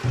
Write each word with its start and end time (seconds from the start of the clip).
Hello, 0.00 0.08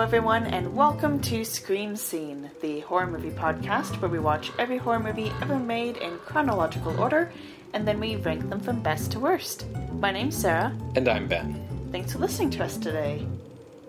everyone, 0.00 0.44
and 0.44 0.76
welcome 0.76 1.20
to 1.22 1.42
Scream 1.42 1.96
Scene, 1.96 2.50
the 2.60 2.80
horror 2.80 3.06
movie 3.06 3.30
podcast 3.30 3.98
where 4.02 4.10
we 4.10 4.18
watch 4.18 4.52
every 4.58 4.76
horror 4.76 5.00
movie 5.00 5.32
ever 5.40 5.58
made 5.58 5.96
in 5.96 6.18
chronological 6.18 7.00
order 7.00 7.32
and 7.72 7.88
then 7.88 7.98
we 7.98 8.16
rank 8.16 8.50
them 8.50 8.60
from 8.60 8.82
best 8.82 9.10
to 9.12 9.20
worst. 9.20 9.64
My 9.94 10.10
name's 10.10 10.36
Sarah. 10.36 10.76
And 10.96 11.08
I'm 11.08 11.26
Ben. 11.26 11.66
Thanks 11.92 12.12
for 12.12 12.18
listening 12.18 12.50
to 12.50 12.64
us 12.64 12.76
today. 12.76 13.26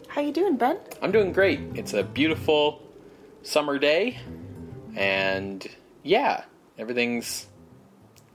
How 0.07 0.21
you 0.21 0.31
doing, 0.31 0.55
Ben? 0.55 0.77
I'm 1.01 1.11
doing 1.11 1.33
great. 1.33 1.59
It's 1.75 1.93
a 1.93 2.03
beautiful 2.03 2.86
summer 3.47 3.79
day, 3.79 4.19
and 4.95 5.67
yeah, 6.03 6.43
everything's 6.77 7.47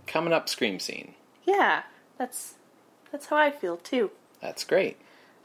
coming 0.06 0.32
up. 0.32 0.48
Scream 0.48 0.80
scene. 0.80 1.14
Yeah, 1.44 1.82
that's 2.18 2.54
that's 3.10 3.26
how 3.26 3.36
I 3.36 3.50
feel 3.50 3.76
too. 3.76 4.10
That's 4.40 4.64
great. 4.64 4.96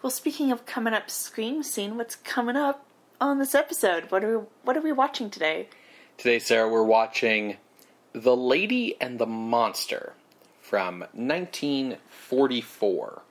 Well, 0.02 0.12
speaking 0.12 0.50
of 0.52 0.66
coming 0.66 0.94
up 0.94 1.10
scream 1.10 1.64
scene, 1.64 1.98
what's 1.98 2.16
coming 2.16 2.56
up 2.56 2.86
on 3.20 3.40
this 3.40 3.54
episode? 3.54 4.10
What 4.10 4.24
are 4.24 4.40
we 4.40 4.46
what 4.64 4.78
are 4.78 4.82
we 4.82 4.94
watching 4.94 5.30
today? 5.30 5.68
Today, 6.18 6.40
Sarah, 6.40 6.70
we're 6.70 6.84
watching 6.84 7.58
The 8.14 8.36
Lady 8.36 9.00
and 9.02 9.20
the 9.20 9.28
Monster 9.28 10.14
from 10.62 11.02
1944. 11.14 13.22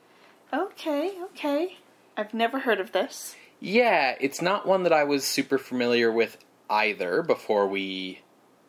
Okay, 0.53 1.15
okay. 1.25 1.79
I've 2.17 2.33
never 2.33 2.61
heard 2.61 2.79
of 2.79 2.93
this. 2.93 3.35
Yeah, 3.67 4.15
it's 4.21 4.41
not 4.41 4.65
one 4.65 4.85
that 4.85 4.93
I 4.93 5.03
was 5.03 5.25
super 5.25 5.59
familiar 5.59 6.13
with 6.13 6.39
either 6.71 7.21
before 7.23 7.67
we 7.67 8.21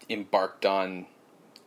embarked 0.10 0.66
on 0.66 1.06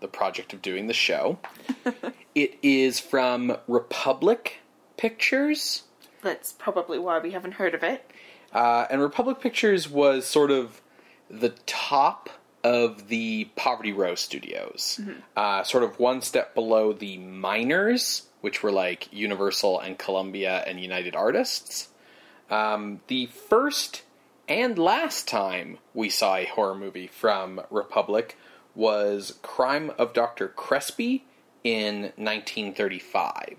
the 0.01 0.09
project 0.09 0.53
of 0.53 0.61
doing 0.61 0.89
the 0.89 0.92
show. 0.92 1.39
it 2.34 2.59
is 2.61 2.98
from 2.98 3.56
Republic 3.69 4.56
Pictures. 4.97 5.84
That's 6.22 6.53
probably 6.53 6.98
why 6.98 7.20
we 7.20 7.31
haven't 7.31 7.53
heard 7.53 7.72
of 7.72 7.84
it. 7.84 8.11
Uh, 8.53 8.89
and 8.91 9.00
Republic 9.00 9.39
Pictures 9.39 9.89
was 9.89 10.27
sort 10.27 10.50
of 10.50 10.81
the 11.31 11.50
top 11.67 12.31
of 12.65 13.06
the 13.06 13.44
Poverty 13.55 13.92
Row 13.92 14.17
studios, 14.17 14.98
mm-hmm. 15.00 15.20
uh, 15.37 15.62
sort 15.62 15.84
of 15.84 16.00
one 16.00 16.20
step 16.20 16.53
below 16.53 16.92
the 16.92 17.17
Miners, 17.19 18.25
which 18.41 18.65
were 18.65 18.72
like 18.72 19.09
Universal 19.12 19.78
and 19.78 19.97
Columbia 19.97 20.65
and 20.67 20.81
United 20.81 21.15
Artists. 21.15 21.91
Um, 22.51 23.01
the 23.06 23.27
first 23.27 24.03
and 24.48 24.79
last 24.79 25.29
time 25.29 25.79
we 25.95 26.11
saw 26.11 26.37
a 26.37 26.45
horror 26.45 26.75
movie 26.75 27.06
from 27.06 27.61
Republic 27.70 28.37
was 28.75 29.39
Crime 29.43 29.93
of 29.98 30.12
Dr. 30.12 30.48
Crespi 30.48 31.25
in 31.62 32.03
1935. 32.17 33.56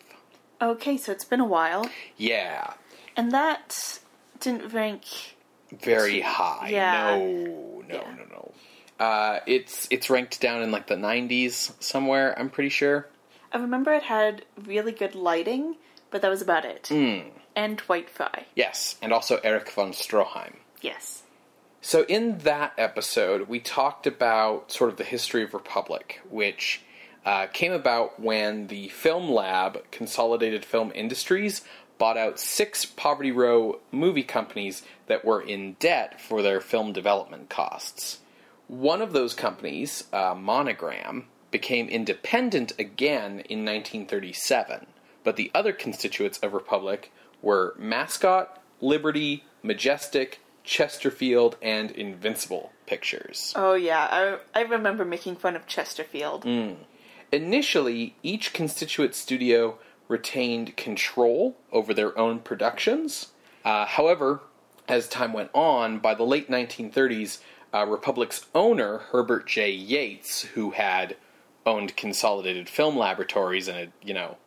Okay, 0.61 0.97
so 0.97 1.11
it's 1.11 1.25
been 1.25 1.39
a 1.39 1.45
while. 1.45 1.89
Yeah. 2.17 2.73
And 3.15 3.31
that 3.31 3.99
didn't 4.39 4.73
rank 4.73 5.05
very 5.71 6.21
high. 6.21 6.69
Yeah. 6.69 7.15
No, 7.15 7.83
no, 7.87 7.95
yeah. 7.95 8.15
no, 8.15 8.25
no. 8.29 8.51
Uh, 8.99 9.39
it's 9.47 9.87
it's 9.89 10.09
ranked 10.09 10.39
down 10.39 10.61
in 10.61 10.71
like 10.71 10.87
the 10.87 10.95
90s 10.95 11.71
somewhere. 11.81 12.37
I'm 12.37 12.49
pretty 12.49 12.69
sure. 12.69 13.07
I 13.51 13.57
remember 13.57 13.91
it 13.93 14.03
had 14.03 14.45
really 14.63 14.91
good 14.91 15.15
lighting, 15.15 15.77
but 16.11 16.21
that 16.21 16.29
was 16.29 16.41
about 16.41 16.65
it. 16.65 16.83
Mm. 16.91 17.31
And 17.55 17.77
Dwight 17.77 18.09
Frye. 18.09 18.45
Yes, 18.55 18.95
and 19.01 19.11
also 19.11 19.39
Eric 19.43 19.69
von 19.71 19.91
Stroheim. 19.91 20.55
Yes. 20.81 21.23
So 21.81 22.03
in 22.03 22.39
that 22.39 22.73
episode, 22.77 23.47
we 23.47 23.59
talked 23.59 24.05
about 24.05 24.71
sort 24.71 24.91
of 24.91 24.97
the 24.97 25.03
history 25.03 25.43
of 25.43 25.53
Republic, 25.53 26.21
which 26.29 26.81
uh, 27.25 27.47
came 27.47 27.71
about 27.71 28.19
when 28.19 28.67
the 28.67 28.89
Film 28.89 29.29
Lab 29.29 29.89
Consolidated 29.91 30.63
Film 30.63 30.91
Industries 30.93 31.63
bought 31.97 32.17
out 32.17 32.39
six 32.39 32.85
Poverty 32.85 33.31
Row 33.31 33.79
movie 33.91 34.23
companies 34.23 34.83
that 35.07 35.23
were 35.23 35.41
in 35.41 35.73
debt 35.79 36.19
for 36.19 36.41
their 36.41 36.59
film 36.59 36.93
development 36.93 37.49
costs. 37.49 38.19
One 38.67 39.01
of 39.01 39.13
those 39.13 39.33
companies, 39.33 40.05
uh, 40.13 40.33
Monogram, 40.35 41.27
became 41.51 41.89
independent 41.89 42.71
again 42.79 43.41
in 43.49 43.65
1937, 43.65 44.87
but 45.23 45.35
the 45.35 45.51
other 45.53 45.73
constituents 45.73 46.39
of 46.39 46.53
Republic 46.53 47.11
were 47.41 47.75
Mascot, 47.77 48.61
Liberty, 48.79 49.43
Majestic, 49.63 50.41
Chesterfield, 50.63 51.57
and 51.61 51.91
Invincible 51.91 52.71
Pictures. 52.85 53.53
Oh, 53.55 53.73
yeah, 53.73 54.39
I, 54.53 54.59
I 54.59 54.63
remember 54.63 55.05
making 55.05 55.37
fun 55.37 55.55
of 55.55 55.65
Chesterfield. 55.65 56.45
Mm. 56.45 56.75
Initially, 57.31 58.15
each 58.21 58.53
constituent 58.53 59.15
studio 59.15 59.77
retained 60.07 60.75
control 60.75 61.57
over 61.71 61.93
their 61.93 62.17
own 62.17 62.39
productions. 62.39 63.29
Uh, 63.63 63.85
however, 63.85 64.41
as 64.87 65.07
time 65.07 65.31
went 65.31 65.49
on, 65.53 65.99
by 65.99 66.13
the 66.13 66.23
late 66.23 66.49
1930s, 66.49 67.39
uh, 67.73 67.85
Republic's 67.85 68.45
owner, 68.53 68.97
Herbert 68.97 69.47
J. 69.47 69.71
Yates, 69.71 70.41
who 70.41 70.71
had 70.71 71.15
owned 71.65 71.95
Consolidated 71.95 72.67
Film 72.67 72.97
Laboratories 72.97 73.67
and 73.67 73.77
had, 73.77 73.91
you 74.01 74.13
know, 74.13 74.37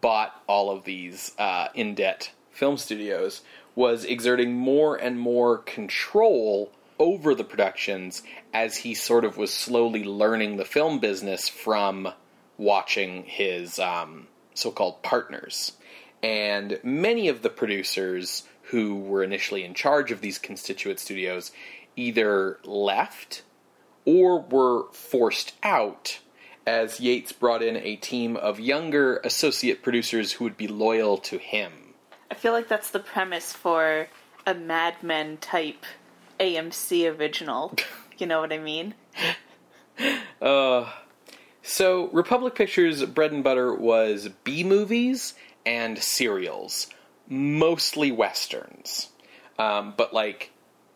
bought 0.00 0.42
all 0.46 0.70
of 0.70 0.84
these 0.84 1.32
uh, 1.38 1.68
in 1.74 1.94
debt 1.94 2.32
film 2.50 2.76
studios, 2.76 3.42
was 3.74 4.04
exerting 4.04 4.54
more 4.54 4.96
and 4.96 5.18
more 5.18 5.58
control 5.58 6.72
over 6.98 7.34
the 7.34 7.44
productions 7.44 8.22
as 8.52 8.78
he 8.78 8.94
sort 8.94 9.24
of 9.24 9.36
was 9.36 9.52
slowly 9.52 10.04
learning 10.04 10.56
the 10.56 10.64
film 10.64 10.98
business 10.98 11.48
from 11.48 12.12
watching 12.58 13.24
his 13.24 13.78
um, 13.78 14.26
so 14.54 14.70
called 14.70 15.02
partners. 15.02 15.72
And 16.22 16.78
many 16.82 17.28
of 17.28 17.40
the 17.40 17.48
producers 17.48 18.46
who 18.64 18.96
were 18.96 19.24
initially 19.24 19.64
in 19.64 19.72
charge 19.72 20.12
of 20.12 20.20
these 20.20 20.38
constituent 20.38 21.00
studios 21.00 21.50
either 21.96 22.58
left 22.64 23.42
or 24.04 24.40
were 24.40 24.90
forced 24.92 25.54
out 25.62 26.20
as 26.66 27.00
Yates 27.00 27.32
brought 27.32 27.62
in 27.62 27.76
a 27.76 27.96
team 27.96 28.36
of 28.36 28.60
younger 28.60 29.16
associate 29.24 29.82
producers 29.82 30.32
who 30.32 30.44
would 30.44 30.56
be 30.56 30.68
loyal 30.68 31.16
to 31.16 31.38
him. 31.38 31.89
I 32.30 32.34
feel 32.34 32.52
like 32.52 32.68
that's 32.68 32.90
the 32.90 33.00
premise 33.00 33.52
for 33.52 34.08
a 34.46 34.54
Mad 34.54 35.02
Men 35.02 35.36
type 35.38 35.84
AMC 36.38 37.18
original. 37.18 37.74
you 38.18 38.26
know 38.26 38.40
what 38.40 38.52
I 38.52 38.58
mean? 38.58 38.94
Uh, 40.40 40.90
so, 41.62 42.08
Republic 42.08 42.54
Pictures' 42.54 43.04
bread 43.04 43.32
and 43.32 43.44
butter 43.44 43.74
was 43.74 44.28
B 44.44 44.64
movies 44.64 45.34
and 45.66 45.98
serials, 45.98 46.86
mostly 47.28 48.10
westerns. 48.10 49.08
Um, 49.58 49.94
but, 49.96 50.14
like, 50.14 50.52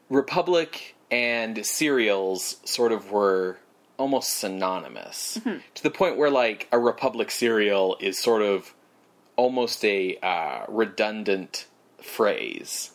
Republic 0.09 0.95
and 1.11 1.65
serials 1.67 2.57
sort 2.65 2.93
of 2.93 3.11
were 3.11 3.59
almost 3.99 4.31
synonymous 4.31 5.39
mm-hmm. 5.41 5.59
to 5.75 5.83
the 5.83 5.91
point 5.91 6.17
where, 6.17 6.31
like, 6.31 6.67
a 6.73 6.79
Republic 6.79 7.31
serial 7.31 7.97
is 8.01 8.19
sort 8.19 8.43
of 8.43 8.75
almost 9.37 9.85
a 9.85 10.17
uh, 10.23 10.65
redundant 10.69 11.67
phrase. 11.99 12.93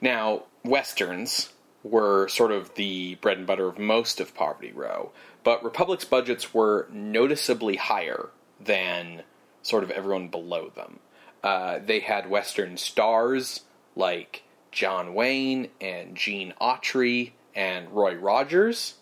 Now, 0.00 0.44
westerns 0.64 1.52
were 1.82 2.28
sort 2.28 2.52
of 2.52 2.74
the 2.74 3.16
bread 3.16 3.38
and 3.38 3.46
butter 3.46 3.66
of 3.66 3.78
most 3.78 4.20
of 4.20 4.34
Poverty 4.34 4.72
Row, 4.72 5.12
but 5.44 5.64
Republic's 5.64 6.04
budgets 6.04 6.54
were 6.54 6.88
noticeably 6.92 7.76
higher 7.76 8.28
than 8.60 9.22
sort 9.62 9.82
of 9.82 9.90
everyone 9.90 10.28
below 10.28 10.70
them. 10.74 10.98
Uh, 11.42 11.80
they 11.84 12.00
had 12.00 12.30
Western 12.30 12.76
stars 12.76 13.62
like 13.96 14.44
John 14.70 15.14
Wayne 15.14 15.68
and 15.80 16.16
Gene 16.16 16.54
Autry 16.60 17.32
and 17.54 17.90
Roy 17.90 18.14
Rogers. 18.14 18.94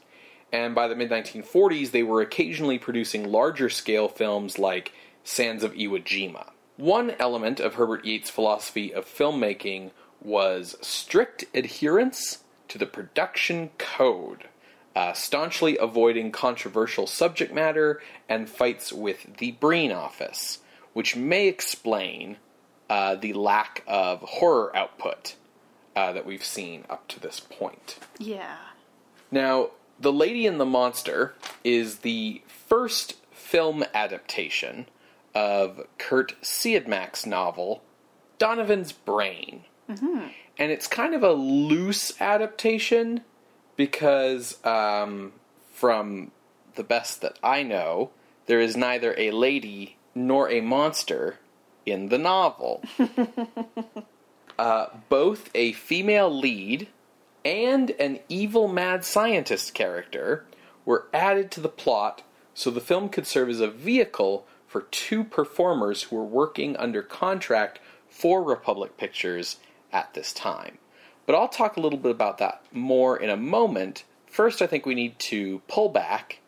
And 0.52 0.74
by 0.74 0.88
the 0.88 0.96
mid 0.96 1.10
1940s, 1.10 1.90
they 1.90 2.02
were 2.02 2.22
occasionally 2.22 2.78
producing 2.78 3.30
larger 3.30 3.68
scale 3.68 4.08
films 4.08 4.58
like 4.58 4.92
Sands 5.22 5.62
of 5.62 5.74
Iwo 5.74 6.02
Jima. 6.02 6.50
One 6.80 7.12
element 7.18 7.60
of 7.60 7.74
Herbert 7.74 8.06
Yates' 8.06 8.30
philosophy 8.30 8.94
of 8.94 9.04
filmmaking 9.04 9.90
was 10.22 10.76
strict 10.80 11.44
adherence 11.54 12.42
to 12.68 12.78
the 12.78 12.86
production 12.86 13.68
code 13.76 14.48
uh, 14.96 15.12
staunchly 15.12 15.76
avoiding 15.76 16.32
controversial 16.32 17.06
subject 17.06 17.52
matter 17.52 18.00
and 18.30 18.48
fights 18.48 18.94
with 18.94 19.36
the 19.36 19.50
Breen 19.52 19.92
office, 19.92 20.60
which 20.94 21.14
may 21.14 21.48
explain 21.48 22.38
uh, 22.88 23.14
the 23.14 23.34
lack 23.34 23.84
of 23.86 24.20
horror 24.22 24.74
output 24.74 25.36
uh, 25.94 26.12
that 26.14 26.24
we've 26.24 26.42
seen 26.42 26.86
up 26.88 27.06
to 27.08 27.20
this 27.20 27.40
point. 27.40 27.98
Yeah. 28.18 28.56
Now, 29.30 29.72
The 30.00 30.14
Lady 30.14 30.46
and 30.46 30.58
the 30.58 30.64
Monster 30.64 31.34
is 31.62 31.98
the 31.98 32.40
first 32.46 33.16
film 33.32 33.84
adaptation 33.92 34.86
of 35.34 35.86
Kurt 35.98 36.40
Siodmak's 36.42 37.26
novel, 37.26 37.82
Donovan's 38.38 38.92
Brain. 38.92 39.64
Mm-hmm. 39.88 40.26
And 40.58 40.72
it's 40.72 40.86
kind 40.86 41.14
of 41.14 41.22
a 41.22 41.32
loose 41.32 42.20
adaptation 42.20 43.22
Because, 43.76 44.64
um, 44.64 45.32
from 45.72 46.32
the 46.74 46.84
best 46.84 47.22
that 47.22 47.38
I 47.42 47.62
know, 47.62 48.10
there 48.46 48.60
is 48.60 48.76
neither 48.76 49.14
a 49.16 49.30
lady 49.30 49.96
nor 50.14 50.50
a 50.50 50.60
monster 50.60 51.38
in 51.86 52.08
the 52.08 52.18
novel. 52.18 52.82
uh, 54.58 54.86
both 55.08 55.50
a 55.54 55.72
female 55.72 56.30
lead 56.30 56.88
and 57.44 57.90
an 57.92 58.20
evil 58.28 58.68
mad 58.68 59.04
scientist 59.04 59.72
character 59.72 60.44
were 60.84 61.06
added 61.14 61.50
to 61.52 61.60
the 61.60 61.68
plot 61.68 62.22
so 62.54 62.70
the 62.70 62.80
film 62.80 63.08
could 63.08 63.26
serve 63.26 63.48
as 63.48 63.60
a 63.60 63.70
vehicle 63.70 64.46
for 64.70 64.82
two 64.82 65.24
performers 65.24 66.04
who 66.04 66.14
were 66.14 66.24
working 66.24 66.76
under 66.76 67.02
contract 67.02 67.80
for 68.08 68.40
Republic 68.40 68.96
Pictures 68.96 69.56
at 69.92 70.14
this 70.14 70.32
time. 70.32 70.78
But 71.26 71.34
I'll 71.34 71.48
talk 71.48 71.76
a 71.76 71.80
little 71.80 71.98
bit 71.98 72.12
about 72.12 72.38
that 72.38 72.62
more 72.70 73.16
in 73.16 73.30
a 73.30 73.36
moment. 73.36 74.04
First, 74.26 74.62
I 74.62 74.68
think 74.68 74.86
we 74.86 74.94
need 74.94 75.18
to 75.18 75.60
pull 75.66 75.88
back 75.88 76.38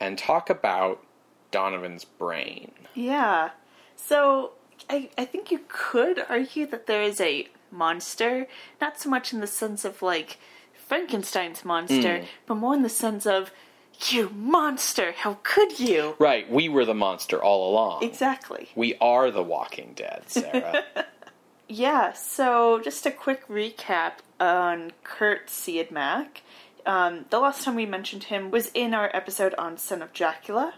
and 0.00 0.18
talk 0.18 0.50
about 0.50 1.04
Donovan's 1.52 2.04
brain. 2.04 2.72
Yeah. 2.92 3.50
So 3.94 4.50
I, 4.88 5.10
I 5.16 5.24
think 5.24 5.52
you 5.52 5.60
could 5.68 6.24
argue 6.28 6.66
that 6.66 6.88
there 6.88 7.04
is 7.04 7.20
a 7.20 7.46
monster, 7.70 8.48
not 8.80 8.98
so 8.98 9.08
much 9.08 9.32
in 9.32 9.38
the 9.38 9.46
sense 9.46 9.84
of 9.84 10.02
like 10.02 10.38
Frankenstein's 10.74 11.64
monster, 11.64 12.18
mm. 12.18 12.24
but 12.46 12.56
more 12.56 12.74
in 12.74 12.82
the 12.82 12.88
sense 12.88 13.26
of 13.26 13.52
you 14.08 14.30
monster, 14.30 15.12
how 15.12 15.38
could 15.42 15.78
you? 15.78 16.16
Right, 16.18 16.50
we 16.50 16.68
were 16.68 16.84
the 16.84 16.94
monster 16.94 17.42
all 17.42 17.70
along. 17.70 18.02
Exactly. 18.02 18.68
We 18.74 18.96
are 19.00 19.30
the 19.30 19.42
Walking 19.42 19.92
Dead, 19.94 20.24
Sarah. 20.26 20.84
Yeah, 21.72 22.14
so 22.14 22.80
just 22.82 23.06
a 23.06 23.12
quick 23.12 23.46
recap 23.46 24.14
on 24.40 24.90
Kurt 25.04 25.46
Siodmak. 25.46 26.40
Um, 26.84 27.26
the 27.30 27.38
last 27.38 27.62
time 27.62 27.76
we 27.76 27.86
mentioned 27.86 28.24
him 28.24 28.50
was 28.50 28.72
in 28.74 28.92
our 28.92 29.08
episode 29.14 29.54
on 29.56 29.78
Son 29.78 30.02
of 30.02 30.12
Dracula. 30.12 30.74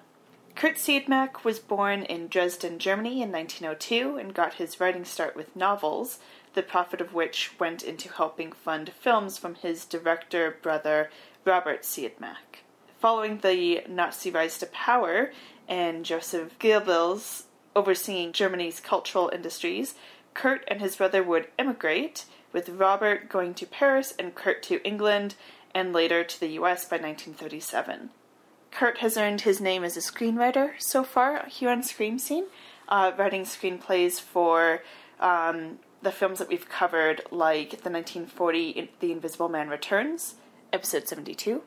Kurt 0.55 0.75
Siodmak 0.77 1.45
was 1.45 1.59
born 1.59 2.03
in 2.03 2.29
Dresden, 2.29 2.79
Germany 2.79 3.23
in 3.23 3.33
1902 3.33 4.19
and 4.19 4.35
got 4.35 4.55
his 4.55 4.81
writing 4.81 5.07
start 5.07 5.35
with 5.35 5.57
novels, 5.57 6.19
the 6.53 6.63
profit 6.63 7.01
of 7.01 7.15
which 7.15 7.59
went 7.59 7.83
into 7.83 8.13
helping 8.13 8.53
fund 8.53 8.93
films 9.01 9.39
from 9.39 9.55
his 9.55 9.87
director 9.87 10.59
brother 10.61 11.11
Robert 11.47 11.85
Siodmak. 11.85 12.61
Following 13.03 13.39
the 13.39 13.83
Nazi 13.89 14.31
rise 14.31 14.59
to 14.59 14.67
power 14.67 15.33
and 15.67 16.05
Joseph 16.05 16.57
Goebbels 16.61 17.47
overseeing 17.75 18.31
Germany's 18.31 18.79
cultural 18.79 19.29
industries, 19.35 19.97
Kurt 20.35 20.63
and 20.69 20.81
his 20.81 20.95
brother 20.95 21.21
would 21.21 21.49
emigrate, 21.59 22.27
with 22.53 22.69
Robert 22.69 23.29
going 23.29 23.55
to 23.55 23.67
Paris 23.67 24.15
and 24.21 24.37
Kurt 24.37 24.63
to 24.63 24.81
England 24.87 25.35
and 25.75 25.93
later 25.93 26.23
to 26.23 26.39
the 26.39 26.51
US 26.61 26.85
by 26.85 26.95
1937. 26.95 28.11
Kurt 28.71 28.99
has 28.99 29.17
earned 29.17 29.41
his 29.41 29.61
name 29.61 29.83
as 29.83 29.97
a 29.97 30.01
screenwriter 30.01 30.75
so 30.79 31.03
far 31.03 31.47
here 31.47 31.71
on 31.71 31.83
Scream 31.83 32.21
Scene, 32.21 32.45
uh, 32.89 33.11
writing 33.19 33.43
screenplays 33.43 34.21
for 34.21 34.81
um, 35.19 35.81
the 36.03 36.13
films 36.13 36.39
that 36.39 36.49
we've 36.49 36.69
covered, 36.69 37.23
like 37.33 37.71
the 37.83 37.91
1940 37.91 38.93
The 39.01 39.11
Invisible 39.11 39.49
Man 39.49 39.69
Returns, 39.69 40.37
episode 40.73 41.09
72, 41.09 41.63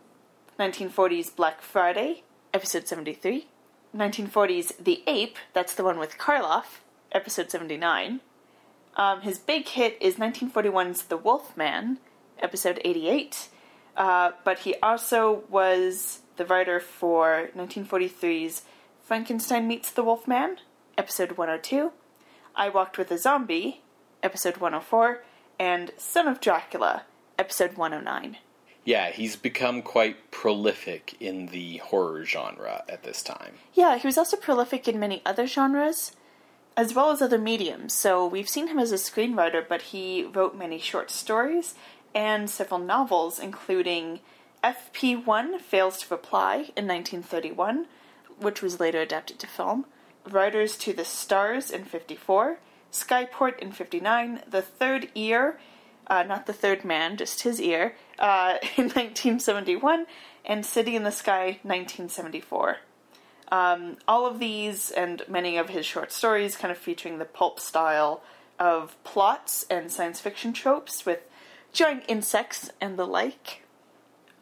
1940's 0.59 1.31
Black 1.31 1.61
Friday, 1.61 2.23
episode 2.53 2.87
73, 2.87 3.47
1940's 3.93 4.73
The 4.79 5.03
Ape, 5.05 5.37
that's 5.51 5.75
the 5.75 5.83
one 5.83 5.99
with 5.99 6.17
Karloff, 6.17 6.79
episode 7.11 7.51
79. 7.51 8.21
Um, 8.95 9.19
his 9.19 9.37
big 9.37 9.67
hit 9.67 9.97
is 9.99 10.15
1941's 10.15 11.03
The 11.03 11.17
Wolf 11.17 11.57
Man, 11.57 11.99
episode 12.39 12.79
88, 12.85 13.49
uh, 13.97 14.31
but 14.45 14.59
he 14.59 14.75
also 14.75 15.43
was 15.49 16.21
the 16.37 16.45
writer 16.45 16.79
for 16.79 17.49
1943's 17.57 18.61
Frankenstein 19.03 19.67
Meets 19.67 19.91
the 19.91 20.03
Wolf 20.03 20.25
Man, 20.25 20.59
episode 20.97 21.33
102, 21.33 21.91
I 22.55 22.69
Walked 22.69 22.97
with 22.97 23.11
a 23.11 23.17
Zombie, 23.17 23.81
episode 24.23 24.55
104, 24.55 25.21
and 25.59 25.91
Son 25.97 26.29
of 26.29 26.39
Dracula, 26.39 27.03
episode 27.37 27.75
109. 27.75 28.37
Yeah, 28.85 29.09
he's 29.09 29.35
become 29.35 29.81
quite 29.81 30.29
prolific 30.29 31.15
in 31.19 31.47
the 31.47 31.77
horror 31.77 32.23
genre 32.23 32.83
at 32.87 33.03
this 33.03 33.23
time. 33.23 33.55
Yeah, 33.73 33.97
he 33.97 34.07
was 34.07 34.17
also 34.17 34.37
prolific 34.37 34.87
in 34.87 34.99
many 34.99 35.23
other 35.25 35.47
genres, 35.47 36.11
as 36.77 36.93
well 36.93 37.09
as 37.09 37.21
other 37.21 37.39
mediums. 37.39 37.93
So 37.93 38.27
we've 38.27 38.47
seen 38.47 38.67
him 38.67 38.77
as 38.77 38.91
a 38.91 38.95
screenwriter, 38.95 39.67
but 39.67 39.81
he 39.81 40.23
wrote 40.23 40.55
many 40.55 40.77
short 40.77 41.09
stories 41.09 41.73
and 42.13 42.47
several 42.47 42.79
novels, 42.79 43.39
including 43.39 44.19
FP1 44.63 45.59
Fails 45.61 46.01
to 46.01 46.13
Reply 46.13 46.71
in 46.77 46.87
1931, 46.87 47.87
which 48.39 48.61
was 48.61 48.79
later 48.79 49.01
adapted 49.01 49.39
to 49.39 49.47
film, 49.47 49.85
Riders 50.29 50.77
to 50.77 50.93
the 50.93 51.05
Stars 51.05 51.71
in 51.71 51.85
54, 51.85 52.59
Skyport 52.91 53.59
in 53.59 53.71
59, 53.71 54.43
The 54.47 54.61
Third 54.61 55.09
Ear, 55.15 55.59
uh, 56.07 56.23
not 56.23 56.45
the 56.45 56.53
third 56.53 56.85
man, 56.85 57.17
just 57.17 57.41
his 57.41 57.59
ear, 57.59 57.95
uh, 58.19 58.57
in 58.77 58.85
1971, 58.85 60.05
and 60.45 60.65
City 60.65 60.95
in 60.95 61.03
the 61.03 61.11
Sky 61.11 61.59
1974. 61.63 62.77
Um, 63.51 63.97
all 64.07 64.25
of 64.25 64.39
these 64.39 64.91
and 64.91 65.21
many 65.27 65.57
of 65.57 65.69
his 65.69 65.85
short 65.85 66.11
stories 66.11 66.55
kind 66.55 66.71
of 66.71 66.77
featuring 66.77 67.19
the 67.19 67.25
pulp 67.25 67.59
style 67.59 68.21
of 68.59 69.01
plots 69.03 69.65
and 69.69 69.91
science 69.91 70.19
fiction 70.19 70.53
tropes 70.53 71.05
with 71.05 71.19
giant 71.71 72.03
insects 72.07 72.71
and 72.81 72.97
the 72.97 73.05
like. 73.05 73.61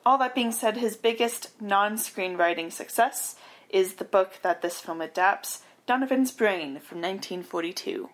All 0.06 0.18
that 0.18 0.36
being 0.36 0.52
said, 0.52 0.78
his 0.78 0.96
biggest 0.96 1.50
non 1.62 1.96
screenwriting 1.96 2.72
success 2.72 3.36
is 3.70 3.96
the 3.96 4.06
book 4.06 4.40
that 4.42 4.62
this 4.62 4.80
film 4.80 5.02
adapts, 5.02 5.64
Donovan's 5.86 6.31
Brain 6.31 6.80
from 6.80 7.02
1942. 7.02 8.10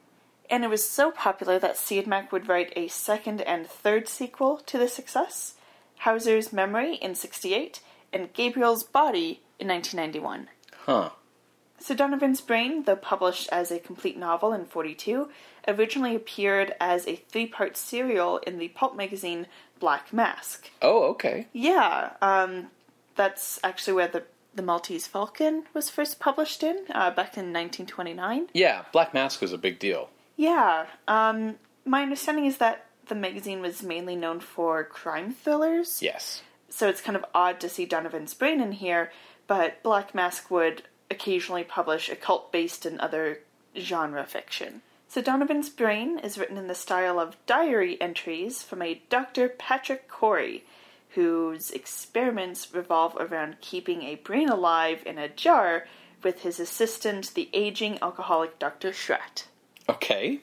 And 0.49 0.63
it 0.63 0.69
was 0.69 0.87
so 0.87 1.11
popular 1.11 1.59
that 1.59 1.75
Siodmak 1.75 2.31
would 2.31 2.47
write 2.47 2.73
a 2.75 2.87
second 2.87 3.41
and 3.41 3.67
third 3.67 4.07
sequel 4.07 4.57
to 4.65 4.77
the 4.77 4.87
success 4.87 5.55
Hauser's 5.99 6.51
Memory 6.51 6.95
in 6.95 7.13
68 7.13 7.81
and 8.11 8.33
Gabriel's 8.33 8.83
Body 8.83 9.41
in 9.59 9.67
1991. 9.67 10.47
Huh. 10.85 11.09
So 11.79 11.95
Donovan's 11.95 12.41
Brain, 12.41 12.83
though 12.83 12.95
published 12.95 13.47
as 13.51 13.71
a 13.71 13.79
complete 13.79 14.17
novel 14.17 14.51
in 14.53 14.65
42, 14.65 15.29
originally 15.67 16.15
appeared 16.15 16.73
as 16.79 17.07
a 17.07 17.15
three-part 17.15 17.77
serial 17.77 18.37
in 18.39 18.59
the 18.59 18.69
pulp 18.69 18.95
magazine 18.95 19.47
Black 19.79 20.11
Mask. 20.11 20.69
Oh, 20.81 21.03
okay. 21.11 21.47
Yeah, 21.53 22.11
um, 22.21 22.67
that's 23.15 23.59
actually 23.63 23.93
where 23.93 24.07
the 24.07 24.23
the 24.56 24.63
Maltese 24.63 25.06
Falcon 25.06 25.63
was 25.73 25.91
first 25.91 26.19
published 26.19 26.63
in 26.63 26.75
uh, 26.89 27.11
back 27.11 27.37
in 27.37 27.53
1929. 27.53 28.47
Yeah, 28.51 28.83
Black 28.91 29.13
Mask 29.13 29.41
was 29.41 29.53
a 29.53 29.57
big 29.57 29.77
deal. 29.79 30.09
Yeah, 30.39 30.85
um, 31.05 31.57
my 31.83 32.01
understanding 32.01 32.45
is 32.45 32.59
that 32.59 32.85
the 33.09 33.13
magazine 33.13 33.59
was 33.59 33.83
mainly 33.83 34.15
known 34.15 34.39
for 34.39 34.85
crime 34.85 35.33
thrillers. 35.33 36.01
Yes. 36.01 36.43
so 36.69 36.87
it's 36.87 37.01
kind 37.01 37.17
of 37.17 37.25
odd 37.35 37.59
to 37.59 37.67
see 37.67 37.85
Donovan's 37.85 38.33
Brain 38.33 38.61
in 38.61 38.71
here, 38.71 39.11
but 39.47 39.83
Black 39.83 40.15
Mask 40.15 40.49
would 40.49 40.83
occasionally 41.11 41.65
publish 41.65 42.07
occult 42.07 42.53
based 42.53 42.85
and 42.85 43.01
other 43.01 43.39
genre 43.75 44.25
fiction. 44.25 44.81
So 45.09 45.21
Donovan's 45.21 45.67
Brain 45.67 46.17
is 46.19 46.37
written 46.37 46.55
in 46.55 46.67
the 46.67 46.73
style 46.73 47.19
of 47.19 47.35
diary 47.45 47.99
entries 47.99 48.63
from 48.63 48.81
a 48.81 49.01
Dr. 49.09 49.49
Patrick 49.49 50.07
Corey, 50.07 50.63
whose 51.15 51.69
experiments 51.69 52.73
revolve 52.73 53.17
around 53.19 53.59
keeping 53.59 54.03
a 54.03 54.15
brain 54.15 54.47
alive 54.47 55.03
in 55.05 55.17
a 55.17 55.27
jar 55.27 55.85
with 56.23 56.43
his 56.43 56.61
assistant, 56.61 57.33
the 57.33 57.49
aging 57.51 57.99
alcoholic 58.01 58.57
Dr. 58.57 58.93
Schratt. 58.93 59.47
Okay. 59.89 60.39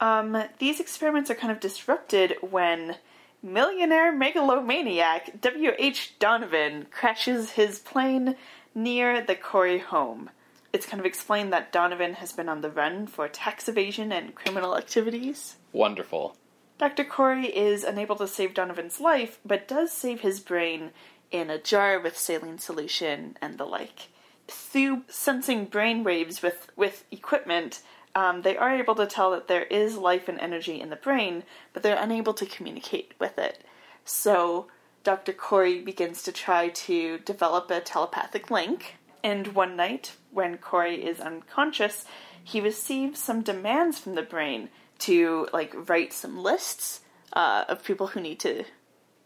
Um, 0.00 0.44
these 0.58 0.78
experiments 0.78 1.30
are 1.30 1.34
kind 1.34 1.50
of 1.50 1.60
disrupted 1.60 2.36
when 2.42 2.96
millionaire 3.42 4.12
megalomaniac 4.12 5.40
W.H. 5.40 6.14
Donovan 6.18 6.86
crashes 6.90 7.52
his 7.52 7.78
plane 7.78 8.36
near 8.74 9.22
the 9.22 9.34
Corey 9.34 9.78
home. 9.78 10.30
It's 10.72 10.86
kind 10.86 11.00
of 11.00 11.06
explained 11.06 11.52
that 11.52 11.72
Donovan 11.72 12.14
has 12.14 12.32
been 12.32 12.48
on 12.48 12.60
the 12.60 12.70
run 12.70 13.06
for 13.06 13.26
tax 13.26 13.68
evasion 13.68 14.12
and 14.12 14.34
criminal 14.34 14.76
activities. 14.76 15.56
Wonderful. 15.72 16.36
Dr. 16.78 17.04
Corey 17.04 17.46
is 17.46 17.82
unable 17.82 18.16
to 18.16 18.28
save 18.28 18.54
Donovan's 18.54 19.00
life, 19.00 19.40
but 19.44 19.66
does 19.66 19.90
save 19.90 20.20
his 20.20 20.40
brain 20.40 20.90
in 21.30 21.50
a 21.50 21.58
jar 21.58 21.98
with 21.98 22.16
saline 22.16 22.58
solution 22.58 23.36
and 23.40 23.58
the 23.58 23.64
like. 23.64 24.08
Through 24.46 25.02
sensing 25.08 25.64
brain 25.64 26.04
waves 26.04 26.42
with, 26.42 26.70
with 26.76 27.04
equipment, 27.10 27.82
um, 28.14 28.42
they 28.42 28.56
are 28.56 28.76
able 28.76 28.94
to 28.96 29.06
tell 29.06 29.30
that 29.32 29.48
there 29.48 29.64
is 29.64 29.96
life 29.96 30.28
and 30.28 30.40
energy 30.40 30.80
in 30.80 30.90
the 30.90 30.96
brain, 30.96 31.44
but 31.72 31.82
they're 31.82 32.02
unable 32.02 32.34
to 32.34 32.46
communicate 32.46 33.12
with 33.18 33.38
it. 33.38 33.64
So 34.04 34.66
Dr. 35.04 35.32
Corey 35.32 35.80
begins 35.80 36.22
to 36.24 36.32
try 36.32 36.68
to 36.68 37.18
develop 37.18 37.70
a 37.70 37.80
telepathic 37.80 38.50
link, 38.50 38.96
and 39.22 39.48
one 39.48 39.76
night, 39.76 40.12
when 40.30 40.58
Corey 40.58 41.04
is 41.04 41.20
unconscious, 41.20 42.04
he 42.42 42.60
receives 42.60 43.20
some 43.20 43.42
demands 43.42 43.98
from 43.98 44.14
the 44.14 44.22
brain 44.22 44.68
to 45.00 45.48
like 45.52 45.74
write 45.88 46.12
some 46.12 46.38
lists 46.42 47.00
uh, 47.32 47.64
of 47.68 47.84
people 47.84 48.08
who 48.08 48.20
need 48.20 48.40
to 48.40 48.64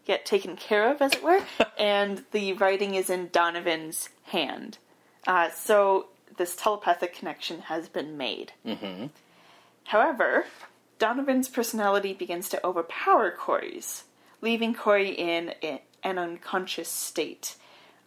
get 0.05 0.25
taken 0.25 0.55
care 0.55 0.91
of, 0.91 1.01
as 1.01 1.13
it 1.13 1.23
were, 1.23 1.41
and 1.77 2.23
the 2.31 2.53
writing 2.53 2.95
is 2.95 3.09
in 3.09 3.29
Donovan's 3.29 4.09
hand. 4.23 4.77
Uh, 5.25 5.49
so 5.51 6.07
this 6.37 6.55
telepathic 6.55 7.13
connection 7.13 7.61
has 7.61 7.89
been 7.89 8.17
made. 8.17 8.53
Mm-hmm. 8.65 9.07
However, 9.85 10.45
Donovan's 10.99 11.49
personality 11.49 12.13
begins 12.13 12.49
to 12.49 12.65
overpower 12.65 13.31
Corey's, 13.31 14.05
leaving 14.41 14.73
Corey 14.73 15.09
in 15.09 15.53
a- 15.61 15.81
an 16.03 16.17
unconscious 16.17 16.89
state. 16.89 17.55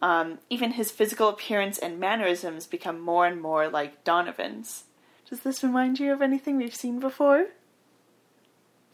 Um, 0.01 0.39
even 0.49 0.73
his 0.73 0.91
physical 0.91 1.29
appearance 1.29 1.77
and 1.79 1.99
mannerisms 1.99 2.67
become 2.67 2.99
more 2.99 3.25
and 3.25 3.41
more 3.41 3.67
like 3.67 4.03
Donovan's. 4.03 4.83
Does 5.29 5.41
this 5.41 5.63
remind 5.63 5.99
you 5.99 6.13
of 6.13 6.21
anything 6.21 6.57
we've 6.57 6.75
seen 6.75 6.99
before? 6.99 7.47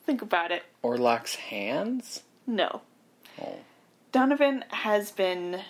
Think 0.06 0.22
about 0.22 0.52
it. 0.52 0.64
Orlac's 0.82 1.36
hands? 1.36 2.24
No. 2.48 2.82
Oh. 3.42 3.58
Donovan 4.12 4.64
has 4.70 5.12
been 5.12 5.62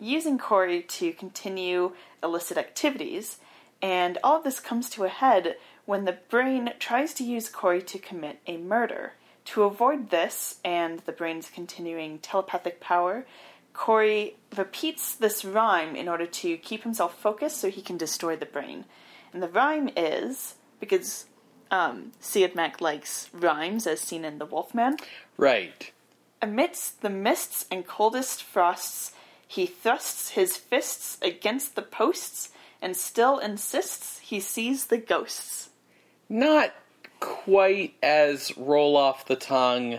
using 0.00 0.38
Corey 0.38 0.82
to 0.82 1.12
continue 1.12 1.92
illicit 2.22 2.56
activities, 2.56 3.38
and 3.80 4.18
all 4.22 4.38
of 4.38 4.44
this 4.44 4.60
comes 4.60 4.88
to 4.90 5.04
a 5.04 5.08
head 5.08 5.56
when 5.84 6.04
the 6.04 6.18
brain 6.28 6.72
tries 6.78 7.12
to 7.14 7.24
use 7.24 7.48
Corey 7.48 7.82
to 7.82 7.98
commit 7.98 8.38
a 8.46 8.56
murder. 8.56 9.14
To 9.46 9.64
avoid 9.64 10.10
this 10.10 10.60
and 10.64 11.00
the 11.00 11.12
brain's 11.12 11.50
continuing 11.50 12.20
telepathic 12.20 12.78
power, 12.78 13.26
Corey 13.72 14.36
repeats 14.56 15.14
this 15.14 15.44
rhyme 15.44 15.96
in 15.96 16.08
order 16.08 16.26
to 16.26 16.56
keep 16.58 16.84
himself 16.84 17.18
focused 17.18 17.58
so 17.58 17.70
he 17.70 17.82
can 17.82 17.96
destroy 17.96 18.36
the 18.36 18.46
brain. 18.46 18.84
And 19.32 19.42
the 19.42 19.48
rhyme 19.48 19.90
is 19.96 20.54
because 20.78 21.26
um, 21.70 22.12
Siodmak 22.20 22.80
likes 22.80 23.30
rhymes, 23.32 23.86
as 23.86 24.00
seen 24.00 24.24
in 24.24 24.38
The 24.38 24.46
Wolfman. 24.46 24.98
Right. 25.36 25.90
Amidst 26.40 27.00
the 27.00 27.10
mists 27.10 27.66
and 27.70 27.86
coldest 27.86 28.42
frosts, 28.42 29.12
he 29.52 29.66
thrusts 29.66 30.30
his 30.30 30.56
fists 30.56 31.18
against 31.20 31.74
the 31.74 31.82
posts 31.82 32.48
and 32.80 32.96
still 32.96 33.38
insists 33.38 34.18
he 34.20 34.40
sees 34.40 34.86
the 34.86 34.96
ghosts. 34.96 35.68
Not 36.26 36.72
quite 37.20 37.92
as 38.02 38.56
roll 38.56 38.96
off 38.96 39.26
the 39.26 39.36
tongue 39.36 39.98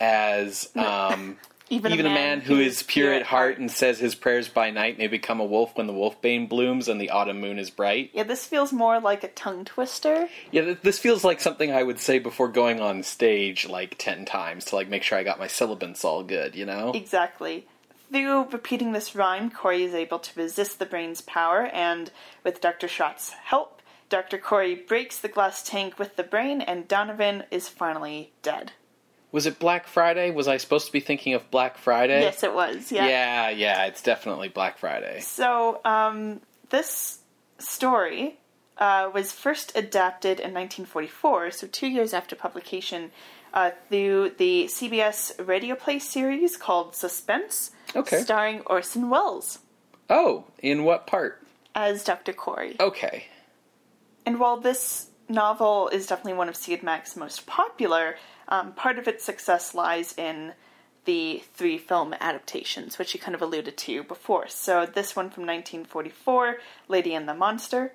as 0.00 0.70
um, 0.76 1.36
Even, 1.68 1.92
even 1.92 2.06
a 2.06 2.08
man 2.08 2.40
who 2.40 2.58
is 2.58 2.84
pure 2.84 3.12
at 3.12 3.24
heart 3.24 3.58
and 3.58 3.70
says 3.70 3.98
his 3.98 4.14
prayers 4.14 4.48
by 4.48 4.70
night 4.70 4.96
may 4.96 5.08
become 5.08 5.40
a 5.40 5.44
wolf 5.44 5.76
when 5.76 5.86
the 5.86 5.92
wolfbane 5.92 6.48
blooms 6.48 6.88
and 6.88 6.98
the 6.98 7.10
autumn 7.10 7.38
moon 7.38 7.58
is 7.58 7.68
bright. 7.68 8.12
Yeah, 8.14 8.22
this 8.22 8.46
feels 8.46 8.72
more 8.72 8.98
like 8.98 9.24
a 9.24 9.28
tongue 9.28 9.66
twister. 9.66 10.30
Yeah, 10.52 10.72
this 10.82 10.98
feels 10.98 11.22
like 11.22 11.40
something 11.40 11.70
I 11.70 11.82
would 11.82 12.00
say 12.00 12.18
before 12.18 12.48
going 12.48 12.80
on 12.80 13.02
stage 13.02 13.68
like 13.68 13.96
ten 13.98 14.24
times 14.24 14.64
to 14.66 14.76
like 14.76 14.88
make 14.88 15.02
sure 15.02 15.18
I 15.18 15.22
got 15.22 15.38
my 15.38 15.48
syllables 15.48 16.02
all 16.02 16.22
good, 16.22 16.56
you 16.56 16.64
know? 16.64 16.92
Exactly. 16.94 17.66
Through 18.10 18.50
repeating 18.50 18.92
this 18.92 19.14
rhyme, 19.14 19.50
Corey 19.50 19.82
is 19.82 19.94
able 19.94 20.18
to 20.20 20.40
resist 20.40 20.78
the 20.78 20.86
brain's 20.86 21.20
power, 21.20 21.66
and 21.66 22.10
with 22.44 22.60
Dr. 22.60 22.86
Schott's 22.86 23.30
help, 23.30 23.82
Dr. 24.08 24.38
Corey 24.38 24.74
breaks 24.74 25.18
the 25.18 25.28
glass 25.28 25.62
tank 25.62 25.98
with 25.98 26.16
the 26.16 26.22
brain, 26.22 26.60
and 26.60 26.86
Donovan 26.86 27.44
is 27.50 27.68
finally 27.68 28.32
dead. 28.42 28.72
Was 29.32 29.46
it 29.46 29.58
Black 29.58 29.88
Friday? 29.88 30.30
Was 30.30 30.46
I 30.46 30.56
supposed 30.56 30.86
to 30.86 30.92
be 30.92 31.00
thinking 31.00 31.34
of 31.34 31.50
Black 31.50 31.76
Friday? 31.76 32.20
Yes, 32.20 32.42
it 32.42 32.54
was. 32.54 32.92
Yeah. 32.92 33.06
Yeah, 33.06 33.50
yeah, 33.50 33.86
it's 33.86 34.02
definitely 34.02 34.48
Black 34.48 34.78
Friday. 34.78 35.20
So, 35.20 35.80
um, 35.84 36.40
this 36.70 37.18
story 37.58 38.38
uh, 38.78 39.10
was 39.12 39.32
first 39.32 39.76
adapted 39.76 40.38
in 40.38 40.54
1944, 40.54 41.50
so 41.50 41.66
two 41.66 41.88
years 41.88 42.14
after 42.14 42.36
publication, 42.36 43.10
uh, 43.52 43.70
through 43.88 44.30
the 44.38 44.66
CBS 44.66 45.32
radio 45.46 45.74
play 45.74 45.98
series 45.98 46.56
called 46.56 46.94
Suspense, 46.94 47.72
Okay. 47.94 48.20
starring 48.20 48.60
Orson 48.62 49.08
Welles 49.10 49.58
Oh, 50.10 50.44
in 50.58 50.84
what 50.84 51.06
part? 51.06 51.42
as 51.74 52.02
Dr. 52.04 52.32
Corey. 52.32 52.76
Okay. 52.80 53.26
And 54.24 54.40
while 54.40 54.56
this 54.56 55.08
novel 55.28 55.88
is 55.88 56.06
definitely 56.06 56.32
one 56.34 56.48
of 56.48 56.54
Siodmak's 56.54 57.16
most 57.16 57.46
popular, 57.46 58.16
um, 58.48 58.72
part 58.72 58.98
of 58.98 59.06
its 59.08 59.24
success 59.24 59.74
lies 59.74 60.14
in 60.16 60.52
the 61.04 61.42
three 61.54 61.78
film 61.78 62.14
adaptations, 62.20 62.98
which 62.98 63.14
you 63.14 63.20
kind 63.20 63.34
of 63.34 63.42
alluded 63.42 63.76
to 63.76 64.02
before. 64.04 64.48
So 64.48 64.86
this 64.86 65.14
one 65.14 65.26
from 65.30 65.42
1944, 65.46 66.56
Lady 66.88 67.14
and 67.14 67.28
the 67.28 67.34
Monster. 67.34 67.92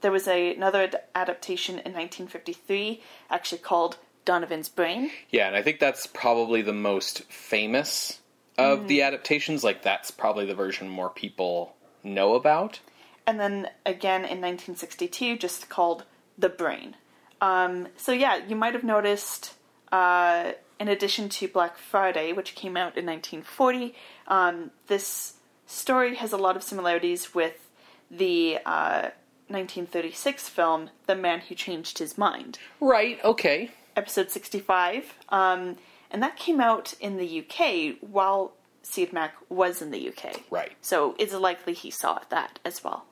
There 0.00 0.12
was 0.12 0.28
a, 0.28 0.54
another 0.54 0.82
ad- 0.82 1.00
adaptation 1.14 1.76
in 1.76 1.92
1953, 1.92 3.02
actually 3.30 3.58
called 3.58 3.96
Donovan's 4.24 4.68
Brain. 4.68 5.10
Yeah, 5.30 5.46
and 5.48 5.56
I 5.56 5.62
think 5.62 5.80
that's 5.80 6.06
probably 6.06 6.62
the 6.62 6.72
most 6.72 7.22
famous 7.24 8.20
of 8.58 8.88
the 8.88 9.02
adaptations. 9.02 9.62
Like, 9.64 9.82
that's 9.82 10.10
probably 10.10 10.44
the 10.46 10.54
version 10.54 10.88
more 10.88 11.10
people 11.10 11.74
know 12.02 12.34
about. 12.34 12.80
and 13.26 13.38
then 13.38 13.68
again 13.86 14.22
in 14.22 14.40
1962, 14.40 15.38
just 15.38 15.68
called 15.68 16.04
The 16.36 16.48
Brain. 16.48 16.96
Um, 17.40 17.88
so 17.96 18.12
yeah, 18.12 18.36
you 18.46 18.56
might 18.56 18.74
have 18.74 18.84
noticed, 18.84 19.54
uh, 19.92 20.52
in 20.80 20.88
addition 20.88 21.28
to 21.28 21.48
Black 21.48 21.76
Friday, 21.76 22.32
which 22.32 22.54
came 22.54 22.76
out 22.76 22.96
in 22.96 23.06
1940, 23.06 23.94
um, 24.28 24.70
this 24.88 25.34
story 25.66 26.16
has 26.16 26.32
a 26.32 26.36
lot 26.36 26.56
of 26.56 26.62
similarities 26.62 27.34
with 27.34 27.68
the 28.10 28.58
uh, 28.66 29.10
1936 29.48 30.48
film 30.48 30.90
The 31.06 31.14
Man 31.14 31.40
Who 31.40 31.54
Changed 31.54 31.98
His 31.98 32.18
Mind 32.18 32.58
Right, 32.80 33.18
okay. 33.24 33.70
episode 33.96 34.30
65. 34.30 35.14
Um, 35.28 35.76
and 36.12 36.22
that 36.22 36.36
came 36.36 36.60
out 36.60 36.94
in 37.00 37.16
the 37.16 37.40
UK 37.40 37.96
while 38.00 38.52
Siodmak 38.84 39.30
was 39.48 39.82
in 39.82 39.90
the 39.90 40.08
UK. 40.08 40.42
Right. 40.50 40.72
So 40.80 41.16
it's 41.18 41.32
likely 41.32 41.72
he 41.72 41.90
saw 41.90 42.20
that 42.28 42.58
as 42.64 42.84
well. 42.84 43.06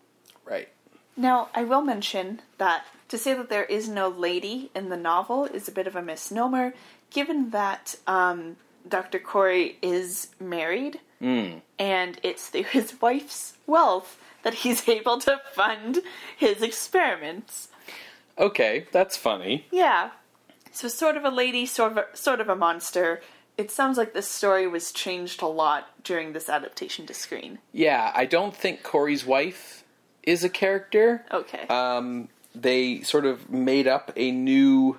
Right. 0.44 0.68
Now, 1.16 1.48
I 1.54 1.64
will 1.64 1.82
mention 1.82 2.42
that 2.58 2.84
to 3.08 3.18
say 3.18 3.34
that 3.34 3.48
there 3.48 3.64
is 3.64 3.88
no 3.88 4.08
lady 4.08 4.70
in 4.74 4.88
the 4.88 4.96
novel 4.96 5.44
is 5.44 5.68
a 5.68 5.72
bit 5.72 5.86
of 5.86 5.96
a 5.96 6.02
misnomer, 6.02 6.74
given 7.10 7.50
that 7.50 7.96
um, 8.06 8.56
Dr. 8.88 9.18
Corey 9.18 9.76
is 9.82 10.28
married, 10.38 11.00
and 11.78 12.18
it's 12.22 12.48
through 12.48 12.64
his 12.64 13.00
wife's 13.00 13.54
wealth 13.66 14.18
that 14.42 14.54
he's 14.54 14.88
able 15.00 15.18
to 15.18 15.40
fund 15.52 16.00
his 16.36 16.62
experiments. 16.62 17.68
Okay, 18.38 18.86
that's 18.92 19.16
funny. 19.16 19.66
Yeah. 19.70 20.10
So 20.80 20.88
sort 20.88 21.18
of 21.18 21.26
a 21.26 21.30
lady, 21.30 21.66
sort 21.66 21.92
of 21.92 21.98
a, 21.98 22.16
sort 22.16 22.40
of 22.40 22.48
a 22.48 22.56
monster. 22.56 23.20
It 23.58 23.70
sounds 23.70 23.98
like 23.98 24.14
this 24.14 24.26
story 24.26 24.66
was 24.66 24.92
changed 24.92 25.42
a 25.42 25.46
lot 25.46 26.02
during 26.02 26.32
this 26.32 26.48
adaptation 26.48 27.04
to 27.04 27.12
screen. 27.12 27.58
Yeah, 27.70 28.10
I 28.14 28.24
don't 28.24 28.56
think 28.56 28.82
Corey's 28.82 29.26
wife 29.26 29.84
is 30.22 30.42
a 30.42 30.48
character. 30.48 31.26
Okay. 31.30 31.66
Um, 31.68 32.30
they 32.54 33.02
sort 33.02 33.26
of 33.26 33.50
made 33.50 33.86
up 33.86 34.10
a 34.16 34.30
new 34.30 34.96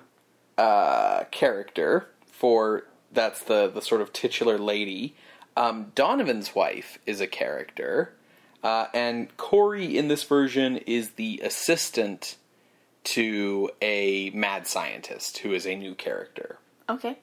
uh, 0.56 1.24
character 1.32 2.06
for 2.30 2.84
that's 3.10 3.42
the 3.42 3.68
the 3.68 3.82
sort 3.82 4.02
of 4.02 4.12
titular 4.12 4.58
lady. 4.58 5.16
Um, 5.56 5.90
Donovan's 5.96 6.54
wife 6.54 7.00
is 7.06 7.20
a 7.20 7.26
character, 7.26 8.14
uh, 8.62 8.86
and 8.94 9.36
Corey 9.36 9.98
in 9.98 10.06
this 10.06 10.22
version 10.22 10.76
is 10.76 11.10
the 11.10 11.40
assistant 11.42 12.36
to 13.04 13.70
a 13.80 14.30
mad 14.30 14.66
scientist 14.66 15.38
who 15.38 15.52
is 15.52 15.66
a 15.66 15.74
new 15.74 15.94
character. 15.94 16.58
okay. 16.88 17.18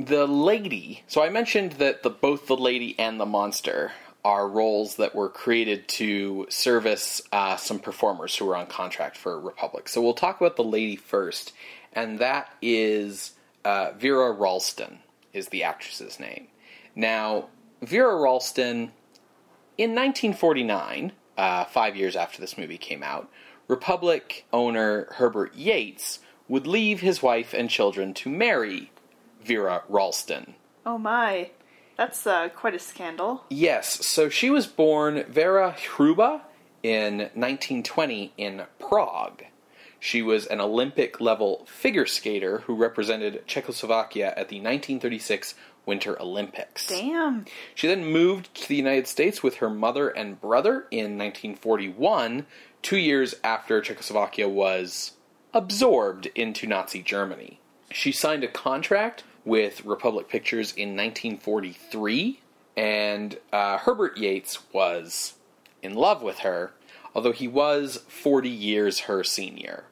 The 0.00 0.28
lady. 0.28 1.02
So 1.08 1.24
I 1.24 1.28
mentioned 1.28 1.72
that 1.72 2.04
the 2.04 2.10
both 2.10 2.46
the 2.46 2.56
lady 2.56 2.96
and 3.00 3.18
the 3.18 3.26
monster 3.26 3.90
are 4.24 4.48
roles 4.48 4.96
that 4.96 5.14
were 5.14 5.28
created 5.28 5.88
to 5.88 6.46
service 6.50 7.20
uh, 7.32 7.56
some 7.56 7.78
performers 7.80 8.36
who 8.36 8.44
were 8.44 8.56
on 8.56 8.66
contract 8.66 9.16
for 9.16 9.40
Republic. 9.40 9.88
So 9.88 10.00
we'll 10.00 10.14
talk 10.14 10.40
about 10.40 10.56
the 10.56 10.64
lady 10.64 10.96
first, 10.96 11.52
and 11.92 12.18
that 12.18 12.52
is 12.60 13.32
uh, 13.64 13.92
Vera 13.98 14.32
Ralston 14.32 14.98
is 15.32 15.48
the 15.48 15.62
actress's 15.64 16.20
name. 16.20 16.48
Now, 16.94 17.48
Vera 17.82 18.20
Ralston, 18.20 18.92
in 19.76 19.94
1949, 19.94 21.12
uh, 21.36 21.64
five 21.64 21.96
years 21.96 22.16
after 22.16 22.40
this 22.40 22.58
movie 22.58 22.78
came 22.78 23.02
out, 23.02 23.30
Republic 23.68 24.46
owner 24.52 25.06
Herbert 25.12 25.54
Yates 25.54 26.20
would 26.48 26.66
leave 26.66 27.00
his 27.00 27.22
wife 27.22 27.52
and 27.52 27.68
children 27.68 28.14
to 28.14 28.30
marry 28.30 28.90
Vera 29.42 29.82
Ralston. 29.88 30.54
Oh 30.84 30.98
my. 30.98 31.50
That's 31.96 32.26
uh, 32.26 32.48
quite 32.48 32.74
a 32.74 32.78
scandal. 32.78 33.44
Yes, 33.50 34.06
so 34.06 34.28
she 34.28 34.50
was 34.50 34.66
born 34.66 35.24
Vera 35.24 35.72
Hruba 35.72 36.42
in 36.82 37.18
1920 37.18 38.32
in 38.36 38.62
Prague. 38.78 39.42
She 40.00 40.22
was 40.22 40.46
an 40.46 40.60
Olympic 40.60 41.20
level 41.20 41.66
figure 41.66 42.06
skater 42.06 42.58
who 42.60 42.76
represented 42.76 43.46
Czechoslovakia 43.46 44.28
at 44.28 44.48
the 44.48 44.60
1936 44.60 45.54
Winter 45.86 46.20
Olympics. 46.20 46.86
Damn. 46.86 47.46
She 47.74 47.88
then 47.88 48.04
moved 48.04 48.54
to 48.54 48.68
the 48.68 48.76
United 48.76 49.08
States 49.08 49.42
with 49.42 49.56
her 49.56 49.70
mother 49.70 50.10
and 50.10 50.40
brother 50.40 50.86
in 50.90 51.18
1941, 51.18 52.46
two 52.82 52.98
years 52.98 53.34
after 53.44 53.80
Czechoslovakia 53.80 54.48
was 54.48 55.12
absorbed 55.52 56.26
into 56.34 56.66
Nazi 56.66 57.02
Germany. 57.02 57.60
She 57.90 58.12
signed 58.12 58.44
a 58.44 58.48
contract 58.48 59.24
with 59.44 59.84
Republic 59.84 60.28
Pictures 60.28 60.72
in 60.72 60.90
1943, 60.90 62.40
and 62.76 63.38
uh, 63.52 63.78
Herbert 63.78 64.18
Yates 64.18 64.58
was 64.72 65.34
in 65.82 65.94
love 65.94 66.22
with 66.22 66.40
her, 66.40 66.72
although 67.14 67.32
he 67.32 67.48
was 67.48 68.04
40 68.08 68.48
years 68.48 69.00
her 69.00 69.24
senior. 69.24 69.84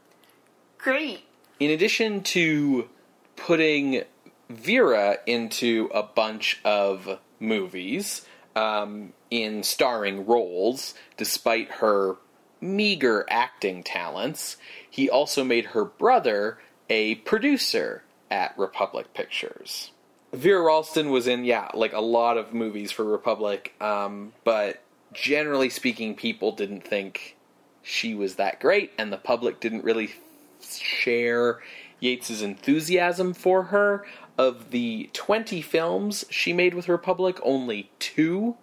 Great. 0.78 1.25
In 1.59 1.71
addition 1.71 2.23
to 2.23 2.88
putting 3.35 4.02
Vera 4.50 5.19
into 5.26 5.90
a 5.93 6.02
bunch 6.02 6.61
of 6.64 7.19
movies 7.40 8.26
um, 8.55 9.12
in 9.31 9.62
starring 9.62 10.26
roles, 10.26 10.95
despite 11.16 11.71
her 11.73 12.16
meager 12.61 13.25
acting 13.29 13.83
talents, 13.83 14.57
he 14.89 15.09
also 15.09 15.45
made 15.45 15.67
her 15.67 15.85
brother 15.85 16.59
a 16.89 17.17
producer 17.17 18.03
at 18.31 18.57
Republic 18.59 19.13
Pictures. 19.15 19.91
Vera 20.33 20.63
Ralston 20.63 21.11
was 21.11 21.27
in, 21.27 21.45
yeah, 21.45 21.71
like 21.75 21.93
a 21.93 22.01
lot 22.01 22.37
of 22.37 22.53
movies 22.53 22.93
for 22.93 23.05
Republic, 23.05 23.75
um, 23.81 24.33
but 24.45 24.83
generally 25.13 25.71
speaking, 25.71 26.15
people 26.15 26.53
didn't 26.53 26.83
think 26.83 27.37
she 27.83 28.15
was 28.15 28.35
that 28.35 28.61
great, 28.61 28.93
and 28.99 29.13
the 29.13 29.17
public 29.17 29.61
didn't 29.61 29.85
really 29.85 30.15
share 30.61 31.61
Yates's 32.03 32.43
enthusiasm 32.43 33.33
for 33.33 33.65
her. 33.65 34.05
Of 34.39 34.71
the 34.71 35.09
20 35.15 35.63
films 35.63 36.27
she 36.29 36.53
made 36.53 36.75
with 36.75 36.91
Republic, 36.91 37.39
only 37.43 37.91
two 37.99 38.57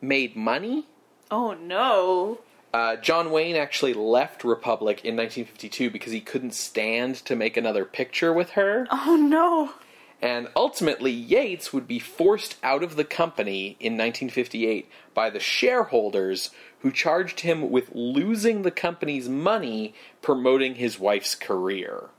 made 0.00 0.34
money. 0.34 0.86
Oh 1.30 1.52
no. 1.52 2.40
Uh, 2.72 2.96
John 2.96 3.30
Wayne 3.30 3.56
actually 3.56 3.94
left 3.94 4.44
Republic 4.44 5.04
in 5.04 5.16
1952 5.16 5.90
because 5.90 6.12
he 6.12 6.20
couldn't 6.20 6.54
stand 6.54 7.16
to 7.24 7.34
make 7.34 7.56
another 7.56 7.84
picture 7.84 8.32
with 8.32 8.50
her. 8.50 8.86
Oh 8.90 9.16
no. 9.16 9.74
And 10.22 10.48
ultimately, 10.54 11.10
Yates 11.10 11.72
would 11.72 11.88
be 11.88 11.98
forced 11.98 12.56
out 12.62 12.82
of 12.82 12.96
the 12.96 13.04
company 13.04 13.76
in 13.80 13.94
1958 13.94 14.88
by 15.14 15.30
the 15.30 15.40
shareholders 15.40 16.50
who 16.80 16.92
charged 16.92 17.40
him 17.40 17.70
with 17.70 17.94
losing 17.94 18.62
the 18.62 18.70
company's 18.70 19.28
money 19.28 19.94
promoting 20.20 20.74
his 20.74 20.98
wife's 20.98 21.34
career. 21.34 22.10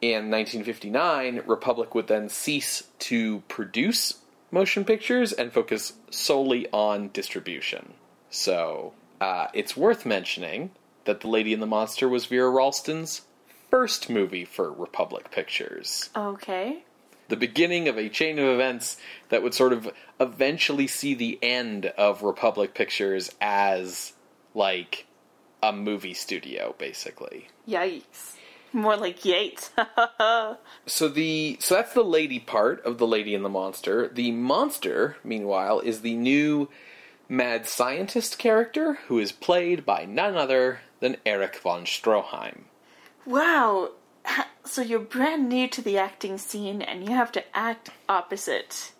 In 0.00 0.30
1959, 0.30 1.42
Republic 1.46 1.94
would 1.94 2.06
then 2.06 2.28
cease 2.28 2.84
to 3.00 3.40
produce 3.48 4.18
motion 4.52 4.84
pictures 4.84 5.32
and 5.32 5.52
focus 5.52 5.94
solely 6.10 6.68
on 6.72 7.08
distribution. 7.08 7.94
So, 8.30 8.92
uh, 9.20 9.48
it's 9.54 9.76
worth 9.76 10.04
mentioning 10.06 10.70
that 11.04 11.20
The 11.20 11.28
Lady 11.28 11.52
and 11.52 11.62
the 11.62 11.66
Monster 11.66 12.08
was 12.08 12.26
Vera 12.26 12.50
Ralston's 12.50 13.22
first 13.70 14.08
movie 14.10 14.44
for 14.44 14.72
Republic 14.72 15.30
Pictures 15.30 16.08
Okay. 16.16 16.82
the 17.28 17.36
beginning 17.36 17.88
of 17.88 17.98
a 17.98 18.08
chain 18.08 18.38
of 18.38 18.46
events 18.46 18.96
that 19.28 19.42
would 19.42 19.52
sort 19.54 19.72
of 19.74 19.90
eventually 20.20 20.86
see 20.86 21.14
the 21.14 21.38
end 21.42 21.86
of 21.86 22.22
Republic 22.22 22.74
Pictures 22.74 23.30
as 23.40 24.12
like 24.54 25.06
a 25.62 25.72
movie 25.72 26.14
studio 26.14 26.74
basically. 26.78 27.48
Yikes. 27.68 28.36
More 28.72 28.96
like 28.96 29.24
Yates. 29.24 29.70
So 30.86 31.08
the 31.08 31.58
so 31.60 31.74
that's 31.74 31.92
the 31.92 32.02
lady 32.04 32.38
part 32.38 32.82
of 32.84 32.96
the 32.98 33.06
lady 33.06 33.34
and 33.34 33.44
the 33.44 33.48
monster. 33.50 34.08
The 34.08 34.30
monster 34.32 35.16
meanwhile 35.22 35.80
is 35.80 36.00
the 36.00 36.14
new 36.16 36.68
mad 37.28 37.66
scientist 37.66 38.38
character 38.38 38.94
who 39.08 39.18
is 39.18 39.32
played 39.32 39.84
by 39.84 40.04
none 40.04 40.36
other 40.36 40.80
than 41.00 41.16
Eric 41.26 41.56
von 41.56 41.84
Stroheim. 41.84 42.62
wow. 43.26 43.90
So 44.64 44.82
you're 44.82 44.98
brand 44.98 45.48
new 45.48 45.66
to 45.68 45.80
the 45.80 45.96
acting 45.96 46.36
scene 46.36 46.82
and 46.82 47.08
you 47.08 47.14
have 47.14 47.32
to 47.32 47.56
act 47.56 47.88
opposite 48.06 48.92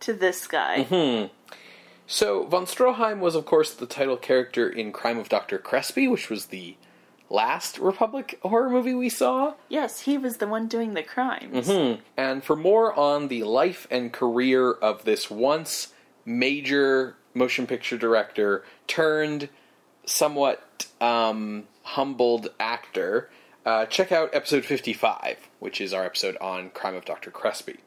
to 0.00 0.12
this 0.12 0.46
guy. 0.46 0.82
Hmm. 0.82 1.26
So, 2.06 2.44
von 2.44 2.66
Stroheim 2.66 3.20
was, 3.20 3.34
of 3.34 3.46
course, 3.46 3.72
the 3.72 3.86
title 3.86 4.18
character 4.18 4.68
in 4.68 4.92
Crime 4.92 5.18
of 5.18 5.30
Dr. 5.30 5.58
Crespi, 5.58 6.06
which 6.06 6.28
was 6.28 6.46
the 6.46 6.76
last 7.30 7.78
Republic 7.78 8.38
horror 8.42 8.68
movie 8.68 8.92
we 8.92 9.08
saw. 9.08 9.54
Yes, 9.70 10.00
he 10.00 10.18
was 10.18 10.36
the 10.36 10.46
one 10.46 10.68
doing 10.68 10.92
the 10.92 11.02
crimes. 11.02 11.68
Hmm. 11.68 11.94
And 12.16 12.44
for 12.44 12.56
more 12.56 12.92
on 12.92 13.28
the 13.28 13.44
life 13.44 13.86
and 13.90 14.12
career 14.12 14.72
of 14.72 15.04
this 15.04 15.30
once 15.30 15.94
major 16.26 17.16
motion 17.34 17.66
picture 17.66 17.98
director 17.98 18.64
turned 18.86 19.48
somewhat 20.06 20.86
um, 21.00 21.64
humbled 21.82 22.48
actor, 22.58 23.30
uh, 23.66 23.86
check 23.86 24.12
out 24.12 24.30
episode 24.32 24.64
55, 24.64 25.36
which 25.58 25.80
is 25.80 25.92
our 25.92 26.04
episode 26.04 26.36
on 26.40 26.70
Crime 26.70 26.94
of 26.94 27.04
Dr. 27.04 27.30
Crespi. 27.30 27.78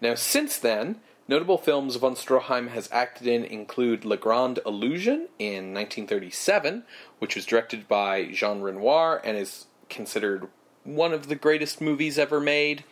Now, 0.00 0.14
since 0.14 0.58
then, 0.58 1.00
notable 1.28 1.58
films 1.58 1.96
von 1.96 2.14
Stroheim 2.14 2.68
has 2.68 2.88
acted 2.92 3.26
in 3.26 3.44
include 3.44 4.04
La 4.04 4.16
Grande 4.16 4.60
Illusion 4.66 5.28
in 5.38 5.72
1937, 5.72 6.84
which 7.18 7.36
was 7.36 7.46
directed 7.46 7.88
by 7.88 8.26
Jean 8.26 8.60
Renoir 8.60 9.20
and 9.24 9.36
is 9.36 9.66
considered 9.88 10.48
one 10.82 11.12
of 11.12 11.28
the 11.28 11.34
greatest 11.36 11.80
movies 11.80 12.18
ever 12.18 12.40
made, 12.40 12.84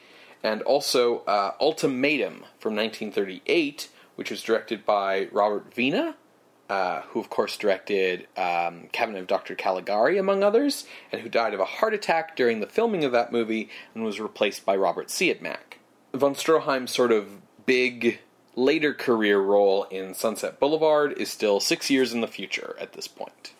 and 0.43 0.63
also 0.63 1.19
uh, 1.21 1.53
Ultimatum 1.61 2.45
from 2.59 2.75
1938, 2.75 3.89
which 4.17 4.31
was 4.31 4.43
directed 4.43 4.85
by 4.85 5.29
Robert 5.33 5.75
Wiene, 5.75 6.15
uh, 6.69 7.03
who 7.11 7.21
of 7.21 7.29
course 7.31 7.57
directed 7.57 8.27
um, 8.37 8.89
Cabinet 8.93 9.21
of 9.21 9.27
Dr. 9.27 9.55
Caligari, 9.55 10.19
among 10.19 10.43
others, 10.43 10.87
and 11.11 11.21
who 11.21 11.29
died 11.29 11.55
of 11.55 11.61
a 11.61 11.65
heart 11.65 11.95
attack 11.95 12.37
during 12.37 12.61
the 12.61 12.67
filming 12.67 13.05
of 13.05 13.13
that 13.13 13.33
movie 13.33 13.69
and 13.95 14.05
was 14.05 14.21
replaced 14.21 14.65
by 14.65 14.77
Robert 14.77 15.09
Siodmak. 15.09 15.79
Von 16.15 16.35
Stroheim's 16.35 16.91
sort 16.91 17.13
of 17.13 17.27
big 17.67 18.21
later 18.55 18.93
career 18.93 19.41
role 19.41 19.85
in 19.85 20.15
Sunset 20.15 20.61
Boulevard 20.61 21.13
is 21.15 21.31
still 21.31 21.59
six 21.61 21.91
years 21.91 22.13
in 22.13 22.21
the 22.21 22.27
future 22.27 22.77
at 22.79 22.93
this 22.93 23.09
point. 23.09 23.53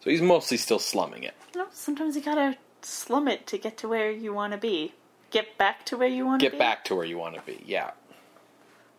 So 0.00 0.10
he's 0.10 0.22
mostly 0.22 0.56
still 0.56 0.78
slumming 0.78 1.22
it. 1.22 1.34
You 1.54 1.60
know, 1.62 1.68
sometimes 1.72 2.16
you 2.16 2.22
gotta 2.22 2.56
slum 2.82 3.28
it 3.28 3.46
to 3.48 3.58
get 3.58 3.76
to 3.78 3.88
where 3.88 4.10
you 4.10 4.32
want 4.32 4.52
to 4.52 4.58
be. 4.58 4.94
Get 5.30 5.56
back 5.58 5.84
to 5.86 5.96
where 5.96 6.08
you 6.08 6.26
want 6.26 6.40
to 6.40 6.46
Get 6.46 6.52
be. 6.52 6.58
back 6.58 6.84
to 6.86 6.96
where 6.96 7.04
you 7.04 7.16
want 7.18 7.36
to 7.36 7.42
be, 7.42 7.62
yeah. 7.64 7.90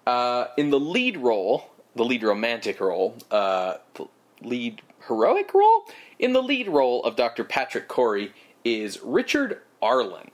Uh, 0.06 0.48
in 0.58 0.70
the 0.70 0.80
lead 0.80 1.18
role, 1.18 1.70
the 1.96 2.04
lead 2.04 2.24
romantic 2.24 2.80
role, 2.80 3.16
uh, 3.30 3.76
the 3.96 4.08
lead 4.42 4.82
heroic 5.08 5.54
role? 5.54 5.86
In 6.20 6.34
the 6.34 6.42
lead 6.42 6.68
role 6.68 7.04
of 7.04 7.16
Dr. 7.16 7.44
Patrick 7.44 7.88
Corey 7.88 8.34
is 8.64 9.00
Richard 9.02 9.62
Arlen. 9.82 10.32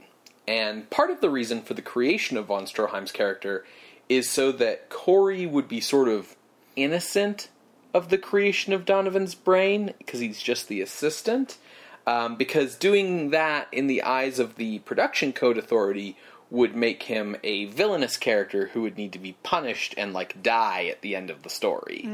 And 0.47 0.89
part 0.89 1.09
of 1.09 1.21
the 1.21 1.29
reason 1.29 1.61
for 1.61 1.73
the 1.73 1.81
creation 1.81 2.37
of 2.37 2.45
von 2.45 2.65
Stroheim's 2.65 3.11
character 3.11 3.65
is 4.07 4.29
so 4.29 4.51
that 4.53 4.89
Corey 4.89 5.45
would 5.45 5.67
be 5.67 5.81
sort 5.81 6.07
of 6.07 6.35
innocent 6.75 7.49
of 7.93 8.09
the 8.09 8.17
creation 8.17 8.71
of 8.71 8.85
Donovan's 8.85 9.35
brain, 9.35 9.93
because 9.97 10.19
he's 10.19 10.41
just 10.41 10.67
the 10.67 10.81
assistant. 10.81 11.57
Um, 12.05 12.37
because 12.37 12.75
doing 12.75 13.31
that 13.31 13.67
in 13.73 13.87
the 13.87 14.01
eyes 14.01 14.39
of 14.39 14.55
the 14.55 14.79
production 14.79 15.33
code 15.33 15.57
authority 15.57 16.15
would 16.49 16.75
make 16.75 17.03
him 17.03 17.35
a 17.43 17.65
villainous 17.65 18.15
character 18.17 18.67
who 18.67 18.81
would 18.83 18.97
need 18.97 19.11
to 19.13 19.19
be 19.19 19.35
punished 19.43 19.93
and 19.97 20.13
like 20.13 20.41
die 20.41 20.85
at 20.85 21.01
the 21.01 21.15
end 21.15 21.29
of 21.29 21.43
the 21.43 21.49
story. 21.49 22.07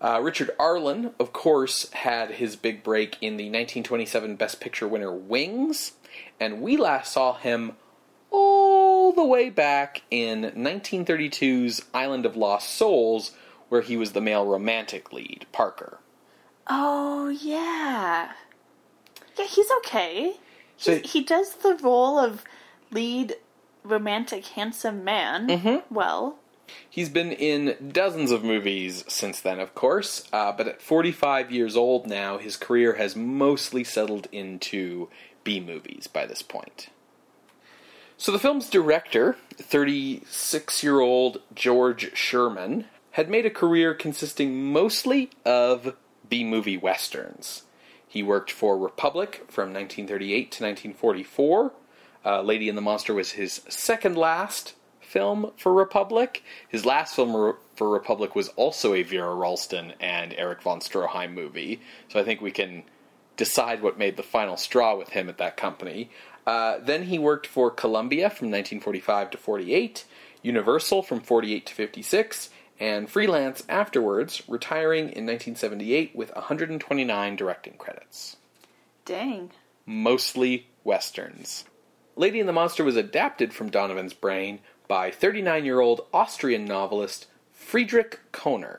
Uh, 0.00 0.20
Richard 0.22 0.50
Arlen, 0.58 1.12
of 1.18 1.32
course, 1.32 1.90
had 1.92 2.30
his 2.32 2.54
big 2.56 2.82
break 2.84 3.16
in 3.20 3.36
the 3.36 3.44
1927 3.44 4.36
Best 4.36 4.60
Picture 4.60 4.86
winner 4.86 5.12
Wings, 5.12 5.92
and 6.38 6.62
we 6.62 6.76
last 6.76 7.12
saw 7.12 7.34
him 7.34 7.72
all 8.30 9.12
the 9.12 9.24
way 9.24 9.50
back 9.50 10.02
in 10.10 10.42
1932's 10.42 11.82
Island 11.92 12.24
of 12.26 12.36
Lost 12.36 12.70
Souls, 12.70 13.32
where 13.68 13.80
he 13.82 13.96
was 13.96 14.12
the 14.12 14.20
male 14.20 14.46
romantic 14.46 15.12
lead, 15.12 15.46
Parker. 15.52 15.98
Oh 16.68 17.28
yeah, 17.28 18.30
yeah. 19.36 19.46
He's 19.46 19.70
okay. 19.78 20.34
So- 20.76 20.96
He's, 20.98 21.12
he 21.12 21.24
does 21.24 21.54
the 21.56 21.74
role 21.82 22.18
of 22.18 22.44
lead 22.90 23.36
romantic 23.82 24.46
handsome 24.46 25.04
man 25.04 25.48
Mm-hmm. 25.48 25.94
well. 25.94 26.38
He's 26.88 27.08
been 27.08 27.32
in 27.32 27.90
dozens 27.92 28.30
of 28.30 28.44
movies 28.44 29.02
since 29.08 29.40
then, 29.40 29.58
of 29.58 29.74
course, 29.74 30.28
uh, 30.34 30.52
but 30.52 30.68
at 30.68 30.82
45 30.82 31.50
years 31.50 31.76
old 31.76 32.06
now, 32.06 32.36
his 32.36 32.56
career 32.56 32.94
has 32.96 33.16
mostly 33.16 33.84
settled 33.84 34.28
into 34.32 35.08
B 35.44 35.60
movies 35.60 36.06
by 36.06 36.26
this 36.26 36.42
point. 36.42 36.90
So 38.18 38.32
the 38.32 38.38
film's 38.38 38.68
director, 38.68 39.36
36 39.56 40.82
year 40.82 41.00
old 41.00 41.40
George 41.54 42.14
Sherman, 42.16 42.84
had 43.12 43.30
made 43.30 43.46
a 43.46 43.50
career 43.50 43.94
consisting 43.94 44.70
mostly 44.70 45.30
of 45.46 45.94
B 46.28 46.44
movie 46.44 46.76
westerns. 46.76 47.62
He 48.06 48.22
worked 48.22 48.50
for 48.50 48.76
Republic 48.76 49.44
from 49.48 49.72
1938 49.72 50.52
to 50.52 50.64
1944. 50.64 51.72
Uh, 52.24 52.42
Lady 52.42 52.68
and 52.68 52.76
the 52.76 52.82
Monster 52.82 53.14
was 53.14 53.32
his 53.32 53.62
second 53.68 54.16
last 54.16 54.74
film 55.00 55.52
for 55.56 55.72
Republic. 55.72 56.42
His 56.68 56.84
last 56.84 57.14
film 57.16 57.34
re- 57.34 57.52
for 57.74 57.88
Republic 57.88 58.34
was 58.34 58.48
also 58.50 58.94
a 58.94 59.02
Vera 59.02 59.34
Ralston 59.34 59.94
and 60.00 60.34
Eric 60.36 60.62
von 60.62 60.80
Stroheim 60.80 61.32
movie. 61.32 61.80
So 62.08 62.20
I 62.20 62.24
think 62.24 62.40
we 62.40 62.50
can 62.50 62.84
decide 63.36 63.82
what 63.82 63.98
made 63.98 64.16
the 64.16 64.22
final 64.22 64.56
straw 64.56 64.96
with 64.96 65.10
him 65.10 65.28
at 65.28 65.38
that 65.38 65.56
company. 65.56 66.10
Uh, 66.46 66.78
then 66.78 67.04
he 67.04 67.18
worked 67.18 67.46
for 67.46 67.70
Columbia 67.70 68.30
from 68.30 68.48
1945 68.48 69.30
to 69.30 69.38
48, 69.38 70.04
Universal 70.42 71.02
from 71.02 71.20
48 71.20 71.66
to 71.66 71.74
56, 71.74 72.50
and 72.80 73.10
freelance 73.10 73.64
afterwards, 73.68 74.42
retiring 74.48 75.04
in 75.04 75.26
1978 75.26 76.14
with 76.14 76.34
129 76.34 77.36
directing 77.36 77.74
credits. 77.74 78.36
Dang. 79.04 79.50
Mostly 79.84 80.68
westerns. 80.84 81.64
Lady 82.18 82.40
and 82.40 82.48
the 82.48 82.52
Monster 82.52 82.82
was 82.82 82.96
adapted 82.96 83.52
from 83.52 83.70
Donovan's 83.70 84.12
brain 84.12 84.58
by 84.88 85.08
39 85.08 85.64
year 85.64 85.78
old 85.78 86.04
Austrian 86.12 86.64
novelist 86.64 87.28
Friedrich 87.52 88.18
Kohner. 88.32 88.78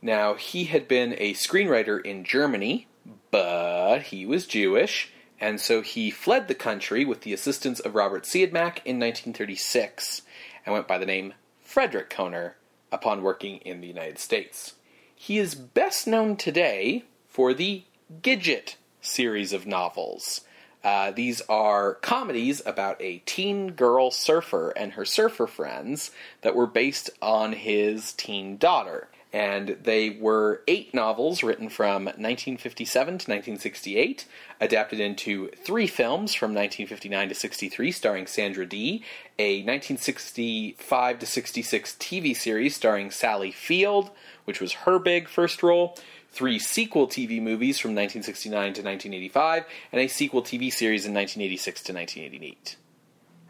Now, 0.00 0.34
he 0.34 0.66
had 0.66 0.86
been 0.86 1.16
a 1.18 1.34
screenwriter 1.34 2.00
in 2.00 2.22
Germany, 2.22 2.86
but 3.32 4.02
he 4.02 4.24
was 4.24 4.46
Jewish, 4.46 5.10
and 5.40 5.60
so 5.60 5.82
he 5.82 6.12
fled 6.12 6.46
the 6.46 6.54
country 6.54 7.04
with 7.04 7.22
the 7.22 7.32
assistance 7.32 7.80
of 7.80 7.96
Robert 7.96 8.22
Siodmak 8.22 8.78
in 8.84 9.00
1936 9.00 10.22
and 10.64 10.72
went 10.72 10.86
by 10.86 10.96
the 10.96 11.04
name 11.04 11.34
Frederick 11.60 12.08
Kohner 12.08 12.52
upon 12.92 13.24
working 13.24 13.56
in 13.58 13.80
the 13.80 13.88
United 13.88 14.20
States. 14.20 14.74
He 15.12 15.38
is 15.38 15.56
best 15.56 16.06
known 16.06 16.36
today 16.36 17.02
for 17.26 17.52
the 17.52 17.82
Gidget 18.22 18.76
series 19.00 19.52
of 19.52 19.66
novels. 19.66 20.42
Uh, 20.86 21.10
these 21.10 21.42
are 21.48 21.94
comedies 21.94 22.62
about 22.64 23.02
a 23.02 23.18
teen 23.26 23.72
girl 23.72 24.12
surfer 24.12 24.70
and 24.76 24.92
her 24.92 25.04
surfer 25.04 25.48
friends 25.48 26.12
that 26.42 26.54
were 26.54 26.68
based 26.68 27.10
on 27.20 27.52
his 27.52 28.12
teen 28.12 28.56
daughter. 28.56 29.08
And 29.32 29.78
they 29.82 30.10
were 30.10 30.62
eight 30.68 30.94
novels 30.94 31.42
written 31.42 31.70
from 31.70 32.04
1957 32.04 33.06
to 33.06 33.12
1968, 33.12 34.26
adapted 34.60 35.00
into 35.00 35.48
three 35.56 35.88
films 35.88 36.34
from 36.34 36.54
1959 36.54 37.30
to 37.30 37.34
63, 37.34 37.90
starring 37.90 38.26
Sandra 38.28 38.64
Dee, 38.64 39.02
a 39.40 39.64
1965 39.64 41.18
to 41.18 41.26
66 41.26 41.96
TV 41.98 42.36
series 42.36 42.76
starring 42.76 43.10
Sally 43.10 43.50
Field, 43.50 44.12
which 44.44 44.60
was 44.60 44.72
her 44.72 45.00
big 45.00 45.28
first 45.28 45.64
role, 45.64 45.98
three 46.36 46.58
sequel 46.58 47.08
TV 47.08 47.40
movies 47.40 47.78
from 47.78 47.90
1969 47.90 48.52
to 48.74 48.82
1985, 48.82 49.64
and 49.90 50.00
a 50.00 50.06
sequel 50.06 50.42
TV 50.42 50.70
series 50.70 51.06
in 51.06 51.14
1986 51.14 51.82
to 51.84 51.92
1988. 51.94 52.76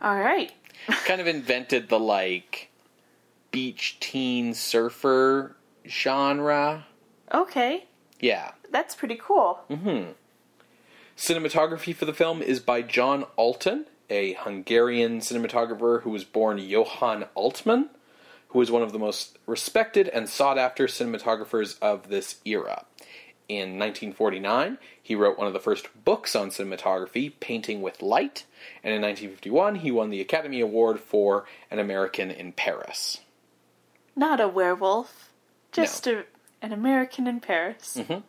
All 0.01 0.17
right. 0.17 0.53
kind 1.05 1.21
of 1.21 1.27
invented 1.27 1.89
the 1.89 1.99
like 1.99 2.71
beach 3.51 3.99
teen 3.99 4.55
surfer 4.55 5.57
genre. 5.87 6.87
Okay. 7.35 7.85
Yeah. 8.21 8.53
That's 8.71 8.95
pretty 8.95 9.19
cool. 9.21 9.61
Mm-hmm. 9.69 10.13
Cinematography 11.17 11.95
for 11.95 12.05
the 12.05 12.15
film 12.15 12.41
is 12.41 12.61
by 12.61 12.83
John 12.83 13.25
Alton, 13.37 13.87
a 14.11 14.35
Hungarian 14.35 15.21
cinematographer 15.21 16.03
who 16.03 16.11
was 16.11 16.25
born 16.25 16.59
Johann 16.59 17.25
Altman, 17.35 17.89
who 18.57 18.61
was 18.61 18.71
one 18.71 18.83
of 18.83 18.93
the 18.93 18.99
most 18.99 19.37
respected 19.45 20.09
and 20.09 20.31
sought 20.31 20.57
after 20.57 20.87
cinematographers 20.87 21.79
of 21.83 22.09
this 22.09 22.37
era. 22.47 22.87
In 23.51 23.79
1949, 23.79 24.79
he 25.03 25.15
wrote 25.15 25.37
one 25.37 25.47
of 25.47 25.53
the 25.53 25.61
first 25.61 25.89
books 26.07 26.35
on 26.35 26.49
cinematography, 26.49 27.35
Painting 27.39 27.83
with 27.83 28.01
Light, 28.01 28.47
and 28.83 28.95
in 28.95 29.03
1951, 29.03 29.75
he 29.75 29.91
won 29.91 30.09
the 30.09 30.23
Academy 30.23 30.63
Award 30.63 31.01
for 31.01 31.45
An 31.71 31.79
American 31.79 32.31
in 32.31 32.53
Paris. 32.53 33.19
Not 34.17 34.41
a 34.41 34.49
werewolf. 34.49 35.31
Just 35.71 36.07
a, 36.07 36.25
an 36.63 36.73
American 36.73 37.27
in 37.27 37.41
Paris. 37.41 37.99
Mm-hmm. 38.01 38.21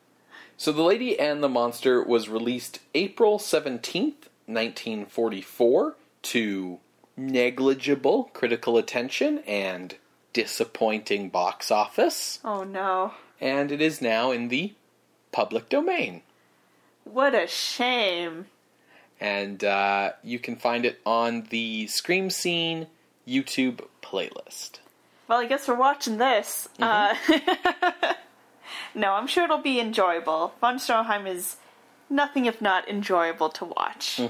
So, 0.58 0.74
The 0.74 0.84
Lady 0.84 1.18
and 1.18 1.42
the 1.42 1.48
Monster 1.48 2.04
was 2.04 2.28
released 2.28 2.80
April 2.94 3.40
17th, 3.40 4.28
1944, 4.46 5.96
to 6.24 6.80
negligible 7.16 8.26
critical 8.34 8.78
attention 8.78 9.40
and 9.48 9.96
disappointing 10.42 11.30
box 11.30 11.72
office, 11.72 12.38
Oh 12.46 12.64
no. 12.64 13.14
and 13.42 13.72
it 13.72 13.82
is 13.82 14.02
now 14.04 14.30
in 14.32 14.50
the 14.50 14.74
public 15.32 15.68
domain. 15.68 16.22
What 17.06 17.34
a 17.34 17.48
shame. 17.48 18.46
And 19.20 19.64
uh, 19.64 20.12
you 20.24 20.38
can 20.38 20.56
find 20.56 20.86
it 20.86 21.00
on 21.08 21.48
the 21.50 21.88
Scream 21.88 22.30
Scene 22.30 22.86
YouTube 23.28 23.82
playlist. 24.04 24.78
Well, 25.28 25.40
I 25.40 25.48
guess 25.48 25.68
we're 25.68 25.74
watching 25.76 26.18
this. 26.20 26.70
Uh, 26.80 27.16
no, 28.94 29.14
I'm 29.14 29.26
sure 29.26 29.46
it'll 29.46 29.58
be 29.58 29.80
enjoyable. 29.80 30.54
Von 30.62 30.78
Stroheim 30.78 31.28
is 31.28 31.58
nothing 32.10 32.46
if 32.46 32.62
not 32.62 32.88
enjoyable 32.88 33.50
to 33.50 33.66
watch. 33.66 34.22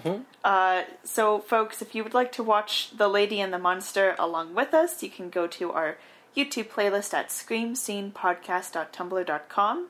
Uh, 0.44 0.82
so, 1.04 1.38
folks, 1.40 1.80
if 1.82 1.96
you 1.96 2.04
would 2.04 2.13
like 2.13 2.32
to 2.34 2.44
watch 2.44 2.92
The 2.96 3.08
Lady 3.08 3.42
and 3.42 3.52
the 3.54 3.60
Monster 3.60 4.16
along 4.18 4.56
with 4.56 4.74
us, 4.74 5.04
you 5.04 5.10
can 5.10 5.30
go 5.30 5.46
to 5.48 5.72
our 5.72 5.98
YouTube 6.36 6.70
playlist 6.70 7.13
at 7.13 7.30
screamscenepodcast.tumblr.com. 7.30 9.88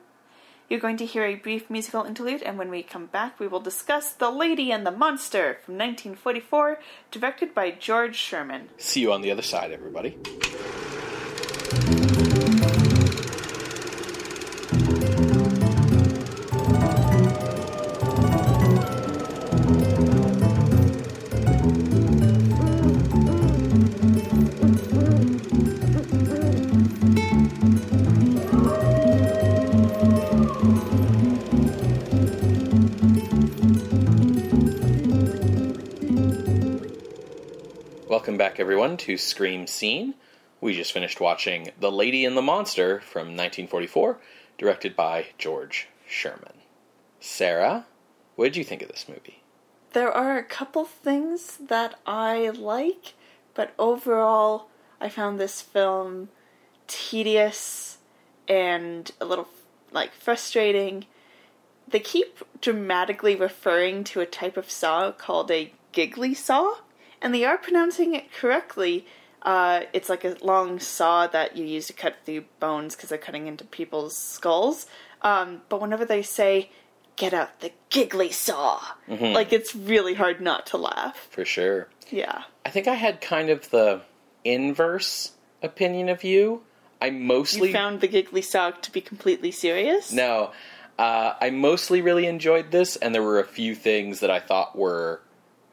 You're 0.68 0.80
going 0.80 0.98
to 0.98 1.06
hear 1.06 1.24
a 1.24 1.34
brief 1.34 1.68
musical 1.70 2.04
interlude, 2.04 2.42
and 2.42 2.58
when 2.58 2.70
we 2.70 2.82
come 2.82 3.06
back, 3.06 3.40
we 3.40 3.48
will 3.48 3.60
discuss 3.60 4.12
The 4.12 4.28
Lady 4.30 4.70
and 4.70 4.86
the 4.86 4.90
Monster 4.90 5.56
from 5.64 5.78
1944, 5.78 6.78
directed 7.10 7.54
by 7.54 7.70
George 7.70 8.16
Sherman. 8.16 8.68
See 8.76 9.00
you 9.00 9.10
on 9.12 9.22
the 9.22 9.30
other 9.30 9.40
side, 9.40 9.72
everybody. 9.72 10.18
Welcome 38.28 38.36
back, 38.36 38.60
everyone, 38.60 38.98
to 38.98 39.16
Scream 39.16 39.66
Scene. 39.66 40.12
We 40.60 40.76
just 40.76 40.92
finished 40.92 41.18
watching 41.18 41.70
The 41.80 41.90
Lady 41.90 42.26
and 42.26 42.36
the 42.36 42.42
Monster 42.42 43.00
from 43.00 43.28
1944, 43.28 44.18
directed 44.58 44.94
by 44.94 45.28
George 45.38 45.88
Sherman. 46.06 46.52
Sarah, 47.20 47.86
what 48.36 48.44
did 48.44 48.58
you 48.58 48.64
think 48.64 48.82
of 48.82 48.90
this 48.90 49.08
movie? 49.08 49.42
There 49.94 50.12
are 50.12 50.36
a 50.36 50.44
couple 50.44 50.84
things 50.84 51.56
that 51.56 51.98
I 52.06 52.50
like, 52.50 53.14
but 53.54 53.72
overall, 53.78 54.68
I 55.00 55.08
found 55.08 55.40
this 55.40 55.62
film 55.62 56.28
tedious 56.86 57.96
and 58.46 59.10
a 59.22 59.24
little 59.24 59.48
like 59.90 60.12
frustrating. 60.12 61.06
They 61.88 62.00
keep 62.00 62.44
dramatically 62.60 63.36
referring 63.36 64.04
to 64.04 64.20
a 64.20 64.26
type 64.26 64.58
of 64.58 64.70
saw 64.70 65.12
called 65.12 65.50
a 65.50 65.72
Gigli 65.94 66.36
saw, 66.36 66.74
and 67.22 67.34
they 67.34 67.44
are 67.44 67.58
pronouncing 67.58 68.14
it 68.14 68.32
correctly. 68.32 69.06
Uh, 69.42 69.82
it's 69.92 70.08
like 70.08 70.24
a 70.24 70.36
long 70.42 70.80
saw 70.80 71.26
that 71.28 71.56
you 71.56 71.64
use 71.64 71.86
to 71.86 71.92
cut 71.92 72.16
through 72.24 72.44
bones 72.60 72.96
because 72.96 73.08
they're 73.10 73.18
cutting 73.18 73.46
into 73.46 73.64
people's 73.64 74.16
skulls. 74.16 74.86
Um, 75.22 75.62
but 75.68 75.80
whenever 75.80 76.04
they 76.04 76.22
say, 76.22 76.70
get 77.16 77.32
out 77.32 77.60
the 77.60 77.72
Gigli 77.90 78.32
saw, 78.32 78.80
like 79.08 79.52
it's 79.52 79.74
really 79.74 80.14
hard 80.14 80.40
not 80.40 80.66
to 80.66 80.76
laugh. 80.76 81.28
For 81.30 81.44
sure. 81.44 81.88
Yeah. 82.10 82.44
I 82.66 82.70
think 82.70 82.88
I 82.88 82.94
had 82.94 83.20
kind 83.20 83.48
of 83.50 83.70
the 83.70 84.02
inverse 84.44 85.32
opinion 85.62 86.08
of 86.08 86.24
you. 86.24 86.62
I 87.00 87.10
mostly 87.10 87.68
You 87.68 87.74
found 87.74 88.00
the 88.00 88.08
Gigli 88.08 88.42
saw 88.42 88.70
to 88.70 88.92
be 88.92 89.00
completely 89.00 89.50
serious? 89.50 90.12
no. 90.12 90.52
Uh, 90.98 91.34
I 91.40 91.50
mostly 91.50 92.02
really 92.02 92.26
enjoyed 92.26 92.72
this, 92.72 92.96
and 92.96 93.14
there 93.14 93.22
were 93.22 93.38
a 93.38 93.46
few 93.46 93.76
things 93.76 94.18
that 94.18 94.30
I 94.32 94.40
thought 94.40 94.76
were 94.76 95.20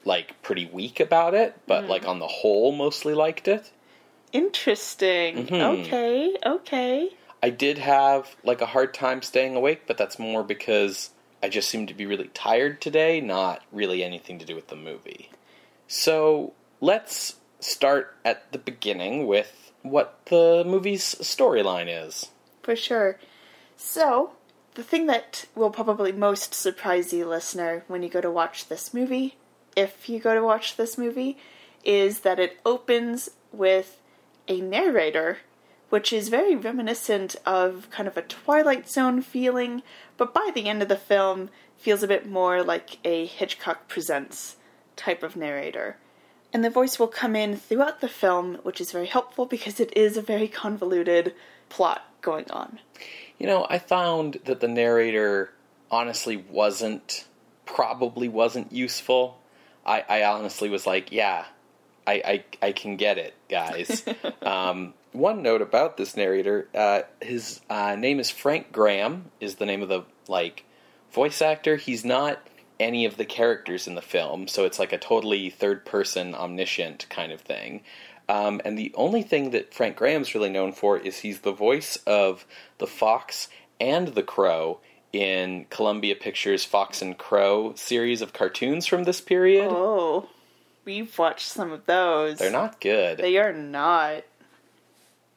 like 0.05 0.41
pretty 0.41 0.67
weak 0.67 0.99
about 0.99 1.33
it, 1.33 1.59
but 1.67 1.83
hmm. 1.83 1.89
like 1.89 2.07
on 2.07 2.19
the 2.19 2.27
whole, 2.27 2.71
mostly 2.71 3.13
liked 3.13 3.47
it. 3.47 3.71
Interesting. 4.31 5.47
Mm-hmm. 5.47 5.55
Okay, 5.55 6.35
okay. 6.45 7.09
I 7.41 7.49
did 7.49 7.77
have 7.77 8.35
like 8.43 8.61
a 8.61 8.65
hard 8.65 8.93
time 8.93 9.21
staying 9.21 9.55
awake, 9.55 9.83
but 9.87 9.97
that's 9.97 10.17
more 10.17 10.43
because 10.43 11.11
I 11.43 11.49
just 11.49 11.69
seemed 11.69 11.89
to 11.89 11.93
be 11.93 12.05
really 12.05 12.29
tired 12.33 12.81
today, 12.81 13.21
not 13.21 13.61
really 13.71 14.03
anything 14.03 14.39
to 14.39 14.45
do 14.45 14.55
with 14.55 14.67
the 14.67 14.75
movie. 14.75 15.29
So 15.87 16.53
let's 16.81 17.35
start 17.59 18.15
at 18.23 18.51
the 18.51 18.57
beginning 18.57 19.27
with 19.27 19.71
what 19.81 20.19
the 20.25 20.63
movie's 20.65 21.15
storyline 21.15 21.87
is. 21.87 22.31
For 22.63 22.75
sure. 22.75 23.19
So, 23.77 24.33
the 24.73 24.83
thing 24.83 25.05
that 25.07 25.45
will 25.53 25.69
probably 25.69 26.11
most 26.11 26.53
surprise 26.53 27.13
you, 27.13 27.27
listener, 27.27 27.83
when 27.87 28.01
you 28.01 28.09
go 28.09 28.21
to 28.21 28.31
watch 28.31 28.67
this 28.67 28.93
movie, 28.93 29.35
if 29.75 30.09
you 30.09 30.19
go 30.19 30.33
to 30.33 30.43
watch 30.43 30.77
this 30.77 30.97
movie, 30.97 31.37
is 31.83 32.21
that 32.21 32.39
it 32.39 32.59
opens 32.65 33.29
with 33.51 34.01
a 34.47 34.61
narrator, 34.61 35.39
which 35.89 36.11
is 36.11 36.29
very 36.29 36.55
reminiscent 36.55 37.35
of 37.45 37.89
kind 37.91 38.07
of 38.07 38.17
a 38.17 38.21
Twilight 38.21 38.89
Zone 38.89 39.21
feeling, 39.21 39.83
but 40.17 40.33
by 40.33 40.51
the 40.53 40.67
end 40.67 40.81
of 40.81 40.89
the 40.89 40.97
film 40.97 41.49
feels 41.77 42.03
a 42.03 42.07
bit 42.07 42.27
more 42.27 42.63
like 42.63 42.97
a 43.03 43.25
Hitchcock 43.25 43.87
Presents 43.87 44.55
type 44.95 45.23
of 45.23 45.35
narrator. 45.35 45.97
And 46.53 46.63
the 46.63 46.69
voice 46.69 46.97
will 46.97 47.07
come 47.07 47.35
in 47.35 47.57
throughout 47.57 48.01
the 48.01 48.07
film, 48.07 48.55
which 48.63 48.79
is 48.79 48.91
very 48.91 49.07
helpful 49.07 49.45
because 49.45 49.79
it 49.79 49.95
is 49.95 50.15
a 50.15 50.21
very 50.21 50.47
convoluted 50.47 51.35
plot 51.69 52.05
going 52.21 52.49
on. 52.49 52.79
You 53.37 53.47
know, 53.47 53.67
I 53.69 53.77
found 53.77 54.39
that 54.45 54.61
the 54.61 54.67
narrator 54.67 55.51
honestly 55.91 56.37
wasn't, 56.37 57.25
probably 57.65 58.29
wasn't 58.29 58.71
useful. 58.71 59.39
I, 59.85 60.03
I 60.07 60.23
honestly 60.23 60.69
was 60.69 60.87
like, 60.87 61.11
yeah, 61.11 61.45
I, 62.07 62.13
I, 62.61 62.67
I 62.67 62.71
can 62.71 62.97
get 62.97 63.17
it, 63.17 63.33
guys. 63.49 64.03
um, 64.41 64.93
one 65.11 65.41
note 65.41 65.61
about 65.61 65.97
this 65.97 66.17
narrator, 66.17 66.67
uh, 66.73 67.01
his 67.21 67.61
uh, 67.69 67.95
name 67.95 68.19
is 68.19 68.29
Frank 68.29 68.71
Graham, 68.71 69.31
is 69.39 69.55
the 69.55 69.65
name 69.65 69.81
of 69.81 69.89
the, 69.89 70.03
like, 70.27 70.65
voice 71.11 71.41
actor. 71.41 71.77
He's 71.77 72.03
not 72.03 72.39
any 72.79 73.05
of 73.05 73.17
the 73.17 73.25
characters 73.25 73.87
in 73.87 73.95
the 73.95 74.01
film, 74.01 74.47
so 74.47 74.65
it's 74.65 74.79
like 74.79 74.91
a 74.91 74.97
totally 74.97 75.49
third 75.49 75.85
person 75.85 76.35
omniscient 76.35 77.07
kind 77.09 77.31
of 77.31 77.41
thing. 77.41 77.81
Um, 78.27 78.59
and 78.65 78.77
the 78.77 78.91
only 78.95 79.21
thing 79.21 79.51
that 79.51 79.73
Frank 79.73 79.95
Graham's 79.97 80.33
really 80.33 80.49
known 80.49 80.73
for 80.73 80.97
is 80.97 81.19
he's 81.19 81.41
the 81.41 81.51
voice 81.51 81.97
of 82.07 82.45
the 82.79 82.87
fox 82.87 83.47
and 83.79 84.09
the 84.09 84.23
crow 84.23 84.79
in 85.15 85.65
Columbia 85.69 86.15
Pictures' 86.15 86.65
Fox 86.65 87.01
and 87.01 87.17
Crow 87.17 87.73
series 87.75 88.21
of 88.21 88.33
cartoons 88.33 88.85
from 88.85 89.03
this 89.03 89.21
period. 89.21 89.67
Oh, 89.71 90.29
we've 90.83 91.17
watched 91.17 91.47
some 91.47 91.71
of 91.71 91.85
those. 91.85 92.37
They're 92.39 92.51
not 92.51 92.79
good. 92.81 93.17
They 93.17 93.37
are 93.37 93.53
not. 93.53 94.23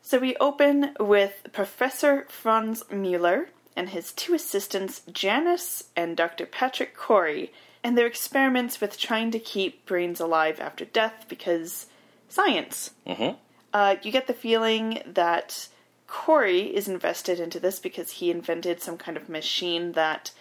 So 0.02 0.18
we 0.18 0.36
open 0.36 0.94
with 0.98 1.48
Professor 1.52 2.26
Franz 2.28 2.82
Mueller 2.90 3.50
and 3.76 3.90
his 3.90 4.12
two 4.12 4.34
assistants, 4.34 5.02
Janice 5.12 5.84
and 5.94 6.16
Dr. 6.16 6.46
Patrick 6.46 6.96
Corey, 6.96 7.52
and 7.84 7.96
their 7.96 8.06
experiments 8.06 8.80
with 8.80 8.98
trying 8.98 9.30
to 9.30 9.38
keep 9.38 9.86
brains 9.86 10.18
alive 10.18 10.60
after 10.60 10.84
death 10.84 11.26
because 11.28 11.86
science. 12.28 12.90
hmm 13.06 13.30
Uh, 13.72 13.96
you 14.02 14.10
get 14.10 14.26
the 14.26 14.34
feeling 14.34 15.02
that 15.06 15.68
Corey 16.08 16.74
is 16.74 16.88
invested 16.88 17.38
into 17.38 17.60
this 17.60 17.78
because 17.78 18.12
he 18.12 18.30
invented 18.30 18.82
some 18.82 18.96
kind 18.96 19.16
of 19.16 19.28
machine 19.28 19.92
that 19.92 20.32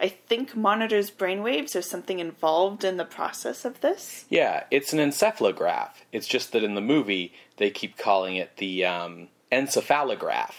I 0.00 0.08
think 0.08 0.54
monitors 0.54 1.10
brainwaves 1.10 1.74
or 1.74 1.82
something 1.82 2.18
involved 2.18 2.84
in 2.84 2.96
the 2.96 3.04
process 3.04 3.64
of 3.64 3.80
this. 3.80 4.24
Yeah, 4.30 4.64
it's 4.70 4.92
an 4.92 4.98
encephalograph. 4.98 5.90
It's 6.12 6.28
just 6.28 6.52
that 6.52 6.62
in 6.62 6.74
the 6.74 6.80
movie 6.80 7.34
they 7.56 7.70
keep 7.70 7.98
calling 7.98 8.36
it 8.36 8.56
the 8.58 8.84
um, 8.84 9.28
encephalograph. 9.50 10.54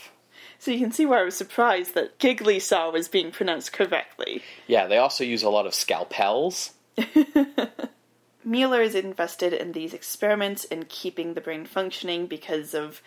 So 0.60 0.72
you 0.72 0.80
can 0.80 0.92
see 0.92 1.06
why 1.06 1.22
I 1.22 1.24
was 1.24 1.38
surprised 1.38 1.94
that 1.94 2.20
Gigli 2.20 2.62
Saw 2.62 2.90
was 2.90 3.08
being 3.08 3.32
pronounced 3.32 3.74
correctly. 3.74 4.42
Yeah, 4.66 4.88
they 4.88 4.98
also 4.98 5.24
use 5.24 5.44
a 5.44 5.50
lot 5.50 5.68
of 5.68 5.76
scalpels. 5.76 6.72
Mueller 8.44 8.82
is 8.82 8.96
invested 8.96 9.54
in 9.54 9.74
these 9.74 9.94
experiments 9.94 10.64
in 10.64 10.86
keeping 10.86 11.36
the 11.36 11.42
brain 11.42 11.66
functioning 11.66 12.26
because 12.26 12.74
of 12.74 13.02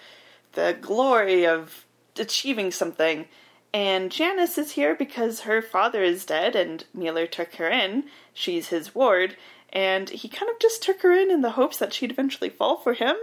the 0.52 0.76
glory 0.80 1.46
of 1.46 1.86
achieving 2.18 2.70
something. 2.70 3.26
And 3.72 4.10
Janice 4.10 4.58
is 4.58 4.72
here 4.72 4.94
because 4.94 5.40
her 5.40 5.62
father 5.62 6.02
is 6.02 6.24
dead 6.24 6.56
and 6.56 6.84
Mueller 6.92 7.26
took 7.26 7.54
her 7.54 7.68
in. 7.68 8.04
She's 8.34 8.68
his 8.68 8.94
ward. 8.94 9.36
And 9.72 10.10
he 10.10 10.28
kind 10.28 10.50
of 10.50 10.58
just 10.58 10.82
took 10.82 11.02
her 11.02 11.12
in 11.12 11.30
in 11.30 11.42
the 11.42 11.52
hopes 11.52 11.78
that 11.78 11.92
she'd 11.92 12.10
eventually 12.10 12.50
fall 12.50 12.78
for 12.78 12.92
him. 12.92 13.14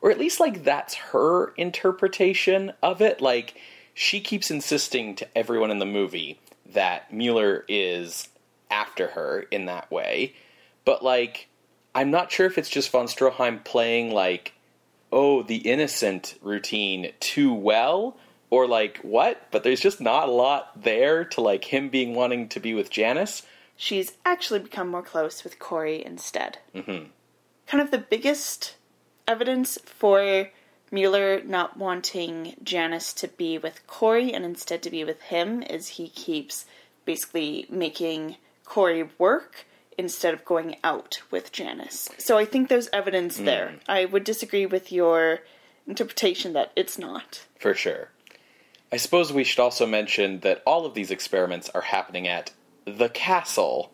Or 0.00 0.10
at 0.10 0.18
least, 0.18 0.40
like, 0.40 0.64
that's 0.64 0.94
her 0.94 1.52
interpretation 1.58 2.72
of 2.82 3.02
it. 3.02 3.20
Like, 3.20 3.60
she 3.92 4.20
keeps 4.20 4.50
insisting 4.50 5.14
to 5.16 5.28
everyone 5.36 5.70
in 5.70 5.78
the 5.78 5.84
movie 5.84 6.40
that 6.72 7.12
Mueller 7.12 7.66
is 7.68 8.28
after 8.70 9.08
her 9.08 9.40
in 9.50 9.66
that 9.66 9.90
way. 9.90 10.34
But, 10.86 11.04
like, 11.04 11.48
I'm 11.94 12.10
not 12.10 12.32
sure 12.32 12.46
if 12.46 12.56
it's 12.56 12.70
just 12.70 12.90
von 12.90 13.06
Stroheim 13.06 13.62
playing, 13.62 14.10
like, 14.10 14.54
oh, 15.12 15.42
the 15.42 15.56
innocent 15.56 16.38
routine 16.42 17.12
too 17.20 17.52
well, 17.52 18.16
or, 18.48 18.66
like, 18.66 18.98
what? 18.98 19.46
But 19.50 19.62
there's 19.62 19.80
just 19.80 20.00
not 20.00 20.28
a 20.28 20.32
lot 20.32 20.82
there 20.82 21.24
to, 21.24 21.40
like, 21.40 21.64
him 21.64 21.88
being 21.88 22.14
wanting 22.14 22.48
to 22.50 22.60
be 22.60 22.74
with 22.74 22.90
Janice. 22.90 23.42
She's 23.76 24.12
actually 24.26 24.60
become 24.60 24.88
more 24.88 25.02
close 25.02 25.44
with 25.44 25.58
Corey 25.58 26.04
instead. 26.04 26.58
hmm 26.74 27.04
kind 27.70 27.82
of 27.82 27.92
the 27.92 27.98
biggest 27.98 28.74
evidence 29.28 29.78
for 29.84 30.50
Mueller 30.90 31.40
not 31.44 31.76
wanting 31.76 32.56
Janice 32.64 33.12
to 33.12 33.28
be 33.28 33.58
with 33.58 33.86
Corey 33.86 34.32
and 34.32 34.44
instead 34.44 34.82
to 34.82 34.90
be 34.90 35.04
with 35.04 35.22
him 35.22 35.62
is 35.62 35.86
he 35.86 36.08
keeps 36.08 36.64
basically 37.04 37.66
making 37.70 38.36
Corey 38.64 39.08
work 39.18 39.66
instead 39.98 40.34
of 40.34 40.44
going 40.44 40.76
out 40.82 41.22
with 41.30 41.52
Janice. 41.52 42.08
So 42.18 42.38
I 42.38 42.44
think 42.44 42.68
there's 42.68 42.88
evidence 42.92 43.38
hmm. 43.38 43.44
there. 43.44 43.74
I 43.88 44.04
would 44.04 44.24
disagree 44.24 44.66
with 44.66 44.92
your 44.92 45.40
interpretation 45.86 46.52
that 46.54 46.72
it's 46.76 46.98
not. 46.98 47.46
For 47.58 47.74
sure. 47.74 48.08
I 48.92 48.96
suppose 48.96 49.32
we 49.32 49.44
should 49.44 49.60
also 49.60 49.86
mention 49.86 50.40
that 50.40 50.62
all 50.66 50.84
of 50.84 50.94
these 50.94 51.10
experiments 51.10 51.68
are 51.70 51.80
happening 51.80 52.26
at 52.26 52.52
the 52.84 53.08
Castle, 53.08 53.92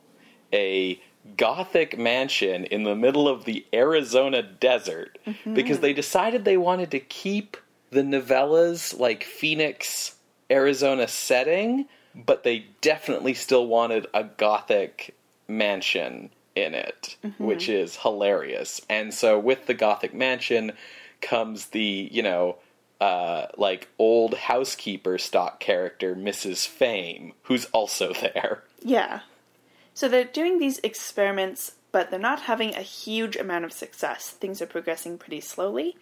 a 0.52 1.00
gothic 1.36 1.98
mansion 1.98 2.64
in 2.64 2.84
the 2.84 2.94
middle 2.94 3.28
of 3.28 3.44
the 3.44 3.66
Arizona 3.74 4.42
desert, 4.42 5.18
mm-hmm. 5.26 5.54
because 5.54 5.80
they 5.80 5.92
decided 5.92 6.44
they 6.44 6.56
wanted 6.56 6.90
to 6.92 7.00
keep 7.00 7.56
the 7.90 8.02
novellas 8.02 8.98
like 8.98 9.24
Phoenix, 9.24 10.16
Arizona 10.50 11.08
setting, 11.08 11.86
but 12.14 12.42
they 12.42 12.66
definitely 12.80 13.34
still 13.34 13.66
wanted 13.66 14.06
a 14.14 14.24
gothic 14.24 15.14
mansion 15.48 16.30
in 16.54 16.74
it, 16.74 17.16
which 17.38 17.68
is 17.68 17.96
hilarious. 17.96 18.80
And 18.88 19.12
so 19.12 19.38
with 19.38 19.66
the 19.66 19.74
gothic 19.74 20.14
mansion 20.14 20.72
comes 21.20 21.66
the, 21.66 22.08
you 22.10 22.22
know, 22.22 22.56
uh, 23.00 23.46
like 23.58 23.88
old 23.98 24.34
housekeeper 24.34 25.18
stock 25.18 25.60
character, 25.60 26.16
Mrs. 26.16 26.66
Fame, 26.66 27.34
who's 27.42 27.66
also 27.66 28.12
there. 28.20 28.64
Yeah. 28.80 29.20
So 29.94 30.08
they're 30.08 30.24
doing 30.24 30.58
these 30.58 30.78
experiments, 30.78 31.76
but 31.92 32.10
they're 32.10 32.18
not 32.18 32.42
having 32.42 32.74
a 32.74 32.82
huge 32.82 33.36
amount 33.36 33.64
of 33.64 33.72
success. 33.72 34.30
Things 34.30 34.60
are 34.60 34.66
progressing 34.66 35.18
pretty 35.18 35.40
slowly. 35.40 35.96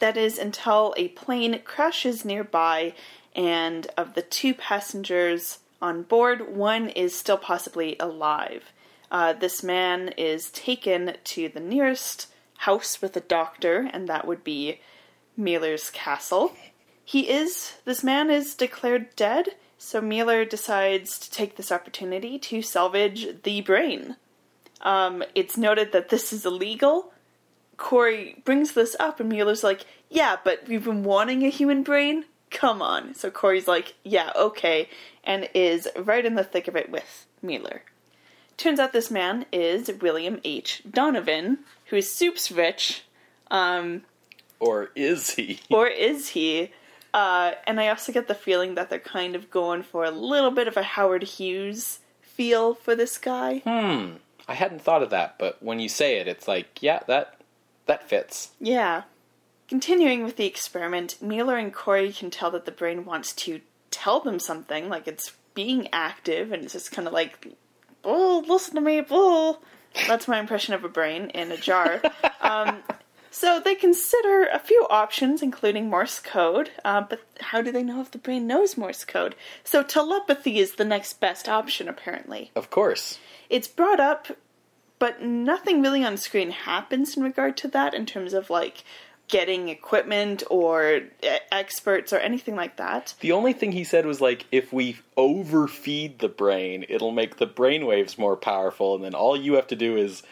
That 0.00 0.16
is 0.16 0.38
until 0.38 0.94
a 0.96 1.08
plane 1.08 1.60
crashes 1.64 2.24
nearby, 2.24 2.94
and 3.36 3.86
of 3.96 4.14
the 4.14 4.22
two 4.22 4.54
passengers 4.54 5.58
on 5.82 6.02
board, 6.02 6.54
one 6.54 6.88
is 6.88 7.16
still 7.16 7.36
possibly 7.36 7.96
alive. 8.00 8.72
Uh, 9.10 9.32
this 9.32 9.62
man 9.62 10.08
is 10.16 10.50
taken 10.50 11.16
to 11.24 11.48
the 11.48 11.60
nearest 11.60 12.28
house 12.58 13.02
with 13.02 13.16
a 13.16 13.20
doctor, 13.20 13.88
and 13.92 14.08
that 14.08 14.26
would 14.26 14.44
be 14.44 14.80
Mueller's 15.36 15.90
castle. 15.90 16.52
He 17.04 17.28
is, 17.28 17.74
this 17.84 18.04
man 18.04 18.30
is 18.30 18.54
declared 18.54 19.16
dead, 19.16 19.48
so 19.78 20.00
Mueller 20.00 20.44
decides 20.44 21.18
to 21.18 21.30
take 21.30 21.56
this 21.56 21.72
opportunity 21.72 22.38
to 22.38 22.62
salvage 22.62 23.42
the 23.42 23.62
brain. 23.62 24.16
Um, 24.82 25.24
it's 25.34 25.56
noted 25.56 25.92
that 25.92 26.10
this 26.10 26.32
is 26.32 26.46
illegal. 26.46 27.12
Corey 27.76 28.40
brings 28.44 28.72
this 28.72 28.94
up, 29.00 29.18
and 29.18 29.28
Mueller's 29.28 29.64
like, 29.64 29.86
Yeah, 30.08 30.36
but 30.44 30.68
we've 30.68 30.84
been 30.84 31.02
wanting 31.02 31.44
a 31.44 31.48
human 31.48 31.82
brain? 31.82 32.26
Come 32.50 32.82
on. 32.82 33.14
So 33.14 33.30
Corey's 33.30 33.66
like, 33.66 33.94
Yeah, 34.04 34.30
okay, 34.36 34.88
and 35.24 35.48
is 35.54 35.88
right 35.96 36.24
in 36.24 36.34
the 36.34 36.44
thick 36.44 36.68
of 36.68 36.76
it 36.76 36.90
with 36.90 37.26
Mueller. 37.42 37.82
Turns 38.60 38.78
out 38.78 38.92
this 38.92 39.10
man 39.10 39.46
is 39.52 39.90
William 40.02 40.38
H. 40.44 40.82
Donovan, 40.88 41.60
who 41.86 41.96
is 41.96 42.12
soups 42.12 42.52
rich. 42.52 43.04
Um, 43.50 44.02
Or 44.58 44.90
is 44.94 45.30
he? 45.30 45.60
or 45.70 45.86
is 45.86 46.28
he? 46.28 46.70
Uh, 47.14 47.52
and 47.66 47.80
I 47.80 47.88
also 47.88 48.12
get 48.12 48.28
the 48.28 48.34
feeling 48.34 48.74
that 48.74 48.90
they're 48.90 48.98
kind 48.98 49.34
of 49.34 49.50
going 49.50 49.82
for 49.82 50.04
a 50.04 50.10
little 50.10 50.50
bit 50.50 50.68
of 50.68 50.76
a 50.76 50.82
Howard 50.82 51.22
Hughes 51.22 52.00
feel 52.20 52.74
for 52.74 52.94
this 52.94 53.16
guy. 53.16 53.60
Hmm. 53.60 54.16
I 54.46 54.52
hadn't 54.52 54.82
thought 54.82 55.02
of 55.02 55.08
that, 55.08 55.36
but 55.38 55.62
when 55.62 55.80
you 55.80 55.88
say 55.88 56.18
it, 56.18 56.28
it's 56.28 56.46
like, 56.46 56.82
yeah, 56.82 57.00
that 57.06 57.40
that 57.86 58.10
fits. 58.10 58.50
Yeah. 58.60 59.04
Continuing 59.68 60.22
with 60.22 60.36
the 60.36 60.44
experiment, 60.44 61.16
Mueller 61.22 61.56
and 61.56 61.72
Corey 61.72 62.12
can 62.12 62.30
tell 62.30 62.50
that 62.50 62.66
the 62.66 62.72
brain 62.72 63.06
wants 63.06 63.32
to 63.36 63.62
tell 63.90 64.20
them 64.20 64.38
something, 64.38 64.90
like 64.90 65.08
it's 65.08 65.32
being 65.54 65.88
active, 65.94 66.52
and 66.52 66.62
it's 66.62 66.74
just 66.74 66.92
kind 66.92 67.08
of 67.08 67.14
like, 67.14 67.48
"Bull, 68.02 68.42
listen 68.42 68.74
to 68.74 68.80
me, 68.80 69.00
bull." 69.00 69.62
That's 70.06 70.28
my 70.28 70.38
impression 70.38 70.74
of 70.74 70.84
a 70.84 70.88
brain 70.88 71.30
in 71.30 71.50
a 71.50 71.56
jar. 71.56 72.00
um, 72.40 72.82
so 73.30 73.60
they 73.60 73.74
consider 73.74 74.48
a 74.52 74.58
few 74.58 74.86
options, 74.90 75.42
including 75.42 75.88
Morse 75.88 76.18
code, 76.18 76.70
uh, 76.84 77.02
but 77.02 77.20
how 77.40 77.62
do 77.62 77.70
they 77.70 77.82
know 77.82 78.00
if 78.00 78.10
the 78.10 78.18
brain 78.18 78.46
knows 78.46 78.76
Morse 78.76 79.04
code? 79.04 79.36
So 79.62 79.82
telepathy 79.82 80.58
is 80.58 80.74
the 80.74 80.84
next 80.84 81.20
best 81.20 81.48
option, 81.48 81.88
apparently. 81.88 82.50
Of 82.56 82.70
course. 82.70 83.18
It's 83.48 83.68
brought 83.68 84.00
up, 84.00 84.28
but 84.98 85.22
nothing 85.22 85.80
really 85.80 86.04
on 86.04 86.16
screen 86.16 86.50
happens 86.50 87.16
in 87.16 87.22
regard 87.22 87.56
to 87.58 87.68
that 87.68 87.94
in 87.94 88.04
terms 88.04 88.34
of 88.34 88.50
like 88.50 88.84
getting 89.30 89.68
equipment 89.68 90.42
or 90.50 91.00
e- 91.22 91.38
experts 91.52 92.12
or 92.12 92.18
anything 92.18 92.56
like 92.56 92.76
that. 92.76 93.14
The 93.20 93.32
only 93.32 93.52
thing 93.52 93.72
he 93.72 93.84
said 93.84 94.04
was 94.04 94.20
like, 94.20 94.46
if 94.52 94.72
we 94.72 94.98
overfeed 95.16 96.18
the 96.18 96.28
brain, 96.28 96.84
it'll 96.88 97.12
make 97.12 97.36
the 97.36 97.46
brain 97.46 97.86
waves 97.86 98.18
more 98.18 98.36
powerful, 98.36 98.94
and 98.94 99.04
then 99.04 99.14
all 99.14 99.36
you 99.36 99.54
have 99.54 99.68
to 99.68 99.76
do 99.76 99.96
is 99.96 100.22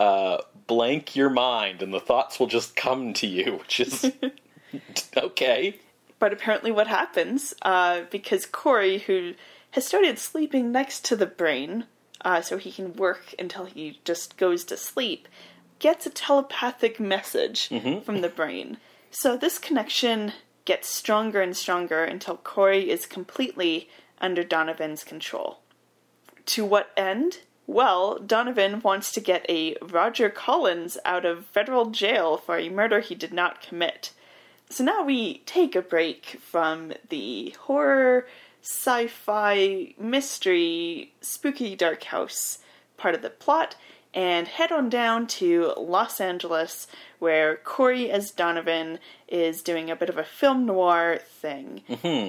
uh, 0.00 0.38
blank 0.66 1.14
your 1.14 1.30
mind 1.30 1.82
and 1.82 1.92
the 1.92 2.00
thoughts 2.00 2.38
will 2.40 2.46
just 2.46 2.76
come 2.76 3.12
to 3.14 3.26
you, 3.26 3.56
which 3.58 3.80
is 3.80 4.12
okay. 5.16 5.78
But 6.18 6.32
apparently, 6.32 6.70
what 6.70 6.86
happens, 6.86 7.52
uh, 7.62 8.02
because 8.10 8.46
Corey, 8.46 8.98
who 8.98 9.34
has 9.72 9.86
started 9.86 10.18
sleeping 10.18 10.72
next 10.72 11.04
to 11.06 11.16
the 11.16 11.26
brain, 11.26 11.84
uh, 12.24 12.40
so 12.40 12.56
he 12.56 12.72
can 12.72 12.94
work 12.94 13.34
until 13.38 13.66
he 13.66 14.00
just 14.04 14.36
goes 14.36 14.64
to 14.64 14.76
sleep, 14.76 15.28
gets 15.84 16.06
a 16.06 16.10
telepathic 16.10 16.98
message 16.98 17.68
mm-hmm. 17.68 18.00
from 18.00 18.22
the 18.22 18.28
brain. 18.30 18.78
So 19.10 19.36
this 19.36 19.58
connection 19.58 20.32
gets 20.64 20.88
stronger 20.88 21.42
and 21.42 21.54
stronger 21.54 22.02
until 22.02 22.38
Corey 22.38 22.88
is 22.90 23.04
completely 23.04 23.90
under 24.18 24.42
Donovan's 24.42 25.04
control. 25.04 25.58
To 26.46 26.64
what 26.64 26.90
end? 26.96 27.40
Well, 27.66 28.18
Donovan 28.18 28.80
wants 28.80 29.12
to 29.12 29.20
get 29.20 29.44
a 29.46 29.76
Roger 29.82 30.30
Collins 30.30 30.96
out 31.04 31.26
of 31.26 31.44
federal 31.44 31.90
jail 31.90 32.38
for 32.38 32.56
a 32.56 32.70
murder 32.70 33.00
he 33.00 33.14
did 33.14 33.34
not 33.34 33.60
commit. 33.60 34.12
So 34.70 34.84
now 34.84 35.04
we 35.04 35.42
take 35.44 35.76
a 35.76 35.82
break 35.82 36.40
from 36.40 36.94
the 37.10 37.54
horror, 37.60 38.26
sci 38.62 39.08
fi, 39.08 39.94
mystery, 39.98 41.12
spooky 41.20 41.76
dark 41.76 42.04
house 42.04 42.60
part 42.96 43.14
of 43.14 43.20
the 43.20 43.28
plot 43.28 43.76
and 44.14 44.46
head 44.46 44.70
on 44.70 44.88
down 44.88 45.26
to 45.26 45.74
Los 45.76 46.20
Angeles 46.20 46.86
where 47.18 47.56
Corey 47.56 48.10
as 48.10 48.30
Donovan 48.30 49.00
is 49.28 49.62
doing 49.62 49.90
a 49.90 49.96
bit 49.96 50.08
of 50.08 50.16
a 50.16 50.24
film 50.24 50.64
noir 50.64 51.18
thing. 51.22 51.82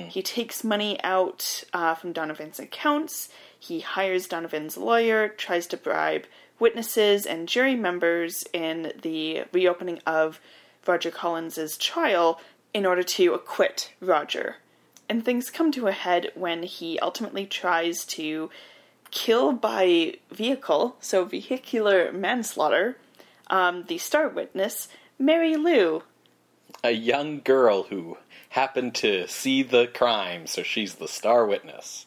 He 0.10 0.22
takes 0.22 0.64
money 0.64 1.00
out 1.04 1.64
uh, 1.74 1.94
from 1.96 2.12
Donovan's 2.12 2.60
accounts, 2.60 3.30
he 3.58 3.82
hires 3.82 4.28
Donovan's 4.28 4.78
lawyer, 4.78 5.28
tries 5.28 5.68
to 5.68 5.78
bribe 5.78 6.26
witnesses 6.60 7.26
and 7.26 7.48
jury 7.48 7.76
members 7.76 8.46
in 8.54 8.94
the 9.02 9.44
reopening 9.52 10.00
of 10.06 10.40
Roger 10.88 11.12
Collins's 11.12 11.78
trial 11.78 12.40
in 12.74 12.86
order 12.86 13.04
to 13.04 13.34
acquit 13.34 13.92
Roger. 14.00 14.58
And 15.08 15.24
things 15.24 15.50
come 15.50 15.72
to 15.74 15.88
a 15.88 15.92
head 15.92 16.32
when 16.36 16.64
he 16.64 17.00
ultimately 17.00 17.46
tries 17.46 18.06
to 18.06 18.50
kill 19.16 19.54
by 19.54 20.18
vehicle, 20.32 20.98
so 21.00 21.26
vehicular 21.26 22.12
manslaughter, 22.12 22.98
um, 23.48 23.86
the 23.88 23.98
star 23.98 24.30
witness, 24.30 24.88
Mary 25.18 25.56
Lou. 25.56 26.04
A 26.84 26.92
young 26.92 27.42
girl 27.42 27.84
who 27.84 28.18
happened 28.50 28.94
to 28.96 29.28
see 29.28 29.64
the 29.64 29.88
crime, 29.88 30.46
so 30.46 30.62
she's 30.62 30.96
the 30.96 31.08
star 31.08 31.48
witness. 31.48 32.06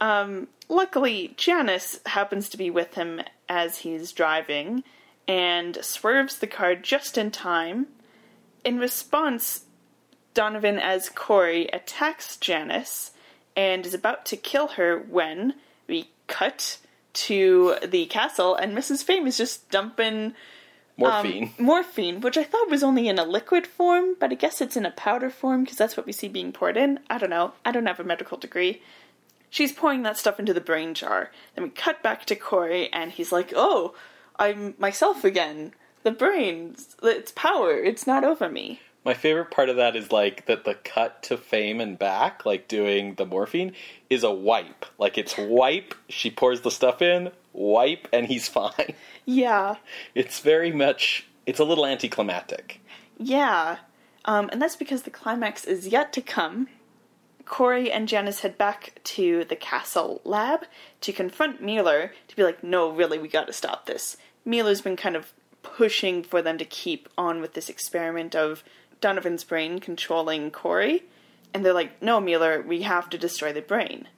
Um, 0.00 0.48
Luckily, 0.68 1.34
Janice 1.36 1.98
happens 2.04 2.48
to 2.50 2.58
be 2.58 2.70
with 2.70 2.94
him 2.94 3.22
as 3.48 3.78
he's 3.78 4.12
driving 4.12 4.84
and 5.26 5.78
swerves 5.82 6.38
the 6.38 6.46
car 6.46 6.74
just 6.74 7.16
in 7.16 7.30
time. 7.30 7.86
In 8.64 8.78
response, 8.78 9.64
Donovan, 10.34 10.78
as 10.78 11.08
Corey, 11.08 11.68
attacks 11.72 12.36
Janice 12.36 13.12
and 13.56 13.86
is 13.86 13.94
about 13.94 14.26
to 14.26 14.36
kill 14.36 14.68
her 14.68 14.98
when 14.98 15.54
cut 16.28 16.78
to 17.14 17.76
the 17.84 18.06
castle 18.06 18.54
and 18.54 18.76
Mrs. 18.76 19.02
Fame 19.02 19.26
is 19.26 19.36
just 19.36 19.68
dumping 19.70 20.34
Morphine. 20.98 21.44
Um, 21.58 21.64
morphine, 21.64 22.20
which 22.20 22.36
I 22.36 22.42
thought 22.42 22.68
was 22.68 22.82
only 22.82 23.08
in 23.08 23.20
a 23.20 23.24
liquid 23.24 23.68
form, 23.68 24.16
but 24.18 24.32
I 24.32 24.34
guess 24.34 24.60
it's 24.60 24.76
in 24.76 24.84
a 24.84 24.90
powder 24.90 25.30
form 25.30 25.62
because 25.62 25.78
that's 25.78 25.96
what 25.96 26.06
we 26.06 26.12
see 26.12 26.26
being 26.26 26.50
poured 26.50 26.76
in. 26.76 26.98
I 27.08 27.18
don't 27.18 27.30
know. 27.30 27.52
I 27.64 27.70
don't 27.70 27.86
have 27.86 28.00
a 28.00 28.04
medical 28.04 28.36
degree. 28.36 28.82
She's 29.48 29.72
pouring 29.72 30.02
that 30.02 30.18
stuff 30.18 30.40
into 30.40 30.52
the 30.52 30.60
brain 30.60 30.94
jar. 30.94 31.30
Then 31.54 31.64
we 31.64 31.70
cut 31.70 32.02
back 32.02 32.24
to 32.26 32.34
Corey, 32.34 32.92
and 32.92 33.12
he's 33.12 33.30
like, 33.30 33.52
"Oh, 33.54 33.94
I'm 34.36 34.74
myself 34.78 35.24
again. 35.24 35.72
The 36.02 36.10
brain, 36.10 36.74
it's 37.02 37.32
power. 37.32 37.72
It's 37.72 38.06
not 38.06 38.24
over 38.24 38.48
me." 38.48 38.80
My 39.04 39.14
favorite 39.14 39.50
part 39.50 39.68
of 39.70 39.76
that 39.76 39.96
is 39.96 40.12
like 40.12 40.46
that 40.46 40.64
the 40.64 40.74
cut 40.74 41.22
to 41.24 41.36
fame 41.38 41.80
and 41.80 41.98
back, 41.98 42.44
like 42.44 42.68
doing 42.68 43.14
the 43.14 43.24
morphine, 43.24 43.72
is 44.10 44.22
a 44.22 44.30
wipe. 44.30 44.84
Like 44.98 45.16
it's 45.16 45.36
wipe, 45.38 45.94
she 46.08 46.30
pours 46.30 46.60
the 46.60 46.70
stuff 46.70 47.00
in, 47.00 47.30
wipe, 47.52 48.06
and 48.12 48.26
he's 48.26 48.48
fine. 48.48 48.94
Yeah, 49.24 49.76
It's 50.14 50.40
very 50.40 50.72
much, 50.72 51.26
it's 51.46 51.60
a 51.60 51.64
little 51.64 51.86
anticlimactic. 51.86 52.80
yeah, 53.18 53.78
um, 54.24 54.50
and 54.52 54.60
that's 54.60 54.76
because 54.76 55.02
the 55.02 55.10
climax 55.10 55.64
is 55.64 55.88
yet 55.88 56.12
to 56.12 56.20
come. 56.20 56.68
Corey 57.46 57.90
and 57.90 58.06
Janice 58.08 58.40
head 58.40 58.58
back 58.58 59.00
to 59.04 59.44
the 59.44 59.56
castle 59.56 60.20
lab 60.24 60.64
to 61.00 61.12
confront 61.14 61.62
Mueller 61.62 62.12
to 62.26 62.36
be 62.36 62.42
like, 62.42 62.62
no, 62.62 62.90
really, 62.90 63.18
we 63.18 63.26
gotta 63.28 63.54
stop 63.54 63.86
this. 63.86 64.18
Mueller's 64.44 64.82
been 64.82 64.96
kind 64.96 65.16
of 65.16 65.32
pushing 65.62 66.22
for 66.22 66.42
them 66.42 66.58
to 66.58 66.64
keep 66.66 67.08
on 67.16 67.40
with 67.40 67.54
this 67.54 67.70
experiment 67.70 68.34
of 68.36 68.62
Donovan's 69.00 69.44
brain 69.44 69.78
controlling 69.78 70.50
Corey. 70.50 71.04
And 71.54 71.64
they're 71.64 71.72
like, 71.72 72.02
no, 72.02 72.20
Mueller, 72.20 72.62
we 72.62 72.82
have 72.82 73.08
to 73.10 73.18
destroy 73.18 73.52
the 73.52 73.62
brain. 73.62 74.08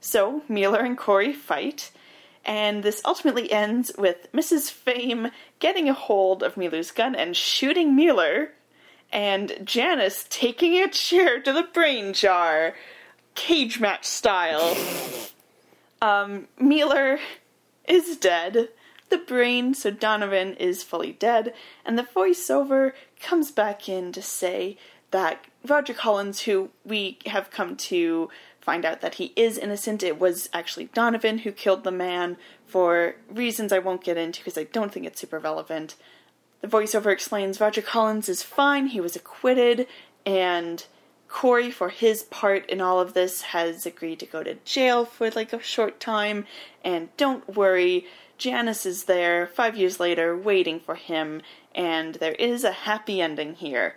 So 0.00 0.42
Mueller 0.48 0.80
and 0.80 0.96
Corey 0.96 1.32
fight, 1.32 1.90
and 2.44 2.82
this 2.82 3.00
ultimately 3.04 3.50
ends 3.50 3.90
with 3.98 4.30
Mrs. 4.32 4.70
Fame 4.70 5.30
getting 5.58 5.88
a 5.88 5.94
hold 5.94 6.42
of 6.42 6.56
Mueller's 6.56 6.90
gun 6.90 7.14
and 7.14 7.36
shooting 7.36 7.96
Mueller, 7.96 8.52
and 9.12 9.52
Janice 9.64 10.26
taking 10.28 10.74
a 10.74 10.88
chair 10.88 11.40
to 11.40 11.52
the 11.52 11.62
brain 11.62 12.12
jar, 12.12 12.74
cage 13.34 13.80
match 13.80 14.04
style. 14.04 14.76
um, 16.02 16.46
Mueller 16.58 17.18
is 17.88 18.16
dead. 18.16 18.68
The 19.08 19.18
brain, 19.18 19.72
so 19.74 19.90
Donovan, 19.90 20.54
is 20.54 20.82
fully 20.82 21.12
dead, 21.12 21.54
and 21.84 21.96
the 21.96 22.02
voiceover 22.02 22.92
comes 23.20 23.50
back 23.50 23.88
in 23.88 24.12
to 24.12 24.22
say 24.22 24.76
that 25.10 25.44
Roger 25.66 25.94
Collins, 25.94 26.42
who 26.42 26.70
we 26.84 27.18
have 27.26 27.50
come 27.50 27.76
to 27.76 28.28
find 28.60 28.84
out 28.84 29.00
that 29.00 29.14
he 29.14 29.32
is 29.36 29.58
innocent, 29.58 30.02
it 30.02 30.18
was 30.18 30.48
actually 30.52 30.86
Donovan 30.86 31.38
who 31.38 31.52
killed 31.52 31.84
the 31.84 31.92
man 31.92 32.36
for 32.66 33.14
reasons 33.30 33.72
I 33.72 33.78
won't 33.78 34.04
get 34.04 34.16
into 34.16 34.40
because 34.40 34.58
I 34.58 34.64
don't 34.64 34.92
think 34.92 35.06
it's 35.06 35.20
super 35.20 35.38
relevant. 35.38 35.94
The 36.60 36.68
voiceover 36.68 37.12
explains 37.12 37.60
Roger 37.60 37.82
Collins 37.82 38.28
is 38.28 38.42
fine, 38.42 38.88
he 38.88 39.00
was 39.00 39.14
acquitted, 39.14 39.86
and 40.24 40.84
Corey, 41.28 41.70
for 41.70 41.90
his 41.90 42.22
part 42.24 42.68
in 42.70 42.80
all 42.80 43.00
of 43.00 43.14
this, 43.14 43.42
has 43.42 43.84
agreed 43.84 44.20
to 44.20 44.26
go 44.26 44.42
to 44.42 44.54
jail 44.64 45.04
for 45.04 45.30
like 45.30 45.52
a 45.52 45.60
short 45.60 46.00
time. 46.00 46.46
And 46.84 47.14
don't 47.16 47.56
worry, 47.56 48.06
Janice 48.38 48.86
is 48.86 49.04
there 49.04 49.46
five 49.46 49.76
years 49.76 49.98
later 50.00 50.36
waiting 50.36 50.80
for 50.80 50.94
him, 50.94 51.42
and 51.74 52.14
there 52.16 52.32
is 52.34 52.64
a 52.64 52.72
happy 52.72 53.20
ending 53.20 53.54
here. 53.54 53.94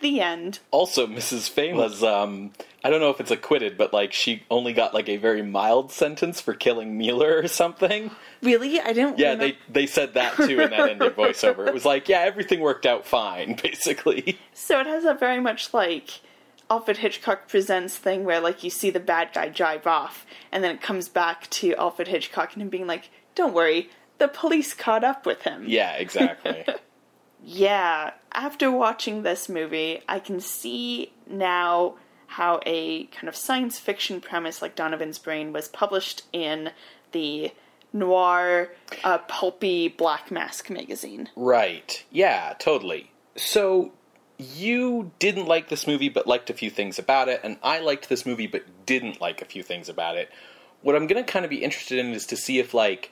The 0.00 0.20
end. 0.20 0.58
Also, 0.72 1.06
Mrs. 1.06 1.48
Fame 1.48 1.76
was, 1.76 2.02
um, 2.02 2.50
I 2.82 2.90
don't 2.90 2.98
know 2.98 3.10
if 3.10 3.20
it's 3.20 3.30
acquitted, 3.30 3.78
but 3.78 3.92
like 3.92 4.12
she 4.12 4.42
only 4.50 4.72
got 4.72 4.92
like 4.94 5.08
a 5.08 5.16
very 5.16 5.42
mild 5.42 5.92
sentence 5.92 6.40
for 6.40 6.54
killing 6.54 6.98
Mueller 6.98 7.38
or 7.38 7.46
something. 7.46 8.10
Really? 8.42 8.80
I 8.80 8.92
didn't 8.92 9.20
Yeah, 9.20 9.30
remember- 9.34 9.54
they 9.68 9.82
they 9.82 9.86
said 9.86 10.14
that 10.14 10.34
too 10.34 10.58
in 10.60 10.70
that 10.70 10.88
ending 10.90 11.10
voiceover. 11.10 11.68
It 11.68 11.74
was 11.74 11.84
like, 11.84 12.08
yeah, 12.08 12.18
everything 12.22 12.58
worked 12.58 12.84
out 12.84 13.06
fine, 13.06 13.54
basically. 13.62 14.40
So 14.52 14.80
it 14.80 14.86
has 14.88 15.04
a 15.04 15.14
very 15.14 15.38
much 15.40 15.72
like 15.72 16.20
Alfred 16.68 16.96
Hitchcock 16.96 17.46
Presents 17.46 17.96
thing 17.96 18.24
where 18.24 18.40
like 18.40 18.64
you 18.64 18.70
see 18.70 18.90
the 18.90 18.98
bad 18.98 19.28
guy 19.32 19.50
drive 19.50 19.86
off 19.86 20.26
and 20.50 20.64
then 20.64 20.74
it 20.74 20.82
comes 20.82 21.08
back 21.08 21.48
to 21.50 21.76
Alfred 21.76 22.08
Hitchcock 22.08 22.54
and 22.54 22.62
him 22.62 22.70
being 22.70 22.88
like, 22.88 23.08
Don't 23.34 23.54
worry, 23.54 23.90
the 24.18 24.28
police 24.28 24.74
caught 24.74 25.04
up 25.04 25.26
with 25.26 25.42
him. 25.42 25.64
Yeah, 25.66 25.94
exactly. 25.94 26.64
Yeah, 27.44 28.12
after 28.32 28.70
watching 28.70 29.22
this 29.22 29.48
movie, 29.48 30.00
I 30.08 30.20
can 30.20 30.40
see 30.40 31.12
now 31.28 31.96
how 32.28 32.60
a 32.64 33.04
kind 33.06 33.28
of 33.28 33.34
science 33.34 33.78
fiction 33.78 34.20
premise 34.20 34.62
like 34.62 34.76
Donovan's 34.76 35.18
Brain 35.18 35.52
was 35.52 35.66
published 35.68 36.22
in 36.32 36.70
the 37.10 37.50
noir, 37.92 38.70
uh, 39.04 39.18
pulpy 39.18 39.88
Black 39.88 40.30
Mask 40.30 40.70
magazine. 40.70 41.28
right. 41.34 42.04
Yeah, 42.10 42.54
totally. 42.58 43.10
So 43.36 43.92
you 44.38 45.10
didn't 45.18 45.46
like 45.46 45.68
this 45.68 45.86
movie 45.86 46.08
but 46.08 46.26
liked 46.26 46.48
a 46.48 46.54
few 46.54 46.70
things 46.70 46.98
about 46.98 47.28
it, 47.28 47.40
and 47.42 47.58
I 47.62 47.80
liked 47.80 48.08
this 48.08 48.24
movie 48.24 48.46
but 48.46 48.86
didn't 48.86 49.20
like 49.20 49.42
a 49.42 49.46
few 49.46 49.62
things 49.62 49.88
about 49.88 50.16
it. 50.16 50.30
What 50.82 50.94
I'm 50.94 51.06
going 51.06 51.22
to 51.22 51.30
kind 51.30 51.44
of 51.44 51.50
be 51.50 51.62
interested 51.62 51.98
in 51.98 52.12
is 52.12 52.26
to 52.26 52.36
see 52.36 52.58
if 52.60 52.72
like 52.72 53.10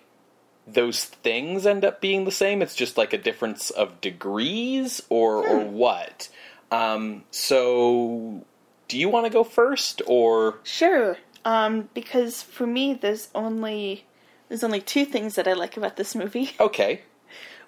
those 0.67 1.05
things 1.05 1.67
end 1.67 1.85
up 1.85 2.01
being 2.01 2.25
the 2.25 2.31
same. 2.31 2.63
It's 2.63 2.75
just 2.75 2.97
like 2.97 3.13
a 3.13 3.19
difference 3.19 3.71
of 3.71 4.01
degrees 4.01 5.03
or 5.09 5.47
or 5.47 5.65
what. 5.65 6.29
Um, 6.71 7.25
so 7.31 8.45
do 8.89 8.99
you 8.99 9.09
want 9.09 9.27
to 9.27 9.31
go 9.31 9.45
first 9.45 10.03
or 10.07 10.59
Sure, 10.63 11.17
um, 11.45 11.89
because 11.95 12.43
for 12.43 12.67
me, 12.67 12.95
there's 12.95 13.29
only 13.35 14.05
there's 14.49 14.65
only 14.65 14.81
two 14.81 15.05
things 15.05 15.37
that 15.37 15.47
I 15.47 15.53
like 15.53 15.77
about 15.77 15.97
this 15.97 16.15
movie. 16.15 16.51
okay? 16.61 17.03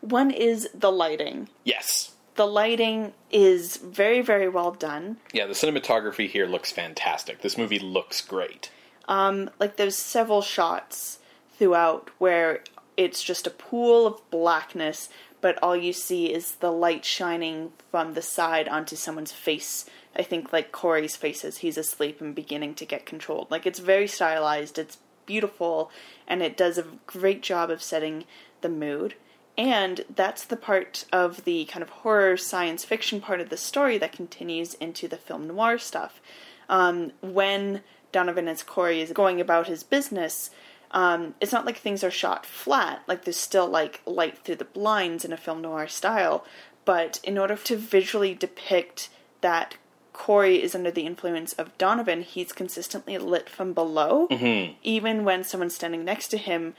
One 0.01 0.31
is 0.31 0.69
the 0.75 0.91
lighting. 0.91 1.49
Yes. 1.65 2.13
The 2.35 2.47
lighting 2.47 3.13
is 3.31 3.77
very, 3.77 4.21
very 4.21 4.49
well 4.49 4.73
done. 4.73 5.19
Yeah, 5.33 5.47
the 5.47 5.53
cinematography 5.53 6.29
here 6.29 6.47
looks 6.47 6.73
fantastic. 6.73 7.43
This 7.43 7.57
movie 7.57 7.79
looks 7.79 8.21
great. 8.21 8.71
Um, 9.07 9.51
like 9.61 9.77
there's 9.77 9.97
several 9.97 10.43
shots 10.43 11.19
throughout 11.57 12.11
where 12.19 12.65
it's 12.97 13.23
just 13.23 13.47
a 13.47 13.51
pool 13.51 14.07
of 14.07 14.31
blackness, 14.31 15.09
but 15.41 15.59
all 15.63 15.77
you 15.77 15.93
see 15.93 16.33
is 16.33 16.57
the 16.57 16.71
light 16.71 17.05
shining 17.05 17.73
from 17.91 18.15
the 18.15 18.23
side 18.23 18.69
onto 18.69 18.97
someone's 18.97 19.33
face. 19.33 19.87
I 20.15 20.23
think 20.23 20.53
like 20.53 20.73
Corey's 20.73 21.17
face 21.17 21.45
as 21.45 21.59
he's 21.59 21.79
asleep 21.79 22.21
and 22.21 22.35
beginning 22.35 22.75
to 22.77 22.85
get 22.85 23.07
controlled. 23.07 23.51
Like 23.51 23.67
it's 23.67 23.79
very 23.79 24.07
stylized, 24.07 24.79
it's 24.79 24.99
beautiful, 25.27 25.91
and 26.27 26.43
it 26.43 26.57
does 26.57 26.79
a 26.79 26.87
great 27.07 27.43
job 27.43 27.71
of 27.71 27.83
setting 27.83 28.25
the 28.61 28.69
mood. 28.69 29.15
And 29.57 30.05
that's 30.15 30.45
the 30.45 30.57
part 30.57 31.05
of 31.13 31.45
the 31.45 31.67
kind 31.67 31.83
of 31.83 31.91
horror 31.91 32.37
science 32.37 32.85
fiction 32.85 33.21
part 33.21 33.41
of 33.41 33.51
the 33.51 33.57
story 33.57 33.99
that 33.99 34.13
continues 34.13 34.75
into 34.75 35.09
the 35.09 35.19
film 35.19 35.47
noir 35.47 35.79
stuff. 35.79 36.21
Um, 36.69 37.13
when 37.21 37.83
Donovan 38.13 38.49
as 38.49 38.63
Corey 38.63 39.01
is 39.01 39.13
going 39.13 39.41
about 39.41 39.67
his 39.67 39.83
business, 39.83 40.51
um, 40.93 41.35
it's 41.41 41.53
not 41.53 41.65
like 41.65 41.79
things 41.79 42.05
are 42.05 42.11
shot 42.11 42.45
flat, 42.47 43.03
like 43.07 43.25
there's 43.25 43.37
still 43.37 43.67
like 43.69 44.01
light 44.07 44.39
through 44.39 44.57
the 44.57 44.65
blinds 44.65 45.25
in 45.25 45.33
a 45.33 45.37
film 45.37 45.63
noir 45.63 45.89
style. 45.89 46.45
But 46.85 47.21
in 47.23 47.39
order 47.39 47.57
to 47.57 47.77
visually 47.77 48.35
depict 48.35 49.09
that 49.41 49.77
Corey 50.13 50.63
is 50.63 50.75
under 50.75 50.91
the 50.91 51.07
influence 51.07 51.53
of 51.55 51.77
Donovan, 51.79 52.23
he's 52.23 52.53
consistently 52.53 53.17
lit 53.19 53.49
from 53.49 53.73
below, 53.73 54.29
Mm-hmm. 54.29 54.75
even 54.83 55.25
when 55.25 55.45
someone's 55.45 55.75
standing 55.75 56.05
next 56.05 56.29
to 56.29 56.37
him, 56.37 56.75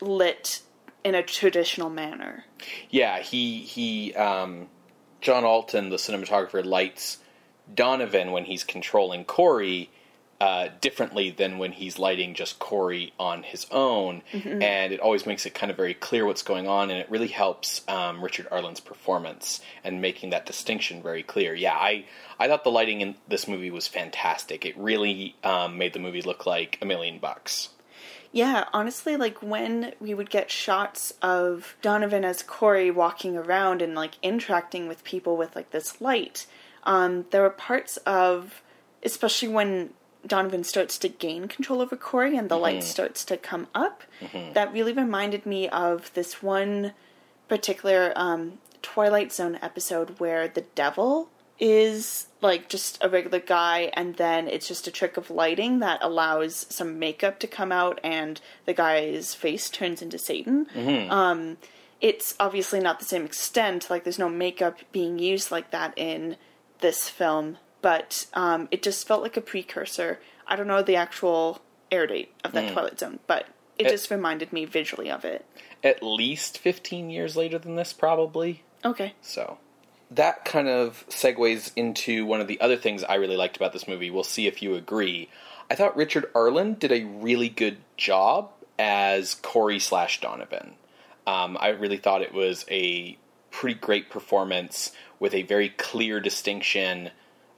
lit 0.00 0.60
in 1.02 1.14
a 1.14 1.22
traditional 1.22 1.90
manner. 1.90 2.44
Yeah, 2.90 3.20
he 3.20 3.60
he 3.60 4.14
um, 4.14 4.68
John 5.20 5.44
Alton, 5.44 5.88
the 5.88 5.96
cinematographer, 5.96 6.64
lights 6.64 7.18
Donovan 7.74 8.30
when 8.30 8.44
he's 8.44 8.62
controlling 8.62 9.24
Corey 9.24 9.90
uh, 10.40 10.68
differently 10.80 11.30
than 11.30 11.58
when 11.58 11.72
he's 11.72 11.98
lighting 11.98 12.34
just 12.34 12.58
Corey 12.58 13.12
on 13.18 13.42
his 13.42 13.66
own, 13.70 14.22
and 14.62 14.92
it 14.92 15.00
always 15.00 15.26
makes 15.26 15.46
it 15.46 15.54
kind 15.54 15.70
of 15.70 15.76
very 15.76 15.94
clear 15.94 16.26
what's 16.26 16.42
going 16.42 16.68
on, 16.68 16.90
and 16.90 17.00
it 17.00 17.10
really 17.10 17.28
helps 17.28 17.86
um, 17.88 18.22
Richard 18.22 18.46
Arlen's 18.50 18.80
performance 18.80 19.60
and 19.82 20.00
making 20.00 20.30
that 20.30 20.46
distinction 20.46 21.02
very 21.02 21.22
clear. 21.22 21.54
Yeah, 21.54 21.74
I 21.74 22.04
I 22.38 22.48
thought 22.48 22.64
the 22.64 22.70
lighting 22.70 23.00
in 23.00 23.16
this 23.28 23.48
movie 23.48 23.70
was 23.70 23.88
fantastic. 23.88 24.66
It 24.66 24.76
really 24.76 25.36
um, 25.42 25.78
made 25.78 25.92
the 25.92 25.98
movie 25.98 26.22
look 26.22 26.46
like 26.46 26.78
a 26.82 26.84
million 26.84 27.18
bucks. 27.18 27.70
Yeah, 28.32 28.64
honestly, 28.74 29.16
like 29.16 29.42
when 29.42 29.94
we 30.00 30.12
would 30.12 30.28
get 30.28 30.50
shots 30.50 31.14
of 31.22 31.76
Donovan 31.80 32.24
as 32.24 32.42
Corey 32.42 32.90
walking 32.90 33.36
around 33.38 33.80
and 33.80 33.94
like 33.94 34.14
interacting 34.22 34.88
with 34.88 35.04
people 35.04 35.38
with 35.38 35.56
like 35.56 35.70
this 35.70 36.00
light, 36.02 36.46
um, 36.82 37.24
there 37.30 37.40
were 37.40 37.48
parts 37.48 37.96
of, 37.98 38.62
especially 39.02 39.48
when 39.48 39.94
Donovan 40.26 40.64
starts 40.64 40.98
to 40.98 41.08
gain 41.08 41.48
control 41.48 41.80
over 41.80 41.96
Corey 41.96 42.36
and 42.36 42.48
the 42.48 42.56
light 42.56 42.82
starts 42.84 43.24
to 43.26 43.36
come 43.36 43.68
up, 43.74 44.02
that 44.54 44.72
really 44.72 44.92
reminded 44.92 45.46
me 45.46 45.68
of 45.68 46.12
this 46.14 46.42
one 46.42 46.92
particular 47.48 48.12
um, 48.16 48.58
Twilight 48.82 49.32
Zone 49.32 49.58
episode 49.62 50.18
where 50.18 50.48
the 50.48 50.62
devil 50.74 51.28
is 51.58 52.26
like 52.42 52.68
just 52.68 52.98
a 53.02 53.08
regular 53.08 53.40
guy 53.40 53.90
and 53.94 54.16
then 54.16 54.46
it's 54.46 54.68
just 54.68 54.86
a 54.86 54.90
trick 54.90 55.16
of 55.16 55.30
lighting 55.30 55.78
that 55.78 55.98
allows 56.02 56.66
some 56.68 56.98
makeup 56.98 57.38
to 57.38 57.46
come 57.46 57.72
out 57.72 57.98
and 58.04 58.40
the 58.66 58.74
guy's 58.74 59.34
face 59.34 59.70
turns 59.70 60.02
into 60.02 60.18
Satan. 60.18 60.66
Um, 61.10 61.56
it's 62.00 62.34
obviously 62.38 62.78
not 62.80 62.98
the 62.98 63.06
same 63.06 63.24
extent, 63.24 63.88
like 63.88 64.04
there's 64.04 64.18
no 64.18 64.28
makeup 64.28 64.80
being 64.92 65.18
used 65.18 65.50
like 65.50 65.70
that 65.70 65.94
in 65.96 66.36
this 66.80 67.08
film, 67.08 67.56
but 67.86 68.26
um, 68.34 68.66
it 68.72 68.82
just 68.82 69.06
felt 69.06 69.22
like 69.22 69.36
a 69.36 69.40
precursor. 69.40 70.18
I 70.44 70.56
don't 70.56 70.66
know 70.66 70.82
the 70.82 70.96
actual 70.96 71.62
air 71.92 72.08
date 72.08 72.32
of 72.42 72.50
that 72.50 72.72
Twilight 72.72 72.98
Zone, 72.98 73.20
but 73.28 73.46
it 73.78 73.86
It- 73.86 73.90
just 73.90 74.10
reminded 74.10 74.52
me 74.52 74.64
visually 74.64 75.08
of 75.08 75.24
it. 75.24 75.44
At 75.84 76.02
least 76.02 76.58
fifteen 76.58 77.10
years 77.10 77.36
later 77.36 77.60
than 77.60 77.76
this, 77.76 77.92
probably. 77.92 78.64
Okay. 78.84 79.14
So 79.22 79.58
that 80.10 80.44
kind 80.44 80.66
of 80.66 81.04
segues 81.08 81.70
into 81.76 82.26
one 82.26 82.40
of 82.40 82.48
the 82.48 82.60
other 82.60 82.76
things 82.76 83.04
I 83.04 83.14
really 83.14 83.36
liked 83.36 83.56
about 83.56 83.72
this 83.72 83.86
movie. 83.86 84.10
We'll 84.10 84.24
see 84.24 84.48
if 84.48 84.62
you 84.64 84.74
agree. 84.74 85.28
I 85.70 85.76
thought 85.76 85.96
Richard 85.96 86.28
Arlen 86.34 86.74
did 86.74 86.90
a 86.90 87.04
really 87.04 87.48
good 87.48 87.76
job 87.96 88.50
as 88.80 89.36
Corey 89.36 89.78
slash 89.78 90.20
Donovan. 90.20 90.72
Um, 91.24 91.56
I 91.60 91.68
really 91.68 91.98
thought 91.98 92.22
it 92.22 92.34
was 92.34 92.64
a 92.68 93.16
pretty 93.52 93.78
great 93.78 94.10
performance 94.10 94.90
with 95.20 95.34
a 95.34 95.42
very 95.42 95.68
clear 95.68 96.18
distinction 96.18 97.10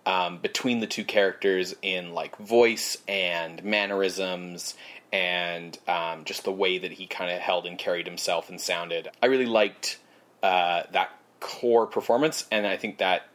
um, 0.09 0.39
between 0.39 0.81
the 0.81 0.87
two 0.87 1.05
characters 1.05 1.75
in 1.83 2.15
like 2.15 2.35
voice 2.39 2.97
and 3.07 3.63
mannerisms 3.63 4.75
and 5.13 5.79
um, 5.87 6.25
just 6.25 6.45
the 6.45 6.53
way 6.53 6.79
that 6.79 6.93
he 6.93 7.07
kind 7.07 7.31
of 7.31 7.41
held 7.41 7.67
and 7.67 7.79
carried 7.79 8.07
himself 8.07 8.49
and 8.49 8.59
sounded. 8.59 9.09
I 9.23 9.27
really 9.27 9.45
liked 9.47 9.99
uh, 10.43 10.85
that 10.93 11.11
core 11.41 11.87
performance, 11.87 12.47
and 12.51 12.67
I 12.67 12.79
think 12.79 12.99
that 12.99 13.27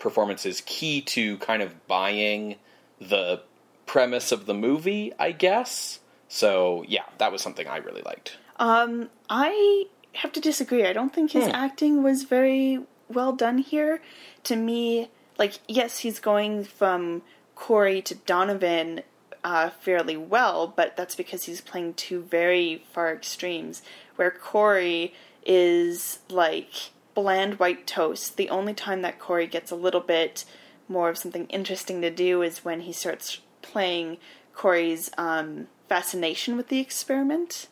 performance 0.00 0.44
is 0.44 0.62
key 0.66 1.00
to 1.02 1.38
kind 1.38 1.62
of 1.62 1.86
buying 1.86 2.56
the 3.00 3.42
premise 3.86 4.32
of 4.32 4.46
the 4.46 4.54
movie, 4.54 5.12
I 5.20 5.30
guess. 5.30 6.00
So 6.28 6.84
yeah, 6.88 7.04
that 7.18 7.30
was 7.30 7.40
something 7.40 7.68
I 7.68 7.76
really 7.76 8.02
liked. 8.02 8.36
Um, 8.56 9.10
I 9.30 9.84
have 10.14 10.32
to 10.32 10.40
disagree. 10.40 10.84
I 10.86 10.92
don't 10.92 11.14
think 11.14 11.30
his 11.30 11.44
Hmm. 11.44 11.52
acting 11.54 12.02
was 12.02 12.24
very 12.24 12.80
well 13.08 13.32
done 13.32 13.58
here. 13.58 14.00
To 14.44 14.56
me, 14.56 15.08
like, 15.38 15.54
yes, 15.68 15.98
he's 15.98 16.20
going 16.20 16.64
from 16.64 17.22
Corey 17.54 18.02
to 18.02 18.14
Donovan 18.14 19.02
uh, 19.44 19.70
fairly 19.70 20.16
well, 20.16 20.66
but 20.66 20.96
that's 20.96 21.14
because 21.14 21.44
he's 21.44 21.60
playing 21.60 21.94
two 21.94 22.22
very 22.22 22.84
far 22.92 23.12
extremes. 23.12 23.82
Where 24.16 24.30
Corey 24.30 25.14
is 25.44 26.18
like 26.28 26.90
bland 27.14 27.58
white 27.58 27.86
toast. 27.86 28.36
The 28.36 28.50
only 28.50 28.74
time 28.74 29.02
that 29.02 29.18
Corey 29.18 29.46
gets 29.46 29.70
a 29.70 29.76
little 29.76 30.00
bit 30.00 30.44
more 30.88 31.08
of 31.08 31.18
something 31.18 31.46
interesting 31.46 32.00
to 32.02 32.10
do 32.10 32.42
is 32.42 32.64
when 32.64 32.82
he 32.82 32.92
starts 32.92 33.40
playing 33.62 34.18
Corey's 34.54 35.10
um, 35.16 35.68
fascination 35.88 36.56
with 36.56 36.68
the 36.68 36.80
experiment. 36.80 37.68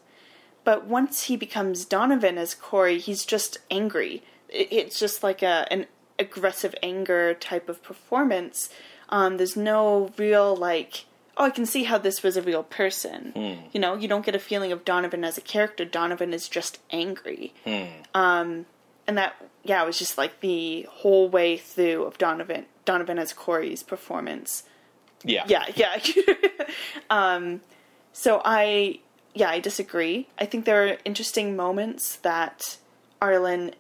But 0.65 0.87
once 0.87 1.25
he 1.25 1.37
becomes 1.37 1.85
Donovan 1.85 2.39
as 2.39 2.55
Corey, 2.55 2.99
he's 2.99 3.25
just 3.25 3.59
angry. 3.71 4.23
It's 4.49 4.99
just 4.99 5.23
like 5.23 5.43
a 5.43 5.67
an 5.71 5.87
aggressive 6.19 6.75
anger 6.83 7.35
type 7.35 7.69
of 7.69 7.83
performance. 7.83 8.71
Um, 9.09 9.37
there's 9.37 9.57
no 9.57 10.11
real 10.17 10.55
like, 10.57 11.05
oh, 11.37 11.45
I 11.45 11.51
can 11.51 11.67
see 11.67 11.85
how 11.85 11.99
this 11.99 12.23
was 12.23 12.37
a 12.37 12.43
real 12.43 12.62
person. 12.62 13.33
You 13.73 13.81
know, 13.81 13.95
you 13.95 14.09
don't 14.09 14.25
get 14.25 14.35
a 14.35 14.39
feeling 14.39 14.73
of 14.73 14.85
Donovan 14.85 15.25
as 15.25 15.37
a 15.39 15.41
character. 15.41 15.85
Donovan 15.85 16.33
is 16.33 16.49
just 16.49 16.79
angry. 16.91 17.53
Um, 18.15 18.67
and 19.07 19.19
that, 19.19 19.35
yeah, 19.65 19.83
it 19.83 19.87
was 19.87 19.99
just 19.99 20.17
like 20.17 20.41
the 20.41 20.87
whole 20.91 21.29
way 21.29 21.57
through 21.57 22.05
of 22.05 22.17
Donovan. 22.19 22.67
Donovan 22.85 23.19
as 23.19 23.33
Corey's 23.33 23.83
performance 23.83 24.62
Yeah, 25.25 25.45
yeah 25.49 25.65
yeah 25.75 25.99
um 27.11 27.62
so 28.12 28.43
i 28.45 29.01
yeah 29.33 29.49
i 29.49 29.59
disagree 29.59 30.29
i 30.39 30.45
think 30.45 30.67
there 30.67 30.87
are 30.87 30.99
interesting 31.07 31.57
moments 31.57 32.17
that 32.17 32.77
arlen 33.23 33.73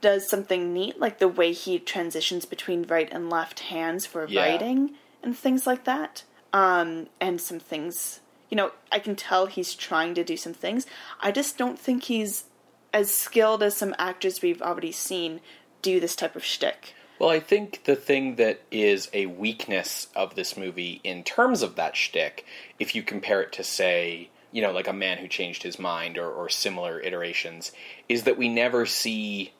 does 0.00 0.28
something 0.28 0.72
neat 0.72 0.98
like 1.00 1.18
the 1.18 1.28
way 1.28 1.52
he 1.52 1.78
transitions 1.78 2.44
between 2.44 2.82
right 2.84 3.08
and 3.12 3.30
left 3.30 3.60
hands 3.60 4.06
for 4.06 4.26
Yeah. 4.26 4.42
writing 4.42 4.94
and 5.22 5.36
things 5.36 5.66
like 5.66 5.84
that 5.84 6.24
um 6.52 7.08
and 7.20 7.40
some 7.40 7.58
things 7.58 8.20
you 8.50 8.56
know 8.56 8.72
i 8.92 8.98
can 8.98 9.16
tell 9.16 9.46
he's 9.46 9.74
trying 9.74 10.14
to 10.14 10.22
do 10.22 10.36
some 10.36 10.54
things 10.54 10.86
i 11.20 11.30
just 11.32 11.56
don't 11.58 11.78
think 11.78 12.04
he's 12.04 12.44
as 12.92 13.14
skilled 13.14 13.62
as 13.62 13.76
some 13.76 13.94
actors 13.98 14.40
we've 14.40 14.62
already 14.62 14.92
seen 14.92 15.40
do 15.82 16.00
this 16.00 16.16
type 16.16 16.34
of 16.34 16.44
shtick. 16.44 16.94
Well, 17.18 17.30
I 17.30 17.40
think 17.40 17.84
the 17.84 17.94
thing 17.94 18.36
that 18.36 18.62
is 18.70 19.08
a 19.12 19.26
weakness 19.26 20.08
of 20.16 20.34
this 20.34 20.56
movie 20.56 21.00
in 21.04 21.22
terms 21.22 21.62
of 21.62 21.76
that 21.76 21.94
shtick, 21.94 22.44
if 22.78 22.94
you 22.94 23.02
compare 23.02 23.42
it 23.42 23.52
to, 23.52 23.64
say, 23.64 24.30
you 24.50 24.62
know, 24.62 24.72
like 24.72 24.88
a 24.88 24.92
man 24.92 25.18
who 25.18 25.28
changed 25.28 25.62
his 25.62 25.78
mind 25.78 26.18
or, 26.18 26.30
or 26.30 26.48
similar 26.48 26.98
iterations, 27.00 27.72
is 28.08 28.24
that 28.24 28.38
we 28.38 28.48
never 28.48 28.86
see 28.86 29.52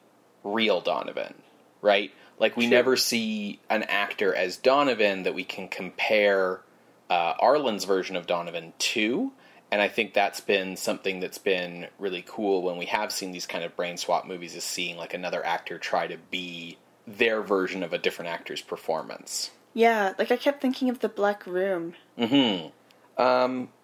real 0.53 0.81
Donovan, 0.81 1.35
right? 1.81 2.11
Like 2.39 2.55
we 2.55 2.65
True. 2.65 2.71
never 2.71 2.95
see 2.95 3.59
an 3.69 3.83
actor 3.83 4.33
as 4.33 4.57
Donovan 4.57 5.23
that 5.23 5.33
we 5.33 5.43
can 5.43 5.67
compare 5.67 6.61
uh, 7.09 7.33
Arlen's 7.41 7.85
version 7.85 8.15
of 8.15 8.27
Donovan 8.27 8.73
to. 8.77 9.31
And 9.71 9.81
I 9.81 9.87
think 9.89 10.13
that's 10.13 10.39
been 10.39 10.77
something 10.77 11.19
that's 11.19 11.37
been 11.37 11.87
really 11.99 12.23
cool 12.25 12.61
when 12.61 12.77
we 12.77 12.85
have 12.85 13.11
seen 13.11 13.31
these 13.31 13.45
kind 13.45 13.63
of 13.63 13.75
brain 13.75 13.97
swap 13.97 14.25
movies 14.25 14.55
is 14.55 14.63
seeing 14.63 14.97
like 14.97 15.13
another 15.13 15.45
actor 15.45 15.77
try 15.77 16.07
to 16.07 16.17
be 16.31 16.77
their 17.05 17.41
version 17.41 17.83
of 17.83 17.91
a 17.91 17.97
different 17.97 18.29
actor's 18.29 18.61
performance. 18.61 19.51
Yeah, 19.73 20.13
like 20.17 20.31
I 20.31 20.37
kept 20.37 20.61
thinking 20.61 20.89
of 20.89 20.99
the 20.99 21.09
Black 21.09 21.45
Room. 21.45 21.95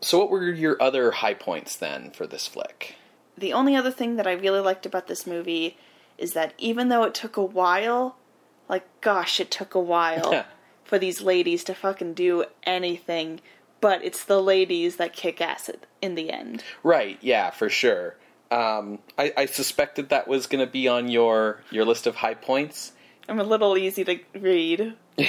So 0.02 0.20
what 0.20 0.30
were 0.30 0.52
your 0.52 0.82
other 0.82 1.12
high 1.12 1.34
points 1.34 1.76
then 1.76 2.12
for 2.12 2.28
this 2.28 2.48
flick? 2.48 2.96
The 3.38 3.54
only 3.54 3.76
other 3.76 3.92
thing 3.92 4.16
that 4.18 4.28
I 4.28 4.34
really 4.34 4.60
liked 4.60 4.86
about 4.86 5.08
this 5.08 5.28
movie 5.28 5.78
is 6.18 6.34
that 6.34 6.54
even 6.58 6.90
though 6.90 7.04
it 7.04 7.14
took 7.14 7.38
a 7.38 7.44
while, 7.44 8.18
like 8.70 8.86
gosh, 9.02 9.40
it 9.40 9.52
took 9.52 9.76
a 9.76 9.80
while 9.80 10.46
for 10.84 11.00
these 11.00 11.22
ladies 11.22 11.64
to 11.66 11.74
fucking 11.74 12.14
do 12.14 12.46
anything, 12.64 13.42
but 13.82 14.04
it's 14.04 14.24
the 14.24 14.42
ladies 14.42 14.98
that 14.98 15.14
kick 15.14 15.42
ass 15.42 15.70
in 16.02 16.16
the 16.16 16.32
end. 16.32 16.64
Right, 16.84 17.18
yeah, 17.22 17.50
for 17.50 17.70
sure. 17.70 18.16
Um, 18.52 19.00
I, 19.18 19.34
I 19.36 19.46
suspected 19.48 20.10
that 20.10 20.28
was 20.28 20.46
going 20.46 20.64
to 20.64 20.72
be 20.72 20.88
on 20.88 21.10
your 21.10 21.62
your 21.72 21.86
list 21.86 22.06
of 22.08 22.16
high 22.16 22.36
points. 22.36 22.94
I'm 23.28 23.40
a 23.40 23.44
little 23.44 23.78
easy 23.78 24.04
to 24.04 24.20
read. 24.36 24.94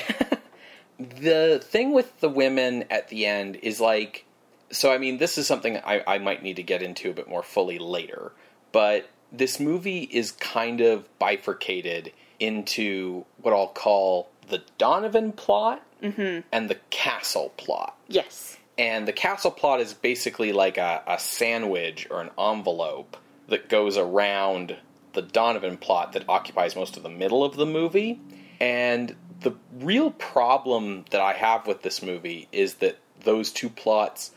The 0.98 1.60
thing 1.62 1.92
with 1.92 2.20
the 2.20 2.28
women 2.28 2.84
at 2.90 3.08
the 3.08 3.26
end 3.26 3.56
is 3.56 3.80
like, 3.80 4.24
so 4.70 4.92
I 4.92 4.98
mean, 4.98 5.18
this 5.18 5.38
is 5.38 5.46
something 5.46 5.78
I, 5.78 6.02
I 6.06 6.18
might 6.18 6.42
need 6.42 6.56
to 6.56 6.62
get 6.62 6.82
into 6.82 7.10
a 7.10 7.12
bit 7.12 7.28
more 7.28 7.42
fully 7.42 7.78
later, 7.78 8.32
but 8.70 9.08
this 9.36 9.58
movie 9.58 10.02
is 10.02 10.32
kind 10.32 10.80
of 10.80 11.06
bifurcated 11.18 12.12
into 12.38 13.24
what 13.40 13.54
I'll 13.54 13.68
call 13.68 14.30
the 14.48 14.62
Donovan 14.78 15.32
plot 15.32 15.82
mm-hmm. 16.02 16.40
and 16.52 16.68
the 16.68 16.76
castle 16.90 17.52
plot. 17.56 17.96
Yes. 18.08 18.56
And 18.76 19.06
the 19.06 19.12
castle 19.12 19.50
plot 19.50 19.80
is 19.80 19.94
basically 19.94 20.52
like 20.52 20.78
a, 20.78 21.02
a 21.06 21.18
sandwich 21.18 22.06
or 22.10 22.20
an 22.20 22.30
envelope 22.38 23.16
that 23.48 23.68
goes 23.68 23.96
around 23.96 24.76
the 25.12 25.22
Donovan 25.22 25.76
plot 25.76 26.12
that 26.12 26.28
occupies 26.28 26.74
most 26.74 26.96
of 26.96 27.02
the 27.02 27.08
middle 27.08 27.44
of 27.44 27.56
the 27.56 27.66
movie. 27.66 28.20
And 28.60 29.14
the 29.40 29.54
real 29.78 30.10
problem 30.10 31.04
that 31.10 31.20
I 31.20 31.34
have 31.34 31.66
with 31.66 31.82
this 31.82 32.02
movie 32.02 32.48
is 32.50 32.74
that 32.74 32.98
those 33.20 33.50
two 33.52 33.68
plots 33.68 34.32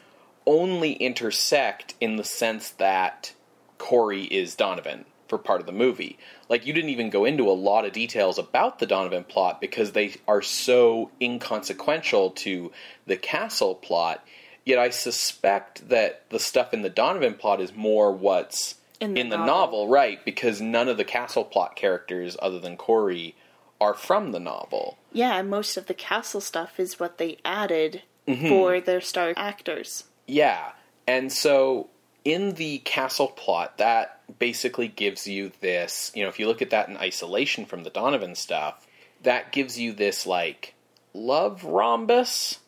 only 0.45 0.93
intersect 0.93 1.95
in 1.99 2.15
the 2.15 2.23
sense 2.23 2.69
that 2.71 3.33
Corey 3.78 4.23
is 4.23 4.55
Donovan 4.55 5.05
for 5.28 5.38
part 5.38 5.59
of 5.59 5.65
the 5.65 5.73
movie. 5.73 6.17
Like, 6.47 6.65
you 6.65 6.73
didn't 6.73 6.89
even 6.91 7.09
go 7.09 7.25
into 7.25 7.49
a 7.49 7.51
lot 7.51 7.86
of 7.86 7.91
details 7.91 8.38
about 8.39 8.80
the 8.80 8.86
Donovan 8.86 9.25
plot 9.25 9.59
because 9.59 9.91
they 9.91 10.15
are 10.28 10.41
so 10.41 11.11
inconsequential 11.21 12.32
to 12.32 12.71
the 13.05 13.17
castle 13.17 13.75
plot. 13.75 14.23
Yet 14.65 14.80
I 14.80 14.89
suspect 14.89 15.89
that 15.89 16.30
the 16.30 16.39
stuff 16.39 16.73
in 16.73 16.82
the 16.82 16.89
Donovan 16.89 17.34
plot 17.36 17.59
is 17.61 17.73
more 17.73 18.11
what's 18.11 18.75
In 18.99 19.13
the 19.13 19.23
the 19.23 19.30
novel. 19.38 19.45
novel, 19.45 19.88
right? 19.89 20.23
Because 20.23 20.61
none 20.61 20.88
of 20.88 20.97
the 20.97 21.05
castle 21.05 21.43
plot 21.43 21.75
characters, 21.75 22.36
other 22.41 22.59
than 22.59 22.78
Corey, 22.78 23.36
are 23.80 23.93
from 23.93 24.32
the 24.32 24.39
novel. 24.39 24.97
Yeah, 25.13 25.38
and 25.38 25.49
most 25.49 25.78
of 25.78 25.86
the 25.88 25.93
castle 25.93 26.41
stuff 26.41 26.80
is 26.80 26.99
what 26.99 27.17
they 27.17 27.38
added 27.45 28.03
Mm-hmm. 28.28 28.49
for 28.49 28.82
their 28.82 28.99
star 28.99 29.34
actors. 29.38 30.03
Yeah. 30.28 30.71
And 31.07 31.32
so 31.32 31.88
in 32.28 32.55
the 32.55 32.80
castle 32.80 33.30
plot, 33.30 33.78
that 33.78 34.19
basically 34.38 34.89
gives 34.89 35.28
you 35.28 35.49
this, 35.61 36.11
you 36.13 36.21
know, 36.21 36.28
if 36.28 36.39
you 36.39 36.45
look 36.45 36.61
at 36.61 36.71
that 36.71 36.89
in 36.89 36.97
isolation 36.97 37.65
from 37.65 37.86
the 37.86 37.89
Donovan 37.89 38.36
stuff, 38.36 38.86
that 39.23 39.53
gives 39.53 39.80
you 39.80 39.93
this 39.93 40.28
like 40.28 40.73
love 41.13 41.63
rhombus 41.63 42.59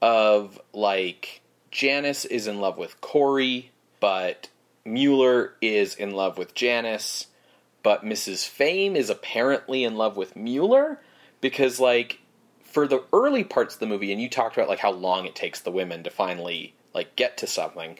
of 0.00 0.60
like 0.72 1.40
Janice 1.72 2.24
is 2.24 2.46
in 2.46 2.60
love 2.60 2.78
with 2.78 3.00
Corey, 3.00 3.72
but 3.98 4.48
Mueller 4.84 5.54
is 5.60 5.96
in 5.96 6.12
love 6.12 6.38
with 6.38 6.54
Janice, 6.54 7.26
but 7.82 8.04
Mrs. 8.04 8.46
Fame 8.46 8.94
is 8.94 9.10
apparently 9.10 9.82
in 9.82 9.96
love 9.96 10.16
with 10.16 10.36
Mueller 10.36 11.00
because 11.40 11.80
like 11.80 12.20
for 12.62 12.86
the 12.86 13.02
early 13.12 13.42
parts 13.42 13.74
of 13.74 13.80
the 13.80 13.86
movie 13.86 14.12
and 14.12 14.22
you 14.22 14.28
talked 14.28 14.56
about 14.56 14.68
like 14.68 14.78
how 14.78 14.92
long 14.92 15.26
it 15.26 15.34
takes 15.34 15.62
the 15.62 15.72
women 15.72 16.04
to 16.04 16.10
finally 16.10 16.74
like 16.94 17.16
get 17.16 17.36
to 17.38 17.48
something 17.48 17.98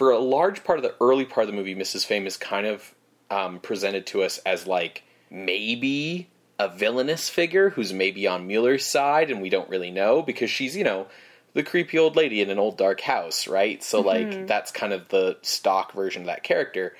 for 0.00 0.12
a 0.12 0.18
large 0.18 0.64
part 0.64 0.78
of 0.78 0.82
the 0.82 0.94
early 0.98 1.26
part 1.26 1.44
of 1.44 1.52
the 1.52 1.56
movie 1.58 1.74
mrs 1.74 2.06
fame 2.06 2.26
is 2.26 2.38
kind 2.38 2.66
of 2.66 2.94
um, 3.30 3.60
presented 3.60 4.06
to 4.06 4.22
us 4.22 4.38
as 4.46 4.66
like 4.66 5.02
maybe 5.30 6.26
a 6.58 6.70
villainous 6.70 7.28
figure 7.28 7.68
who's 7.68 7.92
maybe 7.92 8.26
on 8.26 8.46
mueller's 8.46 8.82
side 8.82 9.30
and 9.30 9.42
we 9.42 9.50
don't 9.50 9.68
really 9.68 9.90
know 9.90 10.22
because 10.22 10.50
she's 10.50 10.74
you 10.74 10.84
know 10.84 11.06
the 11.52 11.62
creepy 11.62 11.98
old 11.98 12.16
lady 12.16 12.40
in 12.40 12.48
an 12.48 12.58
old 12.58 12.78
dark 12.78 13.02
house 13.02 13.46
right 13.46 13.82
so 13.82 14.00
like 14.00 14.46
that's 14.46 14.72
kind 14.72 14.94
of 14.94 15.06
the 15.08 15.36
stock 15.42 15.92
version 15.92 16.22
of 16.22 16.28
that 16.28 16.42
character 16.42 16.96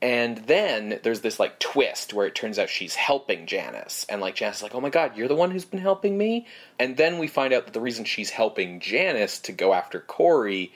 and 0.00 0.38
then 0.46 1.00
there's 1.02 1.22
this 1.22 1.40
like 1.40 1.58
twist 1.58 2.14
where 2.14 2.28
it 2.28 2.36
turns 2.36 2.58
out 2.58 2.68
she's 2.68 2.94
helping 2.94 3.46
Janice. 3.46 4.04
And 4.10 4.20
like 4.20 4.34
Janice 4.34 4.58
is 4.58 4.62
like, 4.62 4.74
oh 4.74 4.80
my 4.80 4.90
god, 4.90 5.16
you're 5.16 5.26
the 5.26 5.34
one 5.34 5.50
who's 5.50 5.64
been 5.64 5.80
helping 5.80 6.18
me? 6.18 6.46
And 6.78 6.98
then 6.98 7.18
we 7.18 7.26
find 7.26 7.54
out 7.54 7.64
that 7.64 7.72
the 7.72 7.80
reason 7.80 8.04
she's 8.04 8.28
helping 8.28 8.78
Janice 8.78 9.38
to 9.40 9.52
go 9.52 9.72
after 9.72 9.98
Corey 9.98 10.70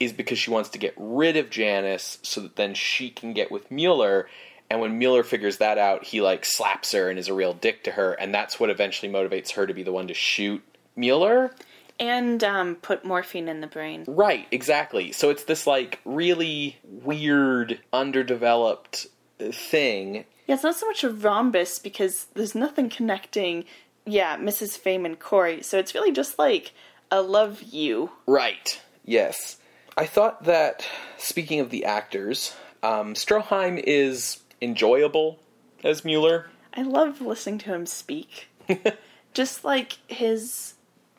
is 0.00 0.14
because 0.14 0.38
she 0.38 0.50
wants 0.50 0.70
to 0.70 0.78
get 0.78 0.94
rid 0.96 1.36
of 1.36 1.50
Janice 1.50 2.18
so 2.22 2.40
that 2.40 2.56
then 2.56 2.74
she 2.74 3.10
can 3.10 3.34
get 3.34 3.52
with 3.52 3.70
Mueller. 3.70 4.28
And 4.70 4.80
when 4.80 4.98
Mueller 4.98 5.22
figures 5.22 5.58
that 5.58 5.76
out, 5.76 6.04
he 6.04 6.22
like 6.22 6.44
slaps 6.44 6.92
her 6.92 7.10
and 7.10 7.18
is 7.18 7.28
a 7.28 7.34
real 7.34 7.52
dick 7.52 7.84
to 7.84 7.92
her. 7.92 8.14
And 8.14 8.34
that's 8.34 8.58
what 8.58 8.70
eventually 8.70 9.12
motivates 9.12 9.52
her 9.52 9.66
to 9.66 9.74
be 9.74 9.82
the 9.82 9.92
one 9.92 10.08
to 10.08 10.14
shoot 10.14 10.62
Mueller. 10.96 11.54
And 11.98 12.42
um, 12.42 12.76
put 12.76 13.04
morphine 13.04 13.46
in 13.46 13.60
the 13.60 13.66
brain. 13.66 14.04
Right, 14.08 14.46
exactly. 14.50 15.12
So 15.12 15.28
it's 15.28 15.44
this 15.44 15.66
like 15.66 16.00
really 16.06 16.78
weird, 16.82 17.78
underdeveloped 17.92 19.06
thing. 19.38 20.24
Yeah, 20.46 20.54
it's 20.54 20.64
not 20.64 20.76
so 20.76 20.86
much 20.86 21.04
a 21.04 21.10
rhombus 21.10 21.78
because 21.78 22.26
there's 22.34 22.54
nothing 22.54 22.88
connecting, 22.88 23.66
yeah, 24.06 24.38
Mrs. 24.38 24.78
Fame 24.78 25.04
and 25.04 25.18
Corey. 25.18 25.62
So 25.62 25.78
it's 25.78 25.94
really 25.94 26.10
just 26.10 26.38
like 26.38 26.72
a 27.10 27.20
love 27.20 27.60
you. 27.62 28.10
Right. 28.26 28.80
Yes. 29.04 29.58
I 29.96 30.06
thought 30.06 30.44
that 30.44 30.86
speaking 31.18 31.60
of 31.60 31.70
the 31.70 31.84
actors, 31.84 32.54
um, 32.82 33.14
Stroheim 33.14 33.82
is 33.82 34.40
enjoyable 34.60 35.38
as 35.84 36.04
Mueller. 36.04 36.50
I 36.74 36.82
love 36.82 37.20
listening 37.20 37.58
to 37.58 37.74
him 37.74 37.86
speak. 37.86 38.48
just 39.34 39.64
like 39.64 39.98
his 40.08 40.74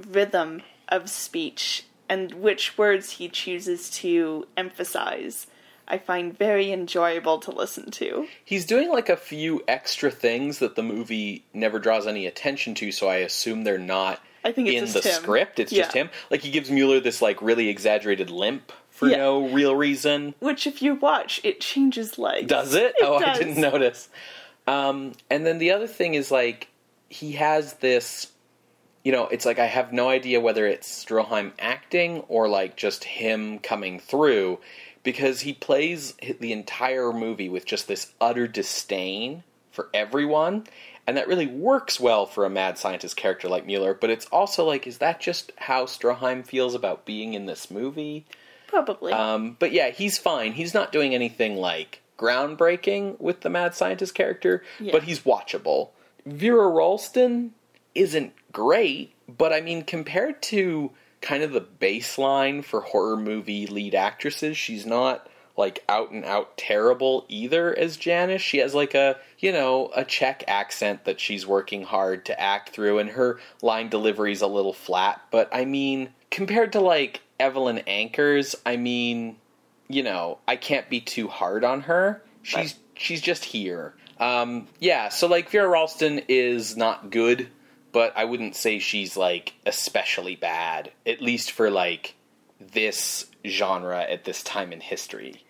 rhythm 0.10 0.62
of 0.90 1.10
speech 1.10 1.86
and 2.10 2.34
which 2.34 2.78
words 2.78 3.12
he 3.12 3.30
chooses 3.30 3.90
to 3.90 4.48
emphasize. 4.58 5.48
I 5.88 5.98
find 5.98 6.38
very 6.38 6.72
enjoyable 6.72 7.40
to 7.40 7.52
listen 7.52 7.92
to. 7.92 8.28
He's 8.44 8.66
doing 8.66 8.90
like 8.90 9.10
a 9.10 9.18
few 9.18 9.62
extra 9.68 10.12
things 10.12 10.60
that 10.60 10.76
the 10.76 10.84
movie 10.84 11.46
never 11.54 11.80
draws 11.80 12.08
any 12.08 12.28
attention 12.28 12.76
to, 12.76 12.92
so 12.92 13.08
I 13.08 13.18
assume 13.18 13.64
they're 13.64 13.78
not 13.78 14.22
I 14.44 14.52
think 14.52 14.68
it's 14.68 14.78
in 14.80 14.86
just 14.86 15.04
the 15.04 15.10
him. 15.10 15.22
script. 15.22 15.60
It's 15.60 15.72
just 15.72 15.94
him. 15.94 16.10
Like 16.30 16.42
he 16.42 16.52
gives 16.52 16.70
Mueller 16.72 17.00
this 17.00 17.22
like 17.22 17.42
really 17.42 17.70
exaggerated 17.70 18.30
limp 18.30 18.72
for 18.90 19.08
Yeah. 19.08 19.18
no 19.18 19.48
real 19.50 19.76
reason. 19.76 20.36
Which, 20.40 20.68
if 20.68 20.82
you 20.82 20.96
watch, 20.96 21.42
it 21.44 21.60
changes 21.62 22.18
legs. 22.18 22.48
Does 22.48 22.74
it? 22.74 22.94
It 22.98 23.04
oh, 23.04 23.18
I 23.18 23.38
didn't 23.38 23.58
notice. 23.62 24.10
Um, 24.68 25.14
and 25.30 25.46
then 25.46 25.58
the 25.58 25.72
other 25.72 25.88
thing 25.88 26.14
is 26.14 26.32
like 26.32 26.68
he 27.10 27.34
has 27.34 27.74
this. 27.76 28.32
You 29.04 29.12
know, 29.12 29.28
it's 29.28 29.46
like 29.48 29.58
I 29.58 29.66
have 29.66 29.92
no 29.92 30.10
idea 30.10 30.40
whether 30.40 30.68
it's 30.68 31.04
Stroheim 31.06 31.54
acting 31.58 32.20
or 32.28 32.48
like 32.48 32.76
just 32.76 33.04
him 33.04 33.58
coming 33.58 34.00
through, 34.00 34.60
because 35.02 35.40
he 35.42 35.54
plays 35.54 36.14
the 36.40 36.52
entire 36.52 37.12
movie 37.12 37.50
with 37.50 37.66
just 37.66 37.88
this 37.88 38.12
utter 38.22 38.48
disdain 38.48 39.44
for 39.72 39.90
everyone, 39.94 40.66
and 41.12 41.18
that 41.18 41.28
really 41.28 41.46
works 41.46 42.00
well 42.00 42.26
for 42.26 42.46
a 42.46 42.50
mad 42.50 42.78
scientist 42.78 43.18
character 43.18 43.50
like 43.50 43.66
Mueller. 43.66 43.94
But 43.94 44.10
it's 44.12 44.26
also 44.28 44.64
like, 44.66 44.88
is 44.88 45.00
that 45.00 45.20
just 45.20 45.52
how 45.58 45.84
Stroheim 45.86 46.46
feels 46.46 46.74
about 46.74 47.06
being 47.06 47.34
in 47.34 47.48
this 47.48 47.70
movie? 47.70 48.26
Probably. 48.68 49.12
Um, 49.12 49.58
but 49.60 49.74
yeah, 49.74 49.90
he's 49.90 50.18
fine. 50.18 50.54
He's 50.54 50.74
not 50.74 50.94
doing 50.94 51.14
anything 51.14 51.58
like 51.58 52.02
groundbreaking 52.18 53.20
with 53.20 53.42
the 53.42 53.50
mad 53.50 53.76
scientist 53.76 54.16
character, 54.16 54.64
Yeah. 54.80 54.94
but 54.94 55.04
he's 55.04 55.20
watchable. 55.22 55.90
Vera 56.26 56.70
Ralston 56.70 57.52
isn't 57.94 58.32
great, 58.54 59.14
but 59.28 59.52
I 59.52 59.60
mean, 59.60 59.84
compared 59.84 60.42
to 60.44 60.92
kind 61.20 61.44
of 61.44 61.52
the 61.52 61.62
baseline 61.62 62.64
for 62.64 62.80
horror 62.82 63.18
movie 63.18 63.68
lead 63.68 63.94
actresses, 63.96 64.56
she's 64.58 64.86
not 64.86 65.28
like 65.58 65.84
out 65.90 66.12
and 66.12 66.26
out 66.26 66.58
terrible 66.58 67.26
either 67.28 67.78
as 67.78 67.98
Janice. 67.98 68.42
She 68.42 68.60
has 68.60 68.74
like 68.74 68.94
a, 68.94 69.18
you 69.40 69.52
know, 69.52 69.92
a 69.96 70.04
Czech 70.04 70.44
accent 70.48 71.06
that 71.06 71.20
she's 71.20 71.46
working 71.46 71.84
hard 71.84 72.26
to 72.26 72.40
act 72.40 72.70
through 72.70 73.00
and 73.00 73.10
her 73.10 73.40
line 73.62 73.90
delivery's 73.90 74.42
a 74.42 74.48
little 74.48 74.74
flat, 74.74 75.22
but 75.32 75.50
I 75.52 75.66
mean, 75.66 76.10
compared 76.30 76.74
to 76.74 76.80
like 76.82 77.22
Evelyn 77.40 77.82
Ankers, 77.88 78.56
I 78.66 78.78
mean, 78.78 79.38
you 79.88 80.04
know, 80.04 80.40
I 80.48 80.56
can't 80.56 80.90
be 80.90 81.02
too 81.02 81.28
hard 81.28 81.64
on 81.64 81.82
her. 81.82 82.24
She's 82.44 82.76
she's 82.96 83.22
just 83.22 83.46
here. 83.46 83.94
Um, 84.20 84.68
yeah, 84.80 85.10
so 85.10 85.28
like 85.28 85.50
Vera 85.50 85.68
Ralston 85.68 86.22
is 86.28 86.78
not 86.78 87.10
good, 87.10 87.50
but 87.92 88.14
I 88.16 88.26
wouldn't 88.26 88.56
say 88.56 88.80
she's 88.80 89.18
like 89.18 89.54
especially 89.66 90.36
bad, 90.36 90.92
at 91.06 91.22
least 91.22 91.52
for 91.52 91.70
like 91.70 92.16
this 92.60 93.26
genre 93.46 94.02
at 94.02 94.24
this 94.26 94.44
time 94.44 94.72
in 94.74 94.82
history. 94.82 95.44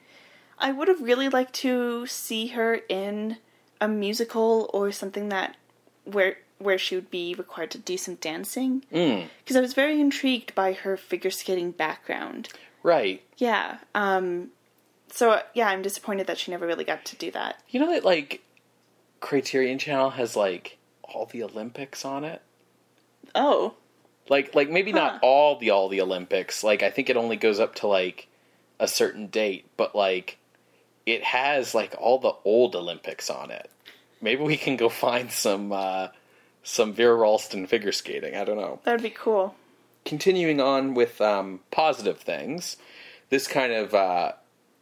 I 0.57 0.71
would 0.71 0.87
have 0.87 1.01
really 1.01 1.27
liked 1.29 1.53
to 1.55 2.05
see 2.07 2.47
her 2.47 2.75
in 2.87 3.37
a 3.79 3.87
musical 3.87 4.69
or 4.73 4.91
something 4.91 5.29
that 5.29 5.57
where 6.05 6.37
where 6.59 6.77
she 6.77 6.93
would 6.93 7.09
be 7.09 7.33
required 7.33 7.71
to 7.71 7.79
do 7.79 7.97
some 7.97 8.15
dancing 8.15 8.83
Mm, 8.93 9.25
because 9.39 9.55
I 9.55 9.61
was 9.61 9.73
very 9.73 9.99
intrigued 9.99 10.53
by 10.53 10.73
her 10.73 10.95
figure 10.95 11.31
skating 11.31 11.71
background. 11.71 12.49
right. 12.83 13.23
Yeah. 13.37 13.77
Um 13.95 14.51
so 15.11 15.41
yeah, 15.55 15.67
I'm 15.69 15.81
disappointed 15.81 16.27
that 16.27 16.37
she 16.37 16.51
never 16.51 16.67
really 16.67 16.83
got 16.85 17.03
to 17.05 17.15
do 17.15 17.31
that. 17.31 17.61
You 17.69 17.79
know 17.79 17.91
that 17.91 18.05
like 18.05 18.41
Criterion 19.19 19.79
Channel 19.79 20.11
has 20.11 20.35
like 20.35 20.77
all 21.03 21.25
the 21.25 21.43
Olympics 21.43 22.05
on 22.05 22.23
it? 22.23 22.41
Oh, 23.33 23.73
Like 24.29 24.55
like 24.55 24.69
maybe 24.69 24.91
Huh. 24.91 24.97
not 24.99 25.19
all 25.21 25.57
the 25.57 25.71
all 25.71 25.89
the 25.89 26.01
Olympics. 26.01 26.63
Like 26.63 26.83
I 26.83 26.89
think 26.89 27.09
it 27.09 27.17
only 27.17 27.35
goes 27.37 27.59
up 27.59 27.75
to 27.75 27.87
like 27.87 28.27
a 28.79 28.87
certain 28.87 29.27
date, 29.27 29.65
but 29.77 29.95
like 29.95 30.37
it 31.05 31.23
has 31.23 31.73
like 31.75 31.95
all 31.99 32.19
the 32.19 32.33
old 32.45 32.75
Olympics 32.75 33.29
on 33.29 33.51
it. 33.51 33.69
Maybe 34.21 34.43
we 34.43 34.57
can 34.57 34.75
go 34.77 34.87
find 34.89 35.31
some 35.31 35.71
uh, 35.71 36.09
some 36.63 36.93
Vera 36.93 37.15
Ralston 37.15 37.65
figure 37.67 37.91
skating. 37.91 38.35
I 38.35 38.43
don't 38.43 38.57
know. 38.57 38.79
That 38.83 38.93
would 38.93 39.01
be 39.03 39.09
cool. 39.09 39.55
Continuing 40.05 40.59
on 40.61 40.93
with 40.93 41.19
um, 41.21 41.59
positive 41.71 42.19
things, 42.19 42.77
this 43.29 43.47
kind 43.47 43.71
of 43.73 43.93
uh, 43.93 44.31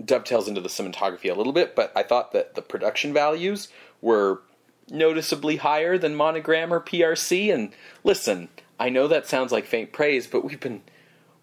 dovetails 0.03 0.47
into 0.47 0.61
the 0.61 0.69
cinematography 0.69 1.29
a 1.29 1.33
little 1.35 1.51
bit, 1.53 1.75
but 1.75 1.91
I 1.95 2.03
thought 2.03 2.31
that 2.31 2.55
the 2.55 2.61
production 2.61 3.13
values 3.13 3.67
were 4.01 4.41
noticeably 4.89 5.57
higher 5.57 5.97
than 5.97 6.15
Monogram 6.15 6.73
or 6.73 6.79
PRC. 6.79 7.53
And 7.53 7.71
listen, 8.03 8.47
I 8.79 8.89
know 8.89 9.07
that 9.07 9.27
sounds 9.27 9.51
like 9.51 9.65
faint 9.65 9.91
praise, 9.91 10.25
but 10.27 10.45
we've 10.45 10.59
been 10.59 10.81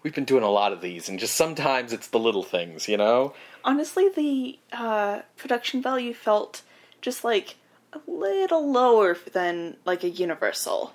we've 0.02 0.14
been 0.14 0.24
doing 0.24 0.42
a 0.42 0.50
lot 0.50 0.72
of 0.72 0.80
these, 0.80 1.08
and 1.08 1.18
just 1.18 1.34
sometimes 1.34 1.92
it's 1.92 2.08
the 2.08 2.18
little 2.18 2.42
things, 2.42 2.88
you 2.88 2.96
know. 2.96 3.34
Honestly, 3.64 4.08
the 4.08 4.58
uh, 4.72 5.22
production 5.36 5.82
value 5.82 6.14
felt 6.14 6.62
just 7.02 7.24
like 7.24 7.56
a 7.92 8.00
little 8.06 8.70
lower 8.70 9.16
than 9.32 9.76
like 9.84 10.04
a 10.04 10.08
Universal. 10.08 10.92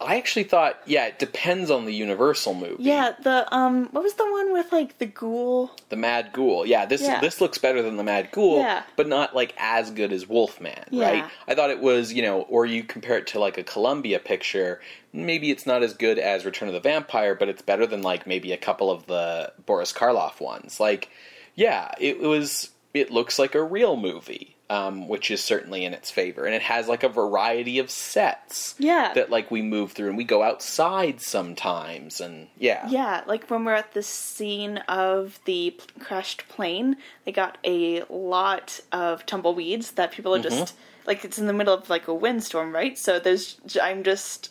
I 0.00 0.16
actually 0.16 0.44
thought, 0.44 0.78
yeah, 0.86 1.06
it 1.06 1.18
depends 1.18 1.70
on 1.70 1.84
the 1.84 1.94
Universal 1.94 2.54
movie. 2.54 2.82
Yeah, 2.82 3.12
the 3.22 3.46
um, 3.54 3.86
what 3.92 4.02
was 4.02 4.14
the 4.14 4.24
one 4.30 4.52
with 4.52 4.72
like 4.72 4.98
the 4.98 5.06
ghoul? 5.06 5.70
The 5.88 5.96
Mad 5.96 6.32
Ghoul. 6.32 6.66
Yeah, 6.66 6.84
this 6.84 7.00
Yeah. 7.02 7.20
this 7.20 7.40
looks 7.40 7.58
better 7.58 7.80
than 7.82 7.96
the 7.96 8.02
Mad 8.04 8.30
Ghoul, 8.32 8.58
Yeah. 8.58 8.82
but 8.96 9.06
not 9.08 9.34
like 9.34 9.54
as 9.56 9.90
good 9.90 10.12
as 10.12 10.28
Wolfman, 10.28 10.84
Yeah. 10.90 11.08
right? 11.10 11.24
I 11.48 11.54
thought 11.54 11.70
it 11.70 11.80
was, 11.80 12.12
you 12.12 12.22
know, 12.22 12.42
or 12.42 12.66
you 12.66 12.82
compare 12.82 13.18
it 13.18 13.26
to 13.28 13.38
like 13.38 13.56
a 13.56 13.62
Columbia 13.62 14.18
picture, 14.18 14.80
maybe 15.12 15.50
it's 15.50 15.66
not 15.66 15.82
as 15.82 15.94
good 15.94 16.18
as 16.18 16.44
Return 16.44 16.68
of 16.68 16.74
the 16.74 16.80
Vampire, 16.80 17.34
but 17.34 17.48
it's 17.48 17.62
better 17.62 17.86
than 17.86 18.02
like 18.02 18.26
maybe 18.26 18.52
a 18.52 18.56
couple 18.58 18.90
of 18.90 19.06
the 19.06 19.52
Boris 19.64 19.92
Karloff 19.92 20.40
ones. 20.40 20.80
Like, 20.80 21.08
yeah, 21.54 21.92
it 22.00 22.20
was 22.20 22.70
it 22.92 23.10
looks 23.10 23.38
like 23.38 23.54
a 23.54 23.62
real 23.62 23.96
movie. 23.96 24.53
Um, 24.70 25.08
which 25.08 25.30
is 25.30 25.42
certainly 25.44 25.84
in 25.84 25.92
its 25.92 26.10
favor, 26.10 26.46
and 26.46 26.54
it 26.54 26.62
has 26.62 26.88
like 26.88 27.02
a 27.02 27.08
variety 27.08 27.78
of 27.78 27.90
sets 27.90 28.74
Yeah. 28.78 29.12
that 29.14 29.28
like 29.28 29.50
we 29.50 29.60
move 29.60 29.92
through, 29.92 30.08
and 30.08 30.16
we 30.16 30.24
go 30.24 30.42
outside 30.42 31.20
sometimes, 31.20 32.18
and 32.18 32.48
yeah, 32.58 32.88
Yeah, 32.88 33.22
like 33.26 33.50
when 33.50 33.64
we're 33.66 33.74
at 33.74 33.92
the 33.92 34.02
scene 34.02 34.78
of 34.88 35.38
the 35.44 35.72
p- 35.72 36.00
crashed 36.00 36.48
plane, 36.48 36.96
they 37.26 37.32
got 37.32 37.58
a 37.62 38.04
lot 38.08 38.80
of 38.90 39.26
tumbleweeds 39.26 39.92
that 39.92 40.12
people 40.12 40.34
are 40.34 40.38
just 40.40 40.74
like 41.06 41.26
it's 41.26 41.38
in 41.38 41.46
the 41.46 41.52
middle 41.52 41.74
of 41.74 41.90
like 41.90 42.08
a 42.08 42.14
windstorm, 42.14 42.74
right? 42.74 42.96
So 42.96 43.18
there's 43.18 43.60
I'm 43.80 44.02
just 44.02 44.50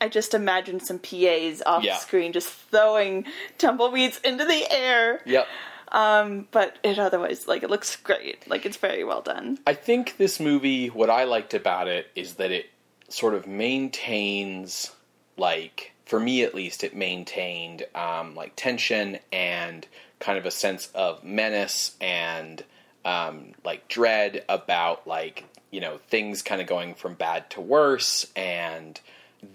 I 0.00 0.08
just 0.08 0.34
imagine 0.34 0.80
some 0.80 0.98
PAs 0.98 1.62
off 1.64 1.84
Yeah. 1.84 1.96
screen 1.98 2.32
just 2.32 2.48
throwing 2.48 3.24
tumbleweeds 3.56 4.18
into 4.24 4.44
the 4.44 4.66
air. 4.72 5.20
yep. 5.24 5.46
But 5.90 6.78
it 6.82 6.98
otherwise 6.98 7.46
like 7.46 7.62
it 7.62 7.70
looks 7.70 7.96
great. 7.96 8.48
Like 8.48 8.66
it's 8.66 8.76
very 8.76 9.04
well 9.04 9.22
done. 9.22 9.58
I 9.66 9.74
think 9.74 10.16
this 10.16 10.38
movie, 10.40 10.88
what 10.88 11.10
I 11.10 11.24
liked 11.24 11.54
about 11.54 11.88
it 11.88 12.08
is 12.14 12.34
that 12.34 12.50
it 12.50 12.66
sort 13.08 13.34
of 13.34 13.46
maintains, 13.46 14.92
like, 15.36 15.92
for 16.04 16.20
me 16.20 16.42
at 16.42 16.54
least, 16.54 16.84
it 16.84 16.94
maintained, 16.94 17.84
um, 17.94 18.34
like, 18.34 18.52
tension 18.54 19.18
and 19.32 19.86
kind 20.20 20.36
of 20.36 20.44
a 20.44 20.50
sense 20.50 20.90
of 20.94 21.24
menace 21.24 21.96
and, 22.00 22.64
um, 23.04 23.52
like, 23.64 23.88
dread 23.88 24.44
about, 24.48 25.06
like, 25.06 25.44
you 25.70 25.80
know, 25.80 25.98
things 26.08 26.42
kind 26.42 26.60
of 26.60 26.66
going 26.66 26.94
from 26.94 27.14
bad 27.14 27.48
to 27.50 27.60
worse 27.60 28.26
and 28.36 29.00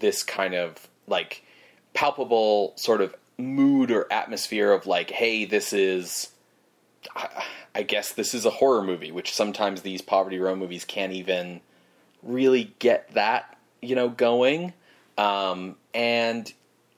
this 0.00 0.22
kind 0.24 0.54
of, 0.54 0.88
like, 1.06 1.44
palpable 1.92 2.72
sort 2.76 3.00
of 3.00 3.14
mood 3.38 3.90
or 3.90 4.12
atmosphere 4.12 4.72
of, 4.72 4.86
like, 4.86 5.10
hey, 5.10 5.44
this 5.44 5.72
is. 5.72 6.30
I 7.74 7.82
guess 7.82 8.12
this 8.12 8.34
is 8.34 8.46
a 8.46 8.50
horror 8.50 8.82
movie, 8.82 9.12
which 9.12 9.34
sometimes 9.34 9.82
these 9.82 10.00
poverty 10.00 10.38
row 10.38 10.56
movies 10.56 10.84
can't 10.84 11.12
even 11.12 11.60
really 12.22 12.74
get 12.78 13.12
that, 13.14 13.58
you 13.82 13.94
know, 13.94 14.08
going. 14.08 14.72
Um, 15.18 15.76
and, 15.92 16.50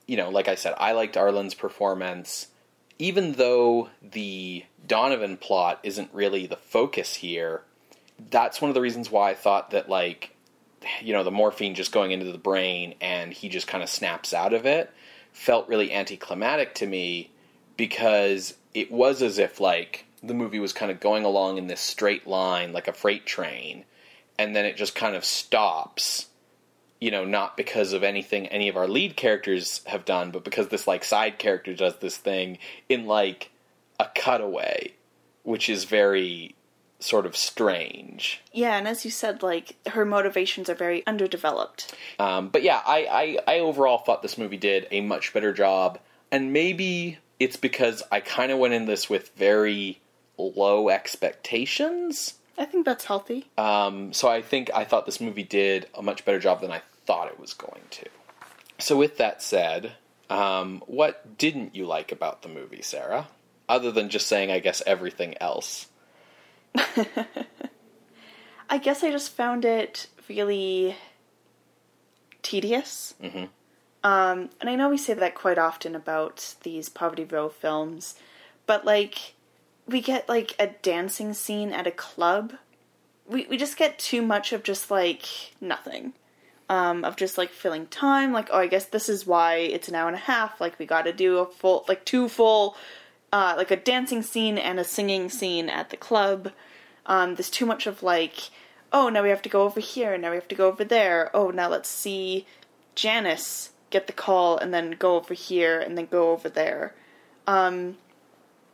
you 0.05 0.17
know, 0.17 0.29
like 0.29 0.47
I 0.47 0.55
said, 0.55 0.75
I 0.77 0.93
liked 0.93 1.15
Arlen's 1.17 1.55
performance. 1.55 2.47
Even 2.99 3.33
though 3.33 3.89
the 4.01 4.63
Donovan 4.85 5.37
plot 5.37 5.79
isn't 5.83 6.09
really 6.13 6.47
the 6.47 6.55
focus 6.55 7.15
here, 7.15 7.63
that's 8.29 8.61
one 8.61 8.69
of 8.69 8.75
the 8.75 8.81
reasons 8.81 9.11
why 9.11 9.31
I 9.31 9.33
thought 9.33 9.71
that, 9.71 9.89
like, 9.89 10.35
you 11.01 11.13
know, 11.13 11.23
the 11.23 11.31
morphine 11.31 11.75
just 11.75 11.91
going 11.91 12.11
into 12.11 12.31
the 12.31 12.37
brain 12.37 12.95
and 13.01 13.33
he 13.33 13.49
just 13.49 13.67
kind 13.67 13.83
of 13.83 13.89
snaps 13.89 14.33
out 14.33 14.53
of 14.53 14.65
it 14.65 14.91
felt 15.37 15.69
really 15.69 15.93
anticlimactic 15.93 16.73
to 16.73 16.87
me 16.87 17.29
because 17.77 18.55
it 18.73 18.91
was 18.91 19.21
as 19.21 19.37
if 19.37 19.59
like 19.59 20.03
the 20.23 20.33
movie 20.33 20.59
was 20.59 20.73
kind 20.73 20.91
of 20.91 20.99
going 20.99 21.23
along 21.23 21.59
in 21.59 21.67
this 21.67 21.79
straight 21.79 22.25
line 22.25 22.73
like 22.73 22.87
a 22.87 22.93
freight 22.93 23.23
train 23.23 23.85
and 24.39 24.55
then 24.55 24.65
it 24.65 24.75
just 24.75 24.95
kind 24.95 25.15
of 25.15 25.23
stops 25.23 26.25
you 26.99 27.11
know 27.11 27.23
not 27.23 27.55
because 27.55 27.93
of 27.93 28.03
anything 28.03 28.47
any 28.47 28.67
of 28.67 28.75
our 28.75 28.87
lead 28.87 29.15
characters 29.15 29.81
have 29.85 30.05
done 30.05 30.31
but 30.31 30.43
because 30.43 30.69
this 30.69 30.87
like 30.87 31.03
side 31.03 31.37
character 31.37 31.75
does 31.75 31.95
this 31.97 32.17
thing 32.17 32.57
in 32.89 33.05
like 33.05 33.51
a 33.99 34.07
cutaway 34.15 34.91
which 35.43 35.69
is 35.69 35.83
very 35.83 36.55
sort 36.99 37.25
of 37.27 37.37
strange 37.37 38.41
Yeah, 38.51 38.75
and 38.75 38.87
as 38.87 39.05
you 39.05 39.11
said, 39.11 39.43
like 39.43 39.75
her 39.87 40.05
motivations 40.05 40.69
are 40.69 40.75
very 40.75 41.05
underdeveloped. 41.05 41.93
Um, 42.19 42.49
but 42.49 42.63
yeah, 42.63 42.81
I, 42.85 43.37
I, 43.47 43.55
I 43.55 43.59
overall 43.59 43.99
thought 43.99 44.21
this 44.21 44.37
movie 44.37 44.57
did 44.57 44.87
a 44.89 45.01
much 45.01 45.33
better 45.33 45.53
job, 45.53 45.99
and 46.31 46.51
maybe 46.53 47.19
it's 47.39 47.57
because 47.57 48.01
I 48.11 48.19
kind 48.19 48.51
of 48.51 48.59
went 48.59 48.73
in 48.73 48.85
this 48.85 49.09
with 49.09 49.29
very 49.35 49.99
low 50.37 50.89
expectations. 50.89 52.35
I 52.57 52.65
think 52.65 52.85
that's 52.85 53.05
healthy. 53.05 53.47
Um, 53.57 54.13
so 54.13 54.27
I 54.27 54.41
think 54.41 54.71
I 54.73 54.83
thought 54.83 55.05
this 55.05 55.21
movie 55.21 55.43
did 55.43 55.87
a 55.93 56.01
much 56.01 56.25
better 56.25 56.39
job 56.39 56.61
than 56.61 56.71
I 56.71 56.81
thought 57.05 57.27
it 57.27 57.39
was 57.39 57.53
going 57.53 57.83
to. 57.91 58.05
So 58.79 58.97
with 58.97 59.17
that 59.17 59.41
said, 59.41 59.93
um, 60.29 60.83
what 60.87 61.37
didn't 61.37 61.75
you 61.75 61.85
like 61.85 62.11
about 62.11 62.41
the 62.41 62.49
movie, 62.49 62.81
Sarah? 62.81 63.27
Other 63.69 63.91
than 63.91 64.09
just 64.09 64.27
saying, 64.27 64.51
I 64.51 64.59
guess, 64.59 64.81
everything 64.85 65.35
else. 65.39 65.87
I 68.69 68.77
guess 68.77 69.03
I 69.03 69.11
just 69.11 69.31
found 69.31 69.65
it 69.65 70.07
really 70.29 70.95
tedious. 72.41 73.15
Mm-hmm. 73.21 73.45
Um, 74.03 74.49
and 74.61 74.69
I 74.69 74.75
know 74.75 74.89
we 74.89 74.97
say 74.97 75.13
that 75.13 75.35
quite 75.35 75.57
often 75.57 75.95
about 75.95 76.55
these 76.63 76.89
Poverty 76.89 77.25
Row 77.25 77.49
films, 77.49 78.15
but 78.65 78.85
like, 78.85 79.33
we 79.87 80.01
get 80.01 80.29
like 80.29 80.55
a 80.59 80.67
dancing 80.67 81.33
scene 81.33 81.71
at 81.71 81.87
a 81.87 81.91
club. 81.91 82.53
We, 83.27 83.45
we 83.47 83.57
just 83.57 83.77
get 83.77 83.99
too 83.99 84.21
much 84.21 84.53
of 84.53 84.63
just 84.63 84.91
like 84.91 85.25
nothing. 85.59 86.13
Um, 86.69 87.05
of 87.05 87.15
just 87.15 87.37
like 87.37 87.51
filling 87.51 87.87
time. 87.87 88.33
Like, 88.33 88.49
oh, 88.51 88.59
I 88.59 88.67
guess 88.67 88.85
this 88.85 89.07
is 89.07 89.25
why 89.25 89.55
it's 89.55 89.87
an 89.87 89.95
hour 89.95 90.07
and 90.07 90.17
a 90.17 90.19
half. 90.19 90.59
Like, 90.59 90.77
we 90.77 90.85
gotta 90.85 91.13
do 91.13 91.37
a 91.37 91.45
full, 91.45 91.85
like, 91.87 92.03
two 92.03 92.27
full, 92.27 92.75
uh, 93.31 93.53
like 93.55 93.71
a 93.71 93.77
dancing 93.77 94.21
scene 94.21 94.57
and 94.57 94.77
a 94.77 94.83
singing 94.83 95.29
scene 95.29 95.69
at 95.69 95.91
the 95.91 95.97
club. 95.97 96.51
Um, 97.07 97.35
there's 97.35 97.49
too 97.49 97.65
much 97.65 97.87
of 97.87 98.03
like, 98.03 98.49
oh, 98.93 99.09
now 99.09 99.23
we 99.23 99.29
have 99.29 99.41
to 99.41 99.49
go 99.49 99.63
over 99.63 99.79
here, 99.79 100.13
and 100.13 100.21
now 100.21 100.29
we 100.29 100.35
have 100.35 100.47
to 100.49 100.55
go 100.55 100.67
over 100.67 100.83
there. 100.83 101.31
Oh, 101.33 101.49
now 101.49 101.69
let's 101.69 101.89
see 101.89 102.45
Janice 102.95 103.71
get 103.89 104.07
the 104.07 104.13
call 104.13 104.57
and 104.57 104.73
then 104.73 104.91
go 104.91 105.15
over 105.15 105.33
here 105.33 105.79
and 105.79 105.97
then 105.97 106.07
go 106.07 106.31
over 106.31 106.49
there. 106.49 106.93
Um, 107.45 107.97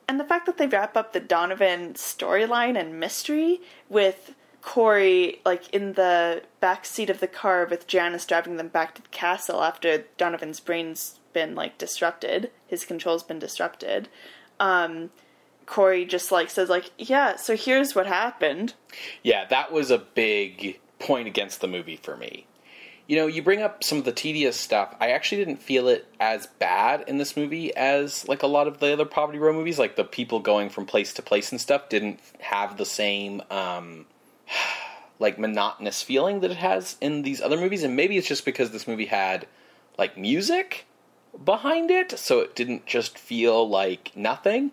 and 0.07 0.19
the 0.19 0.25
fact 0.25 0.45
that 0.47 0.57
they 0.57 0.67
wrap 0.67 0.97
up 0.97 1.13
the 1.13 1.19
Donovan 1.19 1.93
storyline 1.93 2.79
and 2.79 2.99
mystery 2.99 3.61
with 3.89 4.33
Corey 4.61 5.41
like 5.45 5.69
in 5.69 5.93
the 5.93 6.43
back 6.59 6.85
seat 6.85 7.09
of 7.09 7.19
the 7.19 7.27
car 7.27 7.65
with 7.69 7.85
Janice 7.85 8.25
driving 8.25 8.57
them 8.57 8.69
back 8.69 8.95
to 8.95 9.01
the 9.01 9.09
castle 9.09 9.61
after 9.61 10.05
Donovan's 10.17 10.59
brain's 10.59 11.19
been 11.33 11.53
like 11.55 11.77
disrupted, 11.77 12.51
his 12.67 12.85
control's 12.85 13.23
been 13.23 13.39
disrupted. 13.39 14.07
Um, 14.59 15.11
Corey 15.65 16.05
just 16.05 16.31
like 16.31 16.49
says 16.49 16.69
like, 16.69 16.91
yeah, 16.97 17.35
so 17.35 17.55
here's 17.55 17.95
what 17.95 18.07
happened. 18.07 18.73
Yeah, 19.23 19.45
that 19.45 19.71
was 19.71 19.91
a 19.91 19.97
big 19.97 20.79
point 20.99 21.27
against 21.27 21.61
the 21.61 21.67
movie 21.67 21.97
for 21.97 22.15
me. 22.15 22.45
You 23.07 23.17
know, 23.17 23.27
you 23.27 23.43
bring 23.43 23.61
up 23.61 23.83
some 23.83 23.97
of 23.97 24.05
the 24.05 24.13
tedious 24.13 24.57
stuff. 24.57 24.95
I 25.01 25.09
actually 25.11 25.43
didn't 25.43 25.61
feel 25.61 25.89
it 25.89 26.07
as 26.21 26.47
bad 26.47 27.03
in 27.07 27.17
this 27.17 27.35
movie 27.35 27.75
as 27.75 28.27
like 28.29 28.43
a 28.43 28.47
lot 28.47 28.67
of 28.67 28.79
the 28.79 28.93
other 28.93 29.05
Poverty 29.05 29.39
Row 29.39 29.51
movies. 29.51 29.77
Like 29.77 29.97
the 29.97 30.05
people 30.05 30.39
going 30.39 30.69
from 30.69 30.85
place 30.85 31.13
to 31.15 31.21
place 31.21 31.51
and 31.51 31.59
stuff 31.59 31.89
didn't 31.89 32.21
have 32.39 32.77
the 32.77 32.85
same 32.85 33.41
um, 33.51 34.05
like 35.19 35.37
monotonous 35.37 36.01
feeling 36.01 36.39
that 36.39 36.51
it 36.51 36.57
has 36.57 36.95
in 37.01 37.23
these 37.23 37.41
other 37.41 37.57
movies. 37.57 37.83
And 37.83 37.95
maybe 37.95 38.17
it's 38.17 38.27
just 38.27 38.45
because 38.45 38.71
this 38.71 38.87
movie 38.87 39.07
had 39.07 39.47
like 39.97 40.17
music 40.17 40.85
behind 41.43 41.91
it, 41.91 42.17
so 42.17 42.39
it 42.39 42.55
didn't 42.55 42.85
just 42.85 43.17
feel 43.17 43.67
like 43.67 44.11
nothing. 44.15 44.71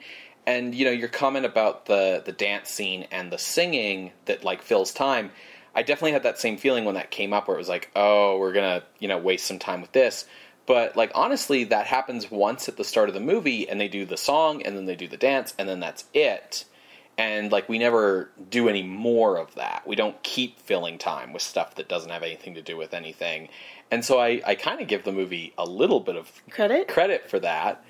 And 0.51 0.75
you 0.75 0.85
know, 0.85 0.91
your 0.91 1.09
comment 1.09 1.47
about 1.47 1.87
the 1.87 2.23
the 2.25 2.33
dance 2.33 2.69
scene 2.71 3.07
and 3.13 3.31
the 3.31 3.39
singing 3.39 4.11
that 4.25 4.43
like 4.43 4.63
fills 4.63 4.93
time, 4.93 5.31
I 5.77 5.83
definitely 5.83 6.13
had 6.13 6.25
that 6.25 6.41
same 6.41 6.57
feeling 6.57 6.85
when 6.85 6.97
that 6.97 7.13
came 7.13 7.33
up 7.33 7.47
where 7.47 7.57
it 7.57 7.61
was 7.61 7.69
like, 7.69 7.89
"Oh, 7.95 8.37
we're 8.37 8.53
going 8.53 8.81
to, 8.81 8.87
you 8.99 9.07
know, 9.07 9.19
waste 9.19 9.47
some 9.47 9.61
time 9.61 9.81
with 9.81 9.93
this." 9.93 10.27
But 10.67 10.97
like 10.97 11.13
honestly, 11.15 11.65
that 11.65 11.87
happens 11.87 12.31
once 12.33 12.69
at 12.69 12.77
the 12.77 12.83
start 12.85 13.09
of 13.09 13.15
the 13.15 13.21
movie 13.21 13.69
and 13.69 13.81
they 13.81 13.87
do 13.87 14.05
the 14.05 14.17
song 14.17 14.63
and 14.63 14.77
then 14.77 14.87
they 14.87 14.97
do 14.97 15.07
the 15.07 15.17
dance 15.17 15.55
and 15.57 15.69
then 15.69 15.79
that's 15.79 16.05
it. 16.15 16.65
And 17.17 17.53
like 17.53 17.69
we 17.69 17.79
never 17.79 18.31
do 18.51 18.69
any 18.69 18.83
more 18.83 19.37
of 19.37 19.55
that. 19.55 19.87
We 19.87 19.95
don't 19.95 20.21
keep 20.25 20.59
filling 20.61 20.99
time 20.99 21.33
with 21.33 21.43
stuff 21.43 21.77
that 21.77 21.89
doesn't 21.89 22.11
have 22.11 22.25
anything 22.25 22.55
to 22.55 22.63
do 22.63 22.77
with 22.77 22.93
anything. 22.93 23.51
And 23.91 24.05
so 24.05 24.19
I, 24.19 24.43
I 24.47 24.55
kind 24.57 24.81
of 24.81 24.89
give 24.89 25.05
the 25.05 25.13
movie 25.13 25.53
a 25.57 25.65
little 25.65 26.01
bit 26.01 26.17
of 26.17 26.31
Credit? 26.51 26.89
credit 26.89 27.31
for 27.31 27.39
that. 27.41 27.85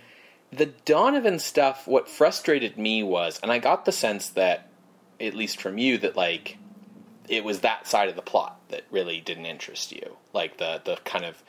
The 0.52 0.66
Donovan 0.66 1.38
stuff, 1.38 1.86
what 1.86 2.08
frustrated 2.08 2.76
me 2.76 3.02
was, 3.02 3.38
and 3.42 3.52
I 3.52 3.58
got 3.58 3.84
the 3.84 3.92
sense 3.92 4.30
that, 4.30 4.68
at 5.20 5.34
least 5.34 5.60
from 5.60 5.78
you, 5.78 5.98
that 5.98 6.16
like 6.16 6.58
it 7.28 7.44
was 7.44 7.60
that 7.60 7.86
side 7.86 8.08
of 8.08 8.16
the 8.16 8.22
plot 8.22 8.58
that 8.68 8.82
really 8.90 9.20
didn't 9.20 9.46
interest 9.46 9.92
you, 9.92 10.16
like 10.32 10.58
the 10.58 10.82
the 10.84 10.96
kind 11.04 11.24
of 11.24 11.42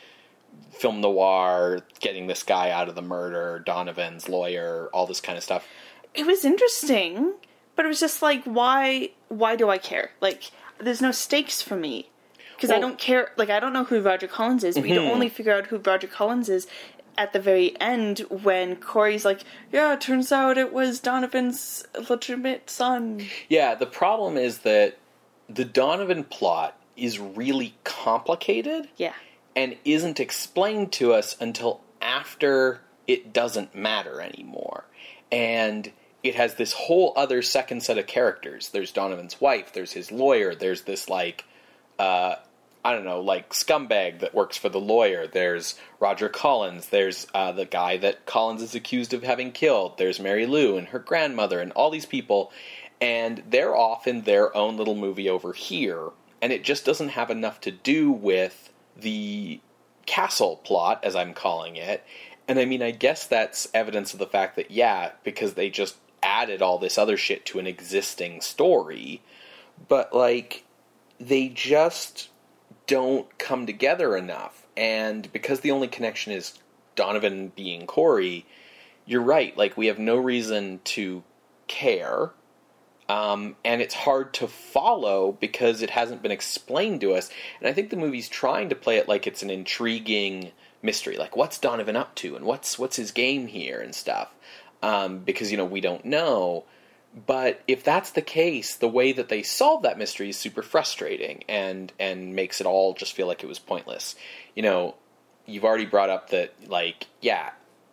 film 0.72 1.02
noir, 1.02 1.80
getting 2.00 2.28
this 2.28 2.44
guy 2.44 2.70
out 2.70 2.90
of 2.90 2.96
the 2.96 3.02
murder, 3.02 3.62
Donovan's 3.66 4.30
lawyer, 4.30 4.90
all 4.94 5.06
this 5.06 5.22
kind 5.22 5.38
of 5.38 5.44
stuff. 5.44 5.68
It 6.14 6.26
was 6.26 6.46
interesting, 6.46 7.34
but 7.76 7.86
it 7.86 7.88
was 7.88 8.00
just 8.00 8.22
like, 8.22 8.44
why? 8.44 9.12
Why 9.30 9.56
do 9.56 9.70
I 9.70 9.78
care? 9.78 10.12
Like, 10.22 10.52
there's 10.80 11.02
no 11.02 11.12
stakes 11.12 11.62
for 11.62 11.76
me 11.76 12.10
because 12.56 12.70
I 12.70 12.80
don't 12.80 12.98
care. 13.00 13.32
Like, 13.38 13.50
I 13.50 13.60
don't 13.60 13.74
know 13.74 13.86
who 13.86 14.02
Roger 14.02 14.28
Collins 14.28 14.64
is. 14.64 14.78
We 14.78 14.92
hmm. 14.92 15.00
only 15.00 15.30
figure 15.30 15.54
out 15.54 15.68
who 15.68 15.78
Roger 15.78 16.08
Collins 16.08 16.50
is 16.50 16.68
at 17.18 17.34
the 17.34 17.40
very 17.40 17.80
end 17.80 18.20
when 18.30 18.76
Corey's 18.76 19.26
like, 19.26 19.42
"Yeah, 19.72 19.94
it 19.94 20.02
turns 20.02 20.32
out 20.32 20.58
it 20.58 20.74
was 20.74 21.00
Donovan's 21.00 21.86
legitimate 22.10 22.70
son." 22.70 23.28
Yeah, 23.50 23.76
the 23.76 23.86
problem 23.86 24.38
is 24.38 24.60
that 24.60 24.98
the 25.50 25.66
Donovan 25.66 26.24
plot 26.24 26.78
is 26.96 27.20
really 27.20 27.76
complicated. 27.84 28.90
Yeah, 28.98 29.14
and 29.56 29.78
isn't 29.86 30.20
explained 30.20 30.92
to 30.94 31.14
us 31.14 31.36
until 31.40 31.82
after 32.02 32.82
it 33.08 33.34
doesn't 33.34 33.76
matter 33.76 34.22
anymore. 34.22 34.86
And 35.32 35.92
it 36.24 36.36
has 36.36 36.56
this 36.56 36.74
whole 36.74 37.14
other 37.16 37.42
second 37.42 37.84
set 37.84 37.98
of 37.98 38.08
characters. 38.08 38.70
There's 38.70 38.92
Donovan's 38.92 39.42
wife, 39.42 39.74
there's 39.74 39.94
his 39.94 40.12
lawyer, 40.12 40.56
there's 40.56 40.84
this 40.84 41.10
like 41.10 41.46
uh 42.00 42.36
I 42.84 42.94
don't 42.94 43.06
know, 43.06 43.22
like 43.22 43.52
scumbag 43.52 44.20
that 44.20 44.34
works 44.34 44.58
for 44.58 44.70
the 44.70 44.80
lawyer. 44.80 45.28
There's 45.28 45.76
Roger 46.00 46.30
Collins. 46.30 46.88
There's 46.88 47.28
uh, 47.34 47.52
the 47.52 47.66
guy 47.66 47.98
that 47.98 48.26
Collins 48.26 48.64
is 48.64 48.74
accused 48.74 49.14
of 49.14 49.22
having 49.22 49.52
killed. 49.52 49.98
There's 49.98 50.20
Mary 50.20 50.48
Lou 50.48 50.78
and 50.78 50.88
her 50.88 51.00
grandmother 51.00 51.60
and 51.60 51.72
all 51.74 51.92
these 51.92 52.08
people. 52.08 52.52
And 53.00 53.44
they're 53.48 53.76
off 53.76 54.08
in 54.08 54.24
their 54.24 54.56
own 54.56 54.78
little 54.78 54.96
movie 54.96 55.30
over 55.30 55.54
here. 55.54 56.10
And 56.42 56.52
it 56.52 56.64
just 56.64 56.84
doesn't 56.84 57.10
have 57.10 57.30
enough 57.30 57.62
to 57.62 57.72
do 57.72 58.12
with 58.12 58.72
the 58.98 59.60
castle 60.08 60.58
plot, 60.58 61.04
as 61.04 61.16
I'm 61.16 61.36
calling 61.36 61.76
it. 61.76 62.04
And 62.48 62.58
I 62.58 62.66
mean, 62.66 62.82
I 62.82 62.90
guess 62.90 63.28
that's 63.28 63.70
evidence 63.76 64.14
of 64.14 64.20
the 64.20 64.26
fact 64.26 64.56
that, 64.56 64.72
yeah, 64.72 65.12
because 65.24 65.54
they 65.54 65.70
just 65.70 65.98
added 66.24 66.64
all 66.64 66.80
this 66.80 66.98
other 66.98 67.16
shit 67.16 67.46
to 67.46 67.60
an 67.60 67.68
existing 67.68 68.42
story. 68.42 69.22
But, 69.88 70.16
like, 70.16 70.64
they 71.20 71.48
just 71.48 72.30
don't 72.92 73.38
come 73.38 73.66
together 73.66 74.18
enough. 74.18 74.68
And 74.76 75.32
because 75.32 75.62
the 75.62 75.72
only 75.72 75.88
connection 75.88 76.34
is 76.34 76.60
Donovan 76.98 77.54
being 77.56 77.88
Corey, 77.88 78.46
you're 79.06 79.22
right. 79.22 79.56
Like, 79.56 79.78
we 79.78 79.88
have 79.88 79.98
no 79.98 80.18
reason 80.18 80.82
to 80.84 81.24
care. 81.68 82.32
Um, 83.08 83.56
and 83.64 83.82
it's 83.82 83.94
hard 83.94 84.34
to 84.36 84.48
follow 84.50 85.32
because 85.32 85.82
it 85.82 85.92
hasn't 85.92 86.22
been 86.22 86.34
explained 86.34 87.00
to 87.02 87.14
us. 87.14 87.30
And 87.62 87.70
I 87.70 87.72
think 87.72 87.92
the 87.92 87.96
movie's 87.96 88.28
trying 88.28 88.68
to 88.68 88.76
play 88.76 88.98
it 88.98 89.08
like 89.08 89.26
it's 89.26 89.42
an 89.42 89.50
intriguing 89.50 90.52
mystery, 90.82 91.16
like 91.16 91.38
what's 91.38 91.60
Donovan 91.60 91.96
up 91.96 92.14
to 92.16 92.36
and 92.36 92.44
what's 92.44 92.78
what's 92.78 92.98
his 92.98 93.12
game 93.12 93.48
here 93.48 93.80
and 93.80 93.96
stuff. 93.96 94.34
Um, 94.84 95.20
because 95.20 95.50
you 95.50 95.58
know 95.58 95.66
we 95.66 95.80
don't 95.80 96.04
know. 96.04 96.66
But 97.14 97.62
if 97.68 97.84
that's 97.84 98.12
the 98.12 98.22
case, 98.22 98.76
the 98.76 98.88
way 98.88 99.12
that 99.12 99.28
they 99.28 99.44
solve 99.44 99.84
that 99.84 99.98
mystery 99.98 100.30
is 100.30 100.38
super 100.38 100.62
frustrating 100.62 101.44
and 101.50 101.92
and 102.00 102.36
makes 102.36 102.62
it 102.62 102.68
all 102.68 102.94
just 102.94 103.14
feel 103.14 103.28
like 103.28 103.44
it 103.44 103.48
was 103.48 103.60
pointless. 103.60 104.16
You 104.56 104.64
know, 104.64 104.96
you've 105.46 105.66
already 105.66 105.86
brought 105.86 106.10
up 106.10 106.30
that 106.30 106.54
like 106.68 107.08
yeah, 107.20 107.52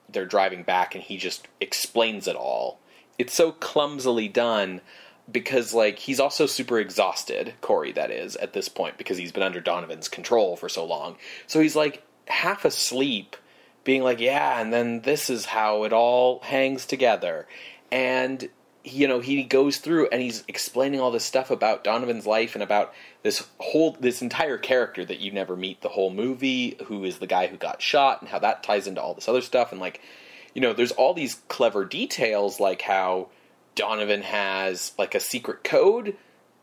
they're 0.09 0.27
driving 0.27 0.63
back 0.63 0.95
and 0.95 1.03
he 1.03 1.17
just 1.17 1.49
explains 1.61 2.29
it 2.29 2.37
all. 2.37 2.79
It's 3.19 3.35
so 3.35 3.51
clumsily 3.51 4.29
done 4.29 4.81
because 5.31 5.75
like 5.75 5.99
he's 5.99 6.21
also 6.21 6.47
super 6.47 6.79
exhausted, 6.79 7.55
Corey 7.61 7.91
that 7.93 8.13
is, 8.13 8.37
at 8.37 8.53
this 8.53 8.69
point 8.69 8.99
because 8.99 9.19
he's 9.19 9.33
been 9.33 9.43
under 9.43 9.61
Donovan's 9.61 10.09
control 10.09 10.57
for 10.57 10.69
so 10.69 10.85
long. 10.85 11.17
So 11.49 11.61
he's 11.61 11.75
like 11.75 12.05
half 12.29 12.65
asleep 12.65 13.35
being 13.83 14.05
like, 14.05 14.21
"Yeah, 14.21 14.61
and 14.61 14.73
then 14.73 15.01
this 15.01 15.29
is 15.29 15.47
how 15.47 15.83
it 15.83 15.93
all 15.93 16.39
hangs 16.41 16.87
together." 16.87 17.49
And 17.91 18.49
you 18.93 19.09
know, 19.09 19.21
he 19.21 19.43
goes 19.43 19.79
through 19.79 20.09
and 20.09 20.21
he's 20.21 20.45
explaining 20.49 21.01
all 21.01 21.11
this 21.11 21.25
stuff 21.25 21.51
about 21.51 21.85
Donovan's 21.85 22.27
life 22.27 22.55
and 22.55 22.63
about 22.63 22.93
this 23.23 23.47
whole 23.59 23.97
this 24.01 24.23
entire 24.23 24.59
character 24.59 25.05
that 25.05 25.21
you 25.21 25.33
never 25.33 25.57
meet 25.57 25.81
the 25.81 25.89
whole 25.89 26.11
movie, 26.11 26.77
who 26.87 27.05
is 27.05 27.19
the 27.19 27.27
guy 27.27 27.47
who 27.47 27.57
got 27.57 27.83
shot 27.83 28.21
and 28.21 28.31
how 28.31 28.39
that 28.39 28.63
ties 28.63 28.87
into 28.87 29.01
all 29.01 29.15
this 29.15 29.29
other 29.29 29.41
stuff 29.41 29.73
and 29.73 29.81
like 29.81 30.01
you 30.55 30.63
know, 30.63 30.73
there's 30.73 30.93
all 30.93 31.15
these 31.15 31.41
clever 31.49 31.85
details 31.85 32.59
like 32.59 32.83
how 32.83 33.29
Donovan 33.75 34.23
has 34.23 34.93
like 34.99 35.15
a 35.15 35.21
secret 35.21 35.63
code 35.63 36.17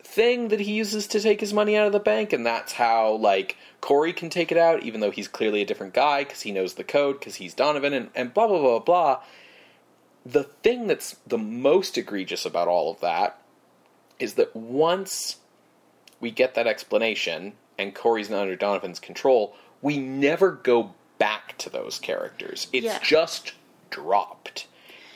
thing 0.03 0.49
that 0.49 0.59
he 0.59 0.73
uses 0.73 1.07
to 1.07 1.19
take 1.19 1.39
his 1.39 1.53
money 1.53 1.77
out 1.77 1.87
of 1.87 1.93
the 1.93 1.99
bank, 1.99 2.33
and 2.33 2.45
that's 2.45 2.73
how 2.73 3.13
like 3.13 3.57
Corey 3.81 4.13
can 4.13 4.29
take 4.29 4.51
it 4.51 4.57
out, 4.57 4.83
even 4.83 4.99
though 4.99 5.11
he's 5.11 5.27
clearly 5.27 5.61
a 5.61 5.65
different 5.65 5.93
guy 5.93 6.23
because 6.23 6.41
he 6.41 6.51
knows 6.51 6.73
the 6.73 6.83
code 6.83 7.19
because 7.19 7.35
he's 7.35 7.53
Donovan, 7.53 7.93
and, 7.93 8.09
and 8.15 8.33
blah 8.33 8.47
blah 8.47 8.59
blah 8.59 8.79
blah. 8.79 9.21
The 10.25 10.43
thing 10.43 10.87
that's 10.87 11.17
the 11.27 11.37
most 11.37 11.97
egregious 11.97 12.45
about 12.45 12.67
all 12.67 12.91
of 12.91 12.99
that 13.01 13.39
is 14.19 14.33
that 14.35 14.55
once 14.55 15.37
we 16.19 16.31
get 16.31 16.55
that 16.55 16.65
explanation 16.67 17.53
and 17.77 17.93
Corey's 17.93 18.29
not 18.29 18.41
under 18.41 18.55
Donovan's 18.55 18.99
control, 18.99 19.55
we 19.81 19.97
never 19.97 20.51
go 20.51 20.93
back 21.17 21.57
to 21.59 21.69
those 21.69 21.99
characters. 21.99 22.67
It's 22.73 22.85
Yeah. 22.85 22.99
just 23.03 23.53
dropped. 23.89 24.67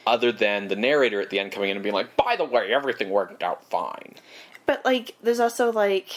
Other 0.05 0.31
than 0.31 0.67
the 0.67 0.75
narrator 0.75 1.21
at 1.21 1.29
the 1.29 1.39
end 1.39 1.51
coming 1.51 1.69
in 1.69 1.77
and 1.77 1.83
being 1.83 1.95
like, 1.95 2.15
by 2.15 2.35
the 2.35 2.45
way, 2.45 2.71
everything 2.73 3.09
worked 3.09 3.41
out 3.43 3.63
fine. 3.69 4.15
but 4.65 4.83
like, 4.85 5.15
there's 5.23 5.39
also 5.39 5.71
like, 5.71 6.09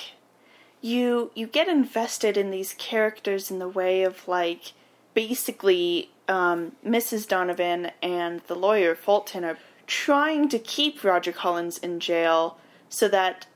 you 0.83 1.31
you 1.35 1.47
get 1.47 1.69
invested 1.69 2.37
in 2.37 2.51
these 2.51 2.75
characters 2.77 3.51
in 3.51 3.59
the 3.59 3.69
way 3.69 4.03
of 4.03 4.27
like, 4.29 4.73
basically, 5.15 6.11
um, 6.33 6.73
Mrs. 6.85 7.29
Donovan 7.29 7.91
and 8.03 8.41
the 8.47 8.55
lawyer 8.55 8.95
Fulton 8.95 9.45
are 9.45 9.59
trying 9.87 10.49
to 10.49 10.59
keep 10.59 11.05
Roger 11.05 11.31
Collins 11.33 11.77
in 11.77 12.01
jail 12.01 12.57
so 12.89 13.07
that 13.09 13.47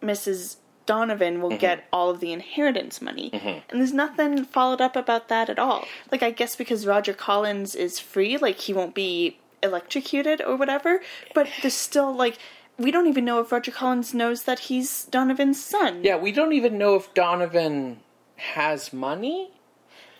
Mrs. 0.00 0.56
Donovan 0.86 1.42
will 1.42 1.56
get 1.58 1.84
all 1.92 2.08
of 2.08 2.20
the 2.20 2.32
inheritance 2.32 3.02
money. 3.02 3.30
And 3.70 3.80
there's 3.80 3.92
nothing 3.92 4.44
followed 4.44 4.80
up 4.80 4.96
about 4.96 5.28
that 5.28 5.50
at 5.50 5.58
all. 5.58 5.84
Like, 6.10 6.22
I 6.22 6.30
guess 6.30 6.56
because 6.56 6.86
Roger 6.86 7.12
Collins 7.12 7.74
is 7.74 7.98
free, 7.98 8.38
like, 8.38 8.58
he 8.60 8.72
won't 8.72 8.94
be 8.94 9.38
electrocuted 9.62 10.40
or 10.40 10.56
whatever, 10.56 11.00
but 11.34 11.48
there's 11.60 11.74
still, 11.74 12.12
like, 12.14 12.38
we 12.78 12.90
don't 12.90 13.06
even 13.06 13.24
know 13.24 13.40
if 13.40 13.52
Roger 13.52 13.70
Collins 13.70 14.14
knows 14.14 14.44
that 14.44 14.60
he's 14.60 15.04
Donovan's 15.04 15.62
son. 15.62 16.02
Yeah, 16.02 16.16
we 16.16 16.32
don't 16.32 16.52
even 16.52 16.78
know 16.78 16.96
if 16.96 17.12
Donovan 17.14 18.00
has 18.36 18.92
money. 18.92 19.51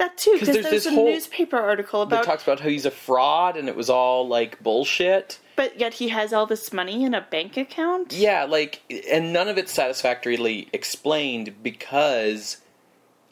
That 0.02 0.16
too 0.18 0.32
'Cause 0.32 0.40
because 0.40 0.54
there's 0.54 0.64
there's, 0.70 0.84
this 0.84 0.92
a 0.92 0.94
whole- 0.96 1.06
newspaper 1.06 1.56
article 1.56 2.02
about 2.02 2.24
That 2.24 2.26
talks 2.26 2.42
about 2.42 2.58
how 2.60 2.68
he's 2.68 2.84
a 2.84 2.90
fraud 2.90 3.56
and 3.56 3.68
it 3.68 3.76
was 3.76 3.88
all 3.88 4.26
like 4.26 4.60
bullshit. 4.62 5.38
but 5.54 5.78
yet 5.78 5.94
he 5.94 6.08
has 6.08 6.32
all 6.32 6.44
this 6.46 6.72
money 6.72 7.04
in 7.04 7.14
a 7.14 7.20
bank 7.20 7.56
account. 7.56 8.12
Yeah, 8.12 8.44
like, 8.44 8.80
and 9.10 9.32
none 9.32 9.46
of 9.48 9.58
it's 9.58 9.72
satisfactorily 9.72 10.68
explained 10.72 11.62
because 11.62 12.56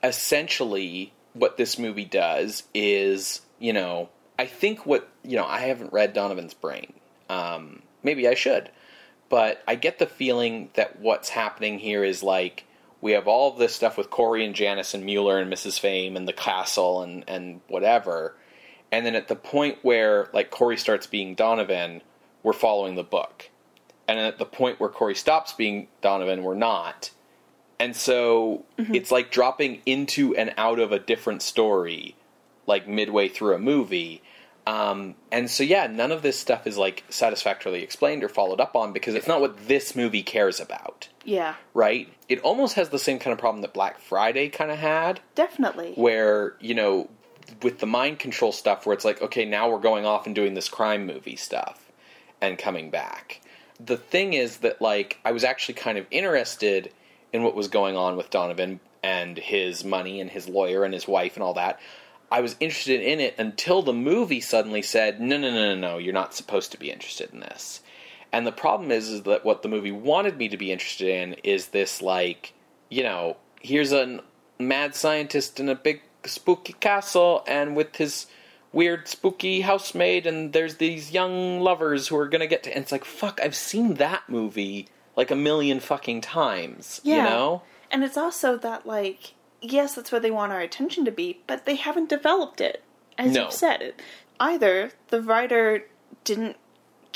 essentially 0.04 1.12
what 1.34 1.56
this 1.56 1.78
movie 1.78 2.04
does 2.04 2.64
is, 2.74 3.40
you 3.58 3.72
know, 3.72 4.08
I 4.38 4.46
think 4.46 4.86
what, 4.86 5.08
you 5.22 5.36
know, 5.36 5.46
I 5.46 5.60
haven't 5.60 5.92
read 5.92 6.12
Donovan's 6.12 6.54
Brain. 6.54 6.92
Um, 7.28 7.82
maybe 8.02 8.26
I 8.28 8.34
should. 8.34 8.70
But 9.28 9.62
I 9.68 9.74
get 9.76 9.98
the 9.98 10.06
feeling 10.06 10.70
that 10.74 10.98
what's 11.00 11.28
happening 11.28 11.78
here 11.78 12.02
is 12.02 12.22
like, 12.22 12.64
we 13.00 13.12
have 13.12 13.26
all 13.26 13.52
of 13.52 13.58
this 13.58 13.74
stuff 13.74 13.96
with 13.96 14.10
Corey 14.10 14.44
and 14.44 14.54
Janice 14.54 14.94
and 14.94 15.04
Mueller 15.04 15.38
and 15.38 15.52
Mrs. 15.52 15.78
Fame 15.78 16.16
and 16.16 16.28
the 16.28 16.32
castle 16.32 17.02
and, 17.02 17.24
and 17.28 17.60
whatever. 17.68 18.34
And 18.92 19.06
then 19.06 19.14
at 19.14 19.28
the 19.28 19.36
point 19.36 19.78
where 19.82 20.28
like 20.32 20.50
Corey 20.50 20.76
starts 20.76 21.06
being 21.06 21.34
Donovan, 21.34 22.02
we're 22.42 22.52
following 22.52 22.96
the 22.96 23.02
book. 23.02 23.50
And 24.06 24.18
then 24.18 24.26
at 24.26 24.38
the 24.38 24.44
point 24.44 24.80
where 24.80 24.90
Corey 24.90 25.14
stops 25.14 25.52
being 25.52 25.88
Donovan, 26.02 26.42
we're 26.42 26.54
not. 26.54 27.10
And 27.78 27.96
so 27.96 28.64
it's 28.76 29.10
like 29.10 29.30
dropping 29.30 29.80
into 29.86 30.34
and 30.36 30.52
out 30.58 30.78
of 30.78 30.92
a 30.92 30.98
different 30.98 31.40
story, 31.42 32.16
like 32.66 32.86
midway 32.86 33.28
through 33.28 33.54
a 33.54 33.58
movie. 33.58 34.22
Um, 34.66 35.14
and 35.32 35.48
so, 35.48 35.62
yeah, 35.62 35.86
none 35.86 36.12
of 36.12 36.20
this 36.20 36.38
stuff 36.38 36.66
is 36.66 36.76
like 36.76 37.04
satisfactorily 37.08 37.82
explained 37.82 38.22
or 38.22 38.28
followed 38.28 38.60
up 38.60 38.76
on 38.76 38.92
because 38.92 39.14
it's 39.14 39.26
not 39.26 39.40
what 39.40 39.66
this 39.66 39.96
movie 39.96 40.22
cares 40.22 40.60
about, 40.60 41.08
Yeah, 41.24 41.54
right? 41.74 42.08
It 42.28 42.40
almost 42.40 42.74
has 42.76 42.88
the 42.88 42.98
same 42.98 43.18
kind 43.18 43.32
of 43.32 43.38
problem 43.38 43.62
that 43.62 43.74
Black 43.74 43.98
Friday 44.00 44.48
kind 44.48 44.70
of 44.70 44.78
had, 44.78 45.20
definitely. 45.34 45.92
where, 45.94 46.54
you 46.60 46.74
know, 46.74 47.08
with 47.62 47.78
the 47.80 47.86
mind 47.86 48.18
control 48.18 48.52
stuff, 48.52 48.86
where 48.86 48.94
it's 48.94 49.04
like, 49.04 49.20
okay, 49.20 49.44
now 49.44 49.68
we're 49.70 49.80
going 49.80 50.06
off 50.06 50.26
and 50.26 50.34
doing 50.34 50.54
this 50.54 50.68
crime 50.68 51.06
movie 51.06 51.36
stuff 51.36 51.90
and 52.40 52.58
coming 52.58 52.90
back. 52.90 53.40
the 53.84 53.96
thing 53.96 54.34
is 54.34 54.58
that 54.58 54.80
like 54.82 55.18
I 55.24 55.32
was 55.32 55.42
actually 55.44 55.74
kind 55.74 55.96
of 55.98 56.06
interested 56.10 56.92
in 57.32 57.42
what 57.42 57.54
was 57.54 57.68
going 57.68 57.96
on 57.96 58.16
with 58.16 58.30
Donovan 58.30 58.80
and 59.02 59.38
his 59.38 59.84
money 59.84 60.20
and 60.20 60.30
his 60.30 60.48
lawyer 60.48 60.84
and 60.84 60.92
his 60.92 61.08
wife 61.08 61.34
and 61.36 61.42
all 61.42 61.54
that. 61.54 61.80
I 62.30 62.40
was 62.42 62.56
interested 62.60 63.00
in 63.00 63.20
it 63.20 63.34
until 63.38 63.82
the 63.82 63.92
movie 63.92 64.40
suddenly 64.40 64.82
said, 64.82 65.20
"No, 65.20 65.36
no, 65.38 65.50
no, 65.50 65.74
no, 65.74 65.74
no, 65.74 65.98
you're 65.98 66.12
not 66.12 66.34
supposed 66.34 66.72
to 66.72 66.78
be 66.78 66.90
interested 66.90 67.30
in 67.32 67.40
this." 67.40 67.80
And 68.32 68.46
the 68.46 68.52
problem 68.52 68.90
is, 68.90 69.08
is 69.08 69.22
that 69.22 69.44
what 69.44 69.62
the 69.62 69.68
movie 69.68 69.92
wanted 69.92 70.36
me 70.36 70.48
to 70.48 70.56
be 70.56 70.70
interested 70.70 71.08
in 71.08 71.34
is 71.44 71.68
this, 71.68 72.00
like, 72.00 72.52
you 72.88 73.02
know, 73.02 73.36
here's 73.60 73.92
a 73.92 74.20
mad 74.58 74.94
scientist 74.94 75.58
in 75.58 75.68
a 75.68 75.74
big 75.74 76.02
spooky 76.24 76.74
castle, 76.74 77.42
and 77.46 77.74
with 77.74 77.96
his 77.96 78.26
weird 78.72 79.08
spooky 79.08 79.62
housemaid, 79.62 80.26
and 80.26 80.52
there's 80.52 80.76
these 80.76 81.10
young 81.10 81.60
lovers 81.60 82.08
who 82.08 82.16
are 82.16 82.28
gonna 82.28 82.46
get 82.46 82.62
to. 82.62 82.70
And 82.72 82.82
it's 82.82 82.92
like, 82.92 83.04
fuck, 83.04 83.40
I've 83.42 83.56
seen 83.56 83.94
that 83.94 84.28
movie 84.28 84.88
like 85.16 85.30
a 85.30 85.36
million 85.36 85.80
fucking 85.80 86.20
times. 86.20 87.00
You 87.02 87.16
know? 87.16 87.62
And 87.90 88.04
it's 88.04 88.16
also 88.16 88.56
that, 88.58 88.86
like, 88.86 89.34
yes, 89.60 89.94
that's 89.96 90.12
where 90.12 90.20
they 90.20 90.30
want 90.30 90.52
our 90.52 90.60
attention 90.60 91.04
to 91.04 91.10
be, 91.10 91.40
but 91.48 91.64
they 91.64 91.74
haven't 91.74 92.08
developed 92.08 92.60
it, 92.60 92.84
as 93.18 93.32
No. 93.32 93.44
you've 93.44 93.52
said. 93.52 93.94
Either 94.38 94.92
the 95.08 95.20
writer 95.20 95.86
didn't 96.22 96.56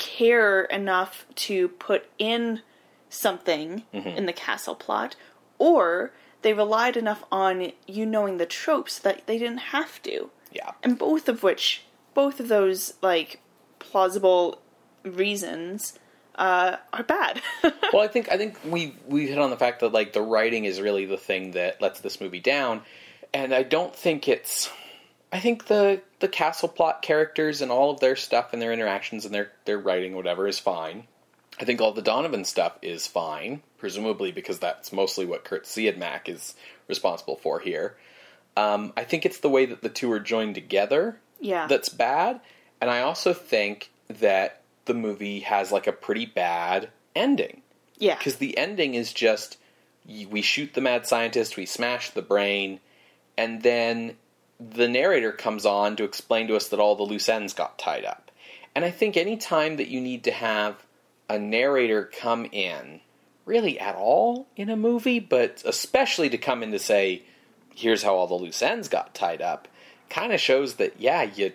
care 0.05 0.65
enough 0.65 1.25
to 1.35 1.67
put 1.69 2.05
in 2.19 2.61
something 3.09 3.83
Mm-hmm. 3.93 4.09
in 4.09 4.25
the 4.27 4.33
castle 4.33 4.75
plot, 4.75 5.15
or 5.57 6.11
they 6.43 6.53
relied 6.53 6.95
enough 6.95 7.23
on 7.31 7.71
you 7.87 8.05
knowing 8.05 8.37
the 8.37 8.45
tropes 8.45 8.99
that 8.99 9.25
they 9.25 9.37
didn't 9.39 9.57
have 9.73 10.01
to. 10.03 10.29
Yeah. 10.51 10.71
And 10.83 10.97
both 10.97 11.27
of 11.27 11.41
which, 11.41 11.83
both 12.13 12.39
of 12.39 12.47
those, 12.49 12.93
like, 13.01 13.41
plausible 13.79 14.61
reasons 15.03 15.97
uh, 16.35 16.77
are 16.93 17.03
bad. 17.03 17.41
well, 17.63 18.03
I 18.03 18.07
think 18.07 18.31
I 18.31 18.37
think 18.37 18.57
we 18.65 18.93
we 19.07 19.27
hit 19.27 19.39
on 19.39 19.49
the 19.49 19.57
fact 19.57 19.79
that 19.79 19.91
like 19.93 20.13
the 20.13 20.21
writing 20.21 20.65
is 20.65 20.79
really 20.81 21.05
the 21.05 21.17
thing 21.17 21.51
that 21.51 21.81
lets 21.81 22.01
this 22.01 22.19
movie 22.21 22.39
down, 22.41 22.81
and 23.33 23.53
I 23.53 23.63
don't 23.63 23.95
think 23.95 24.27
it's. 24.27 24.69
I 25.35 25.39
think 25.39 25.67
the 25.67 26.01
the 26.19 26.29
castle 26.29 26.69
plot 26.69 27.01
characters 27.01 27.61
and 27.61 27.69
all 27.69 27.91
of 27.91 27.99
their 27.99 28.15
stuff 28.15 28.53
and 28.53 28.61
their 28.61 28.71
interactions 28.71 29.25
and 29.25 29.33
their 29.33 29.51
their 29.65 29.77
writing 29.77 30.15
whatever 30.15 30.47
is 30.47 30.59
fine. 30.59 31.07
I 31.59 31.65
think 31.65 31.81
all 31.81 31.91
the 31.91 32.01
Donovan 32.01 32.45
stuff 32.45 32.77
is 32.81 33.05
fine, 33.05 33.61
presumably 33.77 34.31
because 34.31 34.59
that's 34.59 34.93
mostly 34.93 35.25
what 35.25 35.43
Curt 35.43 35.65
Siodmak 35.65 36.29
is 36.29 36.55
responsible 36.87 37.35
for 37.35 37.59
here. 37.59 37.97
Um, 38.55 38.93
I 38.95 39.03
think 39.03 39.25
it's 39.25 39.39
the 39.39 39.49
way 39.49 39.65
that 39.65 39.81
the 39.81 39.89
two 39.89 40.09
are 40.13 40.19
joined 40.21 40.55
together 40.55 41.19
yeah. 41.41 41.67
that's 41.67 41.89
bad. 41.89 42.39
And 42.79 42.89
I 42.89 43.01
also 43.01 43.33
think 43.33 43.91
that 44.07 44.61
the 44.85 44.93
movie 44.93 45.41
has 45.41 45.71
like 45.71 45.87
a 45.87 45.91
pretty 45.91 46.25
bad 46.25 46.89
ending 47.13 47.61
yeah. 47.97 48.17
because 48.17 48.37
the 48.37 48.57
ending 48.57 48.93
is 48.93 49.11
just 49.11 49.57
we 50.07 50.41
shoot 50.41 50.73
the 50.73 50.81
mad 50.81 51.07
scientist, 51.07 51.57
we 51.57 51.65
smash 51.65 52.11
the 52.11 52.21
brain, 52.21 52.79
and 53.37 53.63
then 53.63 54.15
the 54.59 54.87
narrator 54.87 55.31
comes 55.31 55.65
on 55.65 55.95
to 55.97 56.03
explain 56.03 56.47
to 56.47 56.55
us 56.55 56.69
that 56.69 56.79
all 56.79 56.95
the 56.95 57.03
loose 57.03 57.29
ends 57.29 57.53
got 57.53 57.77
tied 57.77 58.05
up. 58.05 58.31
And 58.73 58.83
I 58.83 58.91
think 58.91 59.15
any 59.15 59.37
time 59.37 59.77
that 59.77 59.87
you 59.87 60.01
need 60.01 60.23
to 60.25 60.31
have 60.31 60.85
a 61.29 61.39
narrator 61.39 62.09
come 62.19 62.45
in, 62.51 63.01
really 63.45 63.79
at 63.79 63.95
all 63.95 64.47
in 64.55 64.69
a 64.69 64.75
movie, 64.75 65.19
but 65.19 65.61
especially 65.65 66.29
to 66.29 66.37
come 66.37 66.63
in 66.63 66.71
to 66.71 66.79
say, 66.79 67.23
here's 67.75 68.03
how 68.03 68.15
all 68.15 68.27
the 68.27 68.33
loose 68.33 68.61
ends 68.61 68.87
got 68.87 69.13
tied 69.13 69.41
up, 69.41 69.67
kind 70.09 70.33
of 70.33 70.39
shows 70.39 70.75
that, 70.75 70.99
yeah, 70.99 71.23
you 71.23 71.51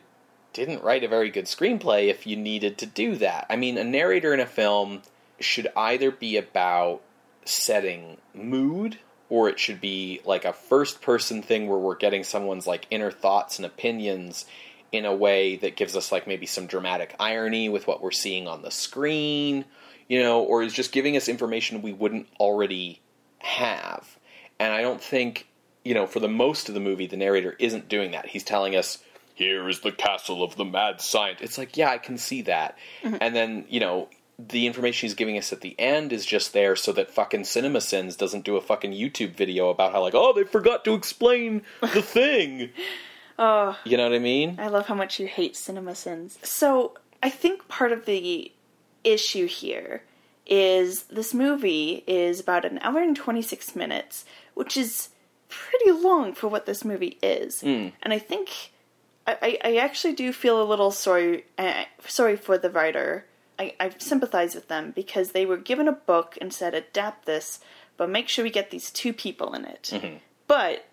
didn't 0.53 0.83
write 0.83 1.05
a 1.05 1.09
very 1.09 1.31
good 1.31 1.47
screenplay 1.47 2.09
if 2.09 2.27
you 2.27 2.37
needed 2.37 2.79
to 2.79 2.87
do 2.87 3.17
that. 3.17 3.47
I 3.49 3.57
mean, 3.57 3.79
a 3.79 3.85
narrator 3.85 4.35
in 4.35 4.41
a 4.41 4.47
film 4.47 5.03
should 5.39 5.69
either 5.77 6.11
be 6.11 6.37
about 6.37 7.03
setting 7.45 8.19
mood 8.35 8.99
or 9.31 9.49
it 9.49 9.59
should 9.59 9.81
be 9.81 10.21
like 10.25 10.45
a 10.45 10.53
first 10.53 11.01
person 11.01 11.41
thing 11.41 11.69
where 11.69 11.79
we're 11.79 11.97
getting 11.97 12.25
someone's 12.25 12.67
like 12.67 12.87
inner 12.91 13.11
thoughts 13.11 13.59
and 13.59 13.65
opinions 13.65 14.45
in 14.93 15.07
a 15.07 15.15
way 15.15 15.57
that 15.57 15.77
gives 15.77 15.97
us 15.97 16.11
like 16.13 16.27
maybe 16.27 16.47
some 16.47 16.67
dramatic 16.67 17.15
irony 17.19 17.69
with 17.69 17.87
what 17.87 18.03
we're 18.03 18.11
seeing 18.11 18.49
on 18.49 18.63
the 18.63 18.71
screen, 18.71 19.65
you 20.09 20.21
know, 20.21 20.43
or 20.43 20.63
is 20.63 20.75
just 20.75 20.93
giving 20.93 21.17
us 21.17 21.29
information 21.29 21.81
we 21.81 21.93
wouldn't 21.93 22.27
already 22.39 23.01
have. 23.39 24.19
And 24.59 24.73
I 24.73 24.83
don't 24.83 25.01
think, 25.01 25.47
you 25.85 25.95
know, 25.95 26.07
for 26.07 26.21
the 26.21 26.29
most 26.29 26.69
of 26.69 26.75
the 26.75 26.81
movie 26.81 27.07
the 27.07 27.17
narrator 27.17 27.55
isn't 27.59 27.89
doing 27.89 28.11
that. 28.11 28.27
He's 28.27 28.45
telling 28.45 28.75
us 28.75 28.99
here 29.35 29.69
is 29.69 29.81
the 29.81 29.93
castle 29.93 30.43
of 30.43 30.57
the 30.57 30.65
mad 30.65 31.01
scientist. 31.01 31.45
It's 31.45 31.57
like, 31.57 31.77
yeah, 31.77 31.91
I 31.91 31.99
can 31.99 32.19
see 32.19 32.43
that. 32.43 32.77
Mm-hmm. 33.03 33.17
And 33.21 33.35
then, 33.35 33.65
you 33.69 33.81
know, 33.81 34.09
the 34.49 34.67
information 34.67 35.07
he's 35.07 35.15
giving 35.15 35.37
us 35.39 35.53
at 35.53 35.61
the 35.61 35.79
end 35.79 36.13
is 36.13 36.25
just 36.25 36.53
there 36.53 36.77
so 36.77 36.93
that 36.93 37.11
fucking 37.11 37.43
CinemaSins 37.43 38.17
doesn't 38.17 38.45
do 38.45 38.57
a 38.57 38.61
fucking 38.61 38.93
YouTube 38.93 39.35
video 39.35 39.69
about 39.71 39.93
how 39.93 40.01
like, 40.01 40.15
oh, 40.15 40.33
they 40.33 40.45
forgot 40.45 40.85
to 40.85 40.95
explain 40.95 41.63
the 41.81 42.03
thing. 42.03 42.71
Oh, 43.39 43.77
You 43.85 43.97
know 43.97 44.05
what 44.05 44.15
I 44.15 44.19
mean? 44.19 44.57
I 44.59 44.69
love 44.69 44.87
how 44.87 44.95
much 44.95 45.19
you 45.19 45.27
hate 45.27 45.55
CinemaSins. 45.55 46.45
So 46.45 46.95
I 47.23 47.31
think 47.31 47.69
part 47.69 47.93
of 47.93 48.05
the 48.07 48.53
issue 49.05 49.47
here 49.47 50.03
is 50.47 51.05
this 51.05 51.33
movie 51.33 52.03
is 52.07 52.41
about 52.41 52.65
an 52.65 52.79
hour 52.83 53.01
and 53.01 53.17
26 53.17 53.75
minutes, 53.77 54.25
which 54.55 54.77
is 54.77 55.11
pretty 55.49 55.91
long 55.93 56.35
for 56.35 56.49
what 56.49 56.67
this 56.67 56.85
movie 56.85 57.19
is. 57.23 57.63
And 57.63 57.93
I 58.05 58.19
think 58.19 58.73
I, 59.27 59.37
I 59.43 59.59
I 59.65 59.77
actually 59.77 60.15
do 60.15 60.33
feel 60.33 60.61
a 60.63 60.65
little 60.65 60.91
sorry 60.91 61.45
uh, 61.59 61.85
sorry 62.07 62.37
for 62.37 62.59
the 62.59 62.71
writer. 62.71 63.27
I, 63.61 63.75
I 63.79 63.91
sympathize 63.99 64.55
with 64.55 64.69
them 64.69 64.93
because 64.97 65.33
they 65.33 65.45
were 65.45 65.59
given 65.59 65.87
a 65.87 65.93
book 65.93 66.39
and 66.41 66.51
said 66.51 66.73
adapt 66.73 67.27
this, 67.27 67.61
but 67.99 68.09
make 68.09 68.29
sure 68.29 68.43
we 68.43 68.51
get 68.51 68.71
these 68.71 68.91
two 68.91 69.13
people 69.13 69.53
in 69.53 69.67
it. 69.67 69.91
Mm-hmm. 69.93 70.17
But 70.47 70.87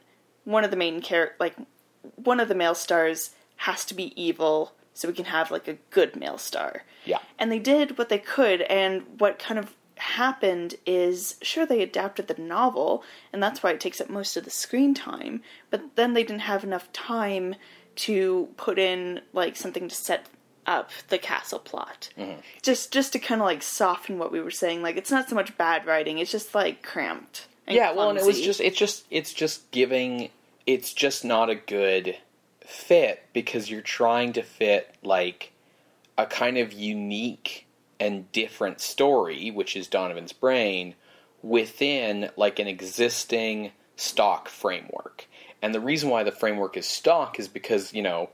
one 0.43 0.65
of 0.65 0.71
the 0.71 0.77
main 0.77 1.01
character, 1.01 1.35
like 1.39 1.55
one 2.15 2.41
of 2.41 2.49
the 2.49 2.55
male 2.55 2.75
stars, 2.75 3.31
has 3.55 3.85
to 3.85 3.93
be 3.93 4.21
evil, 4.21 4.73
so 4.93 5.07
we 5.07 5.13
can 5.13 5.25
have 5.25 5.49
like 5.49 5.69
a 5.69 5.77
good 5.91 6.17
male 6.17 6.37
star. 6.37 6.83
Yeah. 7.05 7.19
And 7.39 7.49
they 7.49 7.59
did 7.59 7.97
what 7.97 8.09
they 8.09 8.19
could, 8.19 8.61
and 8.63 9.03
what 9.17 9.39
kind 9.39 9.57
of 9.57 9.73
happened 9.95 10.75
is 10.85 11.37
sure 11.41 11.65
they 11.65 11.81
adapted 11.81 12.27
the 12.27 12.39
novel, 12.39 13.01
and 13.31 13.41
that's 13.41 13.63
why 13.63 13.71
it 13.71 13.79
takes 13.79 14.01
up 14.01 14.09
most 14.09 14.35
of 14.35 14.43
the 14.43 14.51
screen 14.51 14.93
time, 14.93 15.41
but 15.69 15.95
then 15.95 16.13
they 16.13 16.23
didn't 16.23 16.41
have 16.41 16.65
enough 16.65 16.91
time 16.91 17.55
to 17.95 18.49
put 18.57 18.77
in 18.77 19.21
like 19.31 19.55
something 19.55 19.87
to 19.87 19.95
set 19.95 20.27
up 20.67 20.91
the 21.07 21.17
castle 21.17 21.59
plot. 21.59 22.09
Mm-hmm. 22.17 22.41
Just 22.61 22.91
just 22.91 23.13
to 23.13 23.19
kind 23.19 23.41
of 23.41 23.45
like 23.45 23.63
soften 23.63 24.19
what 24.19 24.31
we 24.31 24.41
were 24.41 24.51
saying, 24.51 24.81
like 24.81 24.97
it's 24.97 25.11
not 25.11 25.29
so 25.29 25.35
much 25.35 25.57
bad 25.57 25.85
writing, 25.85 26.19
it's 26.19 26.31
just 26.31 26.53
like 26.53 26.83
cramped. 26.83 27.47
and 27.65 27.75
yeah, 27.75 27.93
well, 27.93 28.09
and 28.09 28.19
it 28.19 28.25
was 28.25 28.41
just 28.41 28.61
it's 28.61 28.77
just 28.77 29.05
it's 29.09 29.33
just 29.33 29.71
giving 29.71 30.29
it's 30.65 30.93
just 30.93 31.23
not 31.23 31.49
a 31.49 31.55
good 31.55 32.17
fit 32.61 33.23
because 33.33 33.71
you're 33.71 33.81
trying 33.81 34.33
to 34.33 34.43
fit 34.43 34.93
like 35.01 35.53
a 36.17 36.25
kind 36.25 36.57
of 36.57 36.73
unique 36.73 37.65
and 37.99 38.31
different 38.31 38.81
story, 38.81 39.49
which 39.49 39.75
is 39.75 39.87
Donovan's 39.87 40.33
brain, 40.33 40.95
within 41.41 42.29
like 42.35 42.59
an 42.59 42.67
existing 42.67 43.71
stock 43.95 44.49
framework. 44.49 45.27
And 45.61 45.73
the 45.73 45.79
reason 45.79 46.09
why 46.09 46.23
the 46.23 46.31
framework 46.31 46.77
is 46.77 46.87
stock 46.87 47.39
is 47.39 47.47
because, 47.47 47.93
you 47.93 48.03
know, 48.03 48.29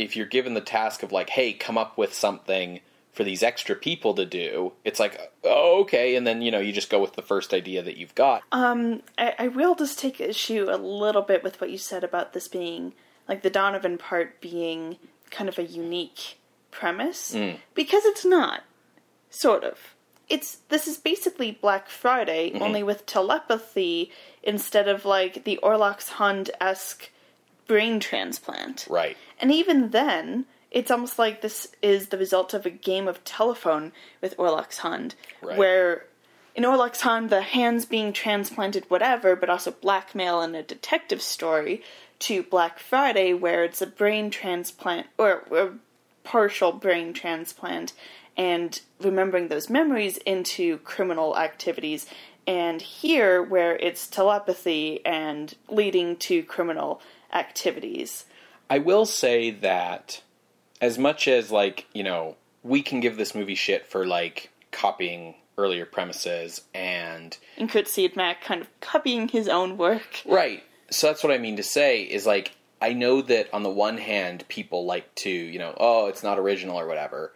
if 0.00 0.16
you're 0.16 0.26
given 0.26 0.54
the 0.54 0.60
task 0.60 1.02
of 1.02 1.12
like, 1.12 1.30
hey, 1.30 1.52
come 1.52 1.76
up 1.76 1.98
with 1.98 2.14
something 2.14 2.80
for 3.12 3.22
these 3.22 3.42
extra 3.42 3.76
people 3.76 4.14
to 4.14 4.24
do, 4.24 4.72
it's 4.84 4.98
like, 4.98 5.32
oh, 5.44 5.80
okay, 5.82 6.16
and 6.16 6.26
then 6.26 6.40
you 6.40 6.50
know 6.50 6.58
you 6.58 6.72
just 6.72 6.90
go 6.90 7.00
with 7.00 7.14
the 7.14 7.22
first 7.22 7.52
idea 7.52 7.82
that 7.82 7.96
you've 7.96 8.14
got. 8.14 8.42
Um, 8.50 9.02
I, 9.18 9.34
I 9.38 9.48
will 9.48 9.74
just 9.74 9.98
take 9.98 10.20
issue 10.20 10.66
a 10.70 10.76
little 10.76 11.22
bit 11.22 11.42
with 11.42 11.60
what 11.60 11.70
you 11.70 11.78
said 11.78 12.02
about 12.02 12.32
this 12.32 12.48
being 12.48 12.94
like 13.28 13.42
the 13.42 13.50
Donovan 13.50 13.98
part 13.98 14.40
being 14.40 14.96
kind 15.30 15.48
of 15.48 15.58
a 15.58 15.64
unique 15.64 16.38
premise 16.70 17.34
because 17.74 18.04
it's 18.04 18.24
not. 18.24 18.62
Sort 19.28 19.62
of. 19.62 19.94
It's 20.28 20.56
this 20.70 20.88
is 20.88 20.96
basically 20.96 21.52
Black 21.52 21.88
Friday 21.88 22.52
only 22.60 22.82
with 22.82 23.06
telepathy 23.06 24.10
instead 24.42 24.88
of 24.88 25.04
like 25.04 25.44
the 25.44 25.58
Orlac's 25.58 26.10
Hund 26.10 26.50
esque 26.60 27.10
brain 27.70 28.00
transplant. 28.00 28.84
Right. 28.90 29.16
And 29.40 29.52
even 29.52 29.90
then, 29.90 30.46
it's 30.72 30.90
almost 30.90 31.20
like 31.20 31.40
this 31.40 31.68
is 31.80 32.08
the 32.08 32.18
result 32.18 32.52
of 32.52 32.66
a 32.66 32.70
game 32.70 33.06
of 33.06 33.22
telephone 33.22 33.92
with 34.20 34.34
Orlac's 34.38 34.78
Hund, 34.78 35.14
Right. 35.40 35.56
where 35.56 36.06
in 36.56 36.64
Orlac's 36.64 37.02
Hund, 37.02 37.30
the 37.30 37.42
hands 37.42 37.84
being 37.84 38.12
transplanted, 38.12 38.90
whatever, 38.90 39.36
but 39.36 39.48
also 39.48 39.70
blackmail 39.70 40.40
and 40.40 40.56
a 40.56 40.64
detective 40.64 41.22
story, 41.22 41.84
to 42.18 42.42
Black 42.42 42.80
Friday, 42.80 43.32
where 43.34 43.62
it's 43.62 43.80
a 43.80 43.86
brain 43.86 44.30
transplant, 44.30 45.06
or 45.16 45.44
a 45.52 45.68
partial 46.24 46.72
brain 46.72 47.12
transplant, 47.12 47.92
and 48.36 48.80
remembering 49.00 49.46
those 49.46 49.70
memories 49.70 50.16
into 50.18 50.78
criminal 50.78 51.38
activities. 51.38 52.06
And 52.48 52.82
here, 52.82 53.40
where 53.40 53.76
it's 53.76 54.08
telepathy 54.08 55.06
and 55.06 55.54
leading 55.68 56.16
to 56.16 56.42
criminal 56.42 57.00
activities. 57.32 58.24
I 58.68 58.78
will 58.78 59.06
say 59.06 59.50
that 59.50 60.22
as 60.80 60.98
much 60.98 61.28
as 61.28 61.50
like, 61.50 61.86
you 61.92 62.02
know, 62.02 62.36
we 62.62 62.82
can 62.82 63.00
give 63.00 63.16
this 63.16 63.34
movie 63.34 63.54
shit 63.54 63.86
for 63.86 64.06
like 64.06 64.50
copying 64.70 65.34
earlier 65.58 65.84
premises 65.84 66.62
and 66.74 67.36
And 67.58 67.68
could 67.68 67.86
see 67.86 68.04
it 68.04 68.16
Mac 68.16 68.42
kind 68.42 68.62
of 68.62 68.80
copying 68.80 69.28
his 69.28 69.48
own 69.48 69.76
work. 69.76 70.22
Right. 70.24 70.62
So 70.90 71.06
that's 71.06 71.22
what 71.22 71.32
I 71.32 71.38
mean 71.38 71.56
to 71.56 71.62
say 71.62 72.02
is 72.02 72.26
like 72.26 72.56
I 72.80 72.94
know 72.94 73.20
that 73.22 73.52
on 73.52 73.62
the 73.62 73.70
one 73.70 73.98
hand 73.98 74.44
people 74.48 74.86
like 74.86 75.14
to, 75.16 75.30
you 75.30 75.58
know, 75.58 75.74
oh, 75.78 76.06
it's 76.06 76.22
not 76.22 76.38
original 76.38 76.78
or 76.78 76.86
whatever. 76.86 77.34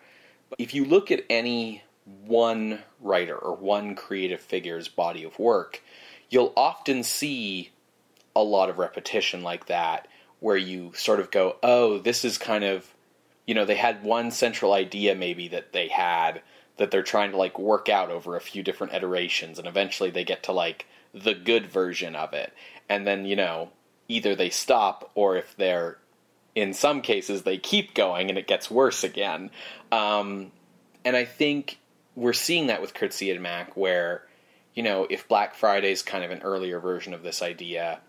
But 0.49 0.61
if 0.61 0.75
you 0.75 0.85
look 0.85 1.11
at 1.11 1.25
any 1.29 1.83
one 2.27 2.81
writer 3.01 3.37
or 3.37 3.55
one 3.55 3.95
creative 3.95 4.41
figure's 4.41 4.89
body 4.89 5.25
of 5.25 5.39
work, 5.39 5.83
you'll 6.31 6.53
often 6.57 7.03
see 7.03 7.73
a 8.37 8.43
lot 8.43 8.71
of 8.71 8.79
repetition 8.79 9.43
like 9.43 9.67
that 9.67 10.09
where 10.41 10.57
you 10.57 10.93
sort 10.95 11.21
of 11.21 11.31
go, 11.31 11.57
"Oh, 11.63 11.99
this 11.99 12.25
is 12.25 12.39
kind 12.39 12.65
of 12.65 12.95
you 13.47 13.55
know, 13.55 13.65
they 13.65 13.77
had 13.77 14.03
one 14.03 14.31
central 14.31 14.73
idea 14.73 15.15
maybe 15.15 15.49
that 15.49 15.73
they 15.73 15.89
had 15.89 16.41
that 16.77 16.91
they're 16.91 17.03
trying 17.03 17.31
to 17.31 17.37
like 17.37 17.59
work 17.59 17.89
out 17.89 18.11
over 18.11 18.37
a 18.37 18.41
few 18.41 18.63
different 18.63 18.95
iterations 18.95 19.59
and 19.59 19.69
eventually 19.69 20.11
they 20.11 20.25
get 20.25 20.43
to 20.45 20.53
like 20.53 20.87
the 21.13 21.35
good 21.35 21.67
version 21.67 22.17
of 22.17 22.33
it. 22.33 22.53
And 22.89 23.07
then 23.07 23.25
you 23.25 23.37
know 23.37 23.71
either 24.09 24.35
they 24.35 24.51
stop 24.51 25.11
or 25.15 25.37
if 25.37 25.57
they're 25.57 25.99
in 26.55 26.73
some 26.73 27.01
cases 27.03 27.43
they 27.43 27.59
keep 27.59 27.95
going 27.95 28.29
and 28.29 28.39
it 28.39 28.47
gets 28.47 28.71
worse 28.71 29.05
again. 29.05 29.51
Um, 29.93 30.53
and 31.05 31.17
i 31.17 31.25
think 31.25 31.79
we're 32.17 32.33
seeing 32.33 32.69
that 32.69 32.81
with 32.81 32.95
Curt 32.95 33.11
Siodmak 33.11 33.77
where 33.77 34.23
you 34.75 34.83
know 34.83 35.07
if 35.11 35.29
black 35.29 35.55
friday's 35.55 36.03
kind 36.03 36.25
of 36.25 36.31
an 36.31 36.43
earlier 36.43 36.81
version 36.81 37.13
of 37.15 37.23
this 37.23 37.43
idea 37.43 38.01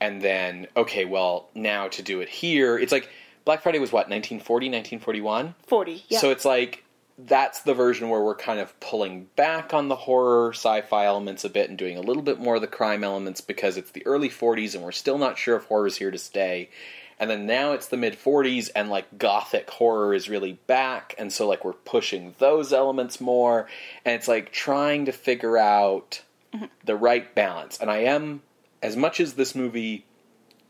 and 0.00 0.22
then 0.22 0.66
okay 0.76 1.04
well 1.04 1.48
now 1.54 1.88
to 1.88 2.02
do 2.02 2.20
it 2.20 2.28
here 2.28 2.78
it's 2.78 2.92
like 2.92 3.08
black 3.44 3.62
friday 3.62 3.78
was 3.78 3.92
what 3.92 4.08
1940 4.08 4.66
1941 4.66 5.54
40, 5.66 6.04
yeah. 6.08 6.18
so 6.18 6.30
it's 6.30 6.44
like 6.44 6.84
that's 7.26 7.62
the 7.62 7.74
version 7.74 8.08
where 8.08 8.20
we're 8.20 8.34
kind 8.34 8.60
of 8.60 8.78
pulling 8.80 9.26
back 9.36 9.74
on 9.74 9.88
the 9.88 9.96
horror 9.96 10.52
sci-fi 10.52 11.04
elements 11.04 11.44
a 11.44 11.50
bit 11.50 11.68
and 11.68 11.78
doing 11.78 11.96
a 11.96 12.00
little 12.00 12.22
bit 12.22 12.38
more 12.38 12.56
of 12.56 12.60
the 12.60 12.66
crime 12.66 13.04
elements 13.04 13.40
because 13.40 13.76
it's 13.76 13.90
the 13.90 14.06
early 14.06 14.28
40s 14.28 14.74
and 14.74 14.82
we're 14.82 14.92
still 14.92 15.18
not 15.18 15.38
sure 15.38 15.56
if 15.56 15.64
horror 15.64 15.86
is 15.86 15.96
here 15.96 16.10
to 16.10 16.18
stay. 16.18 16.70
And 17.18 17.28
then 17.28 17.46
now 17.46 17.72
it's 17.72 17.88
the 17.88 17.98
mid 17.98 18.14
40s 18.14 18.70
and 18.74 18.88
like 18.88 19.18
gothic 19.18 19.68
horror 19.68 20.14
is 20.14 20.30
really 20.30 20.54
back 20.66 21.14
and 21.18 21.32
so 21.32 21.46
like 21.46 21.64
we're 21.64 21.72
pushing 21.74 22.34
those 22.38 22.72
elements 22.72 23.20
more 23.20 23.68
and 24.04 24.14
it's 24.14 24.28
like 24.28 24.52
trying 24.52 25.04
to 25.04 25.12
figure 25.12 25.58
out 25.58 26.22
mm-hmm. 26.54 26.66
the 26.84 26.96
right 26.96 27.34
balance. 27.34 27.78
And 27.78 27.90
I 27.90 27.98
am 27.98 28.42
as 28.82 28.96
much 28.96 29.20
as 29.20 29.34
this 29.34 29.54
movie 29.54 30.06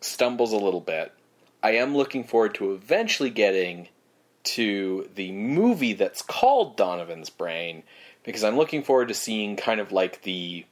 stumbles 0.00 0.52
a 0.52 0.56
little 0.56 0.80
bit, 0.80 1.12
I 1.62 1.72
am 1.72 1.96
looking 1.96 2.24
forward 2.24 2.54
to 2.56 2.72
eventually 2.72 3.30
getting 3.30 3.88
to 4.42 5.08
the 5.14 5.32
movie 5.32 5.92
that's 5.92 6.22
called 6.22 6.76
Donovan's 6.76 7.30
Brain 7.30 7.82
because 8.24 8.44
I'm 8.44 8.56
looking 8.56 8.82
forward 8.82 9.08
to 9.08 9.14
seeing 9.14 9.56
kind 9.56 9.80
of 9.80 9.92
like 9.92 10.22
the 10.22 10.64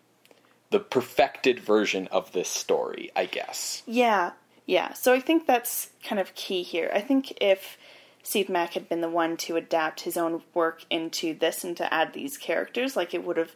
the 0.70 0.80
perfected 0.80 1.60
version 1.60 2.08
of 2.08 2.32
this 2.32 2.48
story, 2.48 3.10
I 3.16 3.24
guess. 3.24 3.82
Yeah, 3.86 4.32
yeah. 4.66 4.92
So 4.92 5.14
I 5.14 5.20
think 5.20 5.46
that's 5.46 5.88
kind 6.04 6.20
of 6.20 6.34
key 6.34 6.62
here. 6.62 6.90
I 6.94 7.00
think 7.00 7.38
if 7.40 7.78
Siodmak 8.22 8.74
had 8.74 8.86
been 8.86 9.00
the 9.00 9.08
one 9.08 9.38
to 9.38 9.56
adapt 9.56 10.02
his 10.02 10.18
own 10.18 10.42
work 10.52 10.84
into 10.90 11.32
this 11.32 11.64
and 11.64 11.74
to 11.78 11.92
add 11.92 12.12
these 12.12 12.36
characters, 12.36 12.96
like 12.96 13.14
it 13.14 13.24
would 13.24 13.38
have 13.38 13.52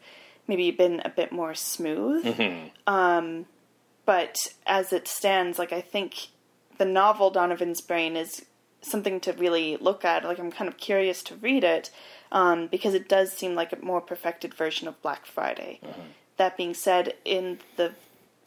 maybe 0.48 0.70
been 0.70 1.02
a 1.04 1.10
bit 1.10 1.32
more 1.32 1.54
smooth. 1.54 2.34
Hmm. 2.34 2.68
Um, 2.86 3.46
but 4.04 4.36
as 4.66 4.92
it 4.92 5.06
stands, 5.08 5.58
like 5.58 5.72
I 5.72 5.80
think 5.80 6.28
the 6.78 6.84
novel 6.84 7.30
Donovan's 7.30 7.80
Brain 7.80 8.16
is 8.16 8.44
something 8.80 9.20
to 9.20 9.32
really 9.34 9.76
look 9.76 10.04
at. 10.04 10.24
Like 10.24 10.38
I'm 10.38 10.50
kind 10.50 10.68
of 10.68 10.76
curious 10.76 11.22
to 11.24 11.36
read 11.36 11.62
it 11.64 11.90
um, 12.32 12.66
because 12.66 12.94
it 12.94 13.08
does 13.08 13.32
seem 13.32 13.54
like 13.54 13.72
a 13.72 13.84
more 13.84 14.00
perfected 14.00 14.54
version 14.54 14.88
of 14.88 15.00
Black 15.02 15.24
Friday. 15.26 15.80
That 16.36 16.56
being 16.56 16.74
said, 16.74 17.14
in 17.24 17.60
the 17.76 17.92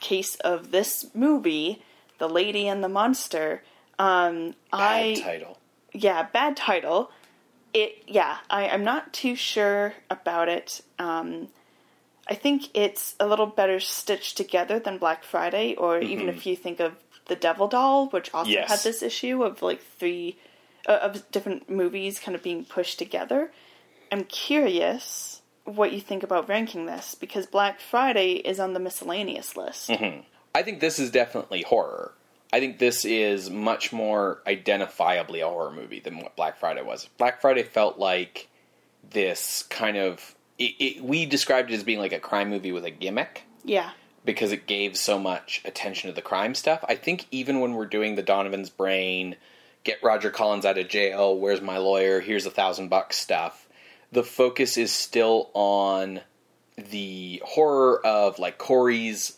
case 0.01 0.36
of 0.36 0.72
this 0.72 1.06
movie, 1.14 1.82
The 2.18 2.28
Lady 2.28 2.68
and 2.68 2.84
the 2.84 2.89
Monster, 2.89 3.64
um, 3.97 4.49
Bad 4.72 4.82
I 4.82 5.16
title. 5.22 5.58
yeah, 5.93 6.24
bad 6.24 6.58
title. 6.58 7.12
It 7.74 8.03
yeah, 8.08 8.38
I, 8.49 8.68
I'm 8.68 8.84
not 8.84 9.14
too 9.14 9.36
sure 9.36 9.93
about 10.10 10.49
it. 10.49 10.82
Um, 10.99 11.47
I 12.28 12.34
think 12.36 12.69
it's 12.73 13.15
a 13.19 13.28
little 13.28 13.45
better 13.45 13.80
stitched 13.80 14.36
together 14.38 14.80
than 14.80 14.97
Black 14.97 15.23
Friday, 15.23 15.76
or 15.76 15.99
even 15.99 16.28
if 16.30 16.45
you 16.45 16.55
think 16.55 16.80
of 16.80 16.93
the 17.28 17.36
Devil 17.36 17.67
Doll, 17.67 18.07
which 18.09 18.34
also 18.34 18.49
Yes. 18.51 18.69
had 18.69 18.80
this 18.80 19.01
issue 19.03 19.43
of 19.43 19.61
like 19.61 19.82
three 19.99 20.38
uh, 20.88 20.99
of 21.01 21.30
different 21.32 21.69
movies 21.69 22.19
kind 22.19 22.36
of 22.36 22.43
being 22.43 22.63
pushed 22.65 22.99
together. 22.99 23.51
I'm 24.11 24.23
curious 24.26 25.41
what 25.63 25.91
you 25.91 25.99
think 25.99 26.21
about 26.23 26.47
ranking 26.47 26.86
this 26.86 27.15
because 27.15 27.47
Black 27.47 27.80
Friday 27.80 28.34
is 28.34 28.59
on 28.59 28.73
the 28.73 28.80
miscellaneous 28.80 29.57
list. 29.57 29.89
I 29.89 30.61
think 30.61 30.80
this 30.80 30.99
is 30.99 31.09
definitely 31.09 31.63
horror. 31.63 32.13
I 32.53 32.59
think 32.59 32.78
this 32.78 33.03
is 33.03 33.49
much 33.49 33.91
more 33.91 34.41
identifiably 34.45 35.41
a 35.43 35.49
horror 35.49 35.71
movie 35.71 35.99
than 35.99 36.19
what 36.19 36.36
Black 36.36 36.57
Friday 36.57 36.84
was. 36.84 37.09
Black 37.17 37.41
Friday 37.41 37.63
felt 37.63 37.97
like 37.97 38.47
this 39.09 39.63
kind 39.63 39.97
of. 39.97 40.35
It, 40.58 40.76
it, 40.80 41.03
we 41.03 41.26
described 41.26 41.72
it 41.72 41.76
as 41.76 41.84
being 41.84 41.99
like 41.99 42.14
a 42.14 42.20
crime 42.20 42.49
movie 42.49 42.72
with 42.72 42.86
a 42.86 42.91
gimmick 42.91 43.43
Yeah, 43.64 43.91
because 44.24 44.51
it 44.51 44.68
gave 44.68 44.97
so 44.97 45.20
much 45.20 45.62
attention 45.66 46.10
to 46.10 46.16
the 46.16 46.22
crime 46.22 46.56
stuff. 46.56 46.84
I 46.88 46.95
think 46.95 47.26
even 47.32 47.60
when 47.60 47.74
we're 47.74 47.86
doing 47.86 48.16
the 48.16 48.24
Donovan's 48.24 48.70
Brain, 48.70 49.36
get 49.84 50.01
Roger 50.03 50.32
Collins 50.32 50.66
out 50.66 50.78
of 50.78 50.88
jail, 50.88 51.38
where's 51.38 51.62
my 51.62 51.78
lawyer, 51.78 52.20
here's 52.20 52.45
a 52.45 52.51
thousand 52.51 52.89
bucks 52.89 53.18
stuff, 53.18 53.68
the 54.12 54.24
focus 54.24 54.78
is 54.78 54.93
still 54.93 55.49
on 55.53 56.22
the 56.78 57.41
horror 57.45 58.06
of 58.06 58.39
like 58.39 58.58
Cory's 58.58 59.38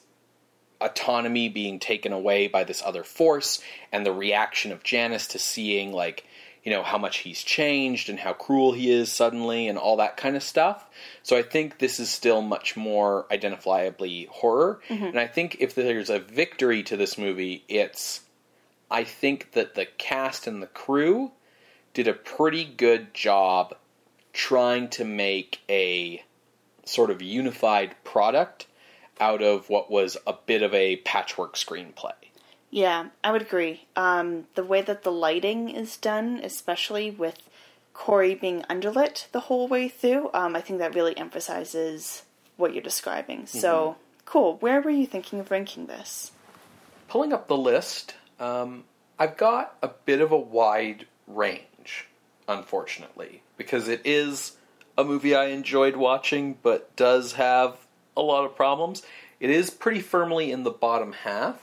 autonomy 0.80 1.50
being 1.50 1.80
taken 1.80 2.14
away 2.14 2.48
by 2.48 2.64
this 2.64 2.82
other 2.86 3.04
force 3.04 3.62
and 3.92 4.06
the 4.06 4.12
reaction 4.12 4.72
of 4.72 4.84
Janice 4.84 5.28
to 5.28 5.40
seeing 5.40 5.92
like 5.92 6.26
you 6.68 6.74
know 6.74 6.84
how 6.84 6.98
much 6.98 7.20
he's 7.20 7.44
changed 7.44 8.10
and 8.10 8.20
how 8.20 8.34
cruel 8.34 8.74
he 8.74 8.92
is 8.92 9.10
suddenly 9.10 9.70
and 9.70 9.78
all 9.78 9.96
that 9.96 10.18
kind 10.18 10.36
of 10.36 10.44
stuff. 10.44 10.86
So 11.24 11.38
I 11.38 11.42
think 11.42 11.80
this 11.80 11.98
is 11.98 12.10
still 12.10 12.42
much 12.42 12.76
more 12.76 13.26
identifiably 13.32 14.28
horror 14.28 14.82
mm-hmm. 14.90 15.06
and 15.06 15.18
I 15.18 15.28
think 15.28 15.56
if 15.62 15.76
there's 15.76 16.10
a 16.10 16.20
victory 16.20 16.84
to 16.84 16.98
this 16.98 17.18
movie 17.18 17.64
it's 17.70 18.20
I 18.92 19.06
think 19.06 19.54
that 19.54 19.76
the 19.76 19.86
cast 19.86 20.46
and 20.46 20.62
the 20.62 20.68
crew 20.68 21.32
did 21.94 22.10
a 22.10 22.14
pretty 22.14 22.66
good 22.66 23.14
job 23.14 23.74
trying 24.34 24.90
to 24.90 25.06
make 25.06 25.62
a 25.70 26.22
sort 26.84 27.12
of 27.12 27.22
unified 27.22 27.96
product 28.04 28.68
out 29.22 29.42
of 29.42 29.70
what 29.70 29.90
was 29.90 30.18
a 30.28 30.34
bit 30.34 30.62
of 30.62 30.74
a 30.74 30.98
patchwork 30.98 31.56
screenplay. 31.56 32.12
Yeah, 32.70 33.08
I 33.24 33.32
would 33.32 33.42
agree. 33.42 33.88
Um, 33.96 34.46
the 34.56 34.64
way 34.64 34.82
that 34.82 35.04
the 35.04 35.12
lighting 35.12 35.70
is 35.70 35.98
done, 35.98 36.42
especially 36.44 37.10
with 37.12 37.50
Cory 37.94 38.36
being 38.36 38.64
underlit 38.70 39.32
the 39.32 39.42
whole 39.42 39.68
way 39.68 39.88
through, 39.88 40.30
um, 40.34 40.56
I 40.56 40.62
think 40.62 40.80
that 40.80 40.94
really 40.94 41.18
emphasizes 41.18 42.24
what 42.58 42.74
you're 42.74 42.84
describing. 42.84 43.46
So 43.46 43.96
cool. 44.26 44.58
Where 44.58 44.82
were 44.82 44.92
you 44.92 45.08
thinking 45.08 45.40
of 45.40 45.50
ranking 45.50 45.86
this? 45.86 46.32
Pulling 47.08 47.32
up 47.32 47.48
the 47.48 47.58
list, 47.58 48.16
um, 48.40 48.84
I've 49.18 49.38
got 49.38 49.78
a 49.82 49.88
bit 49.88 50.20
of 50.20 50.32
a 50.32 50.38
wide 50.38 51.08
range, 51.26 52.08
unfortunately, 52.48 53.42
because 53.56 53.88
it 53.88 54.02
is 54.04 54.58
a 54.98 55.04
movie 55.04 55.36
I 55.36 55.46
enjoyed 55.46 55.96
watching, 55.96 56.58
but 56.62 56.94
does 56.96 57.34
have 57.34 57.78
a 58.18 58.22
lot 58.22 58.46
of 58.46 58.56
problems. 58.56 59.04
It 59.40 59.50
is 59.50 59.70
pretty 59.70 60.02
firmly 60.02 60.52
in 60.52 60.64
the 60.64 60.72
bottom 60.72 61.14
half 61.14 61.62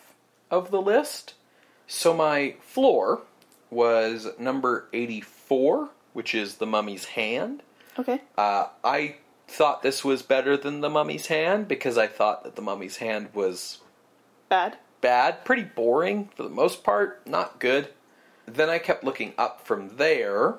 of 0.58 0.70
the 0.70 0.80
list. 0.82 1.34
So 1.86 2.14
my 2.14 2.56
floor 2.60 3.22
was 3.70 4.28
number 4.38 4.88
84, 4.92 5.90
which 6.12 6.34
is 6.34 6.56
The 6.56 6.66
Mummy's 6.66 7.06
Hand. 7.06 7.62
Okay. 7.98 8.20
Uh, 8.38 8.68
I 8.82 9.16
thought 9.48 9.82
this 9.82 10.04
was 10.04 10.22
better 10.22 10.56
than 10.56 10.80
The 10.80 10.88
Mummy's 10.90 11.26
Hand 11.26 11.68
because 11.68 11.98
I 11.98 12.06
thought 12.06 12.44
that 12.44 12.56
The 12.56 12.62
Mummy's 12.62 12.96
Hand 12.98 13.28
was 13.34 13.80
Bad. 14.48 14.78
bad, 15.00 15.44
pretty 15.44 15.64
boring 15.64 16.28
for 16.34 16.42
the 16.44 16.48
most 16.48 16.82
part, 16.84 17.26
not 17.26 17.58
good. 17.58 17.88
Then 18.46 18.70
I 18.70 18.78
kept 18.78 19.04
looking 19.04 19.32
up 19.38 19.66
from 19.66 19.96
there, 19.96 20.54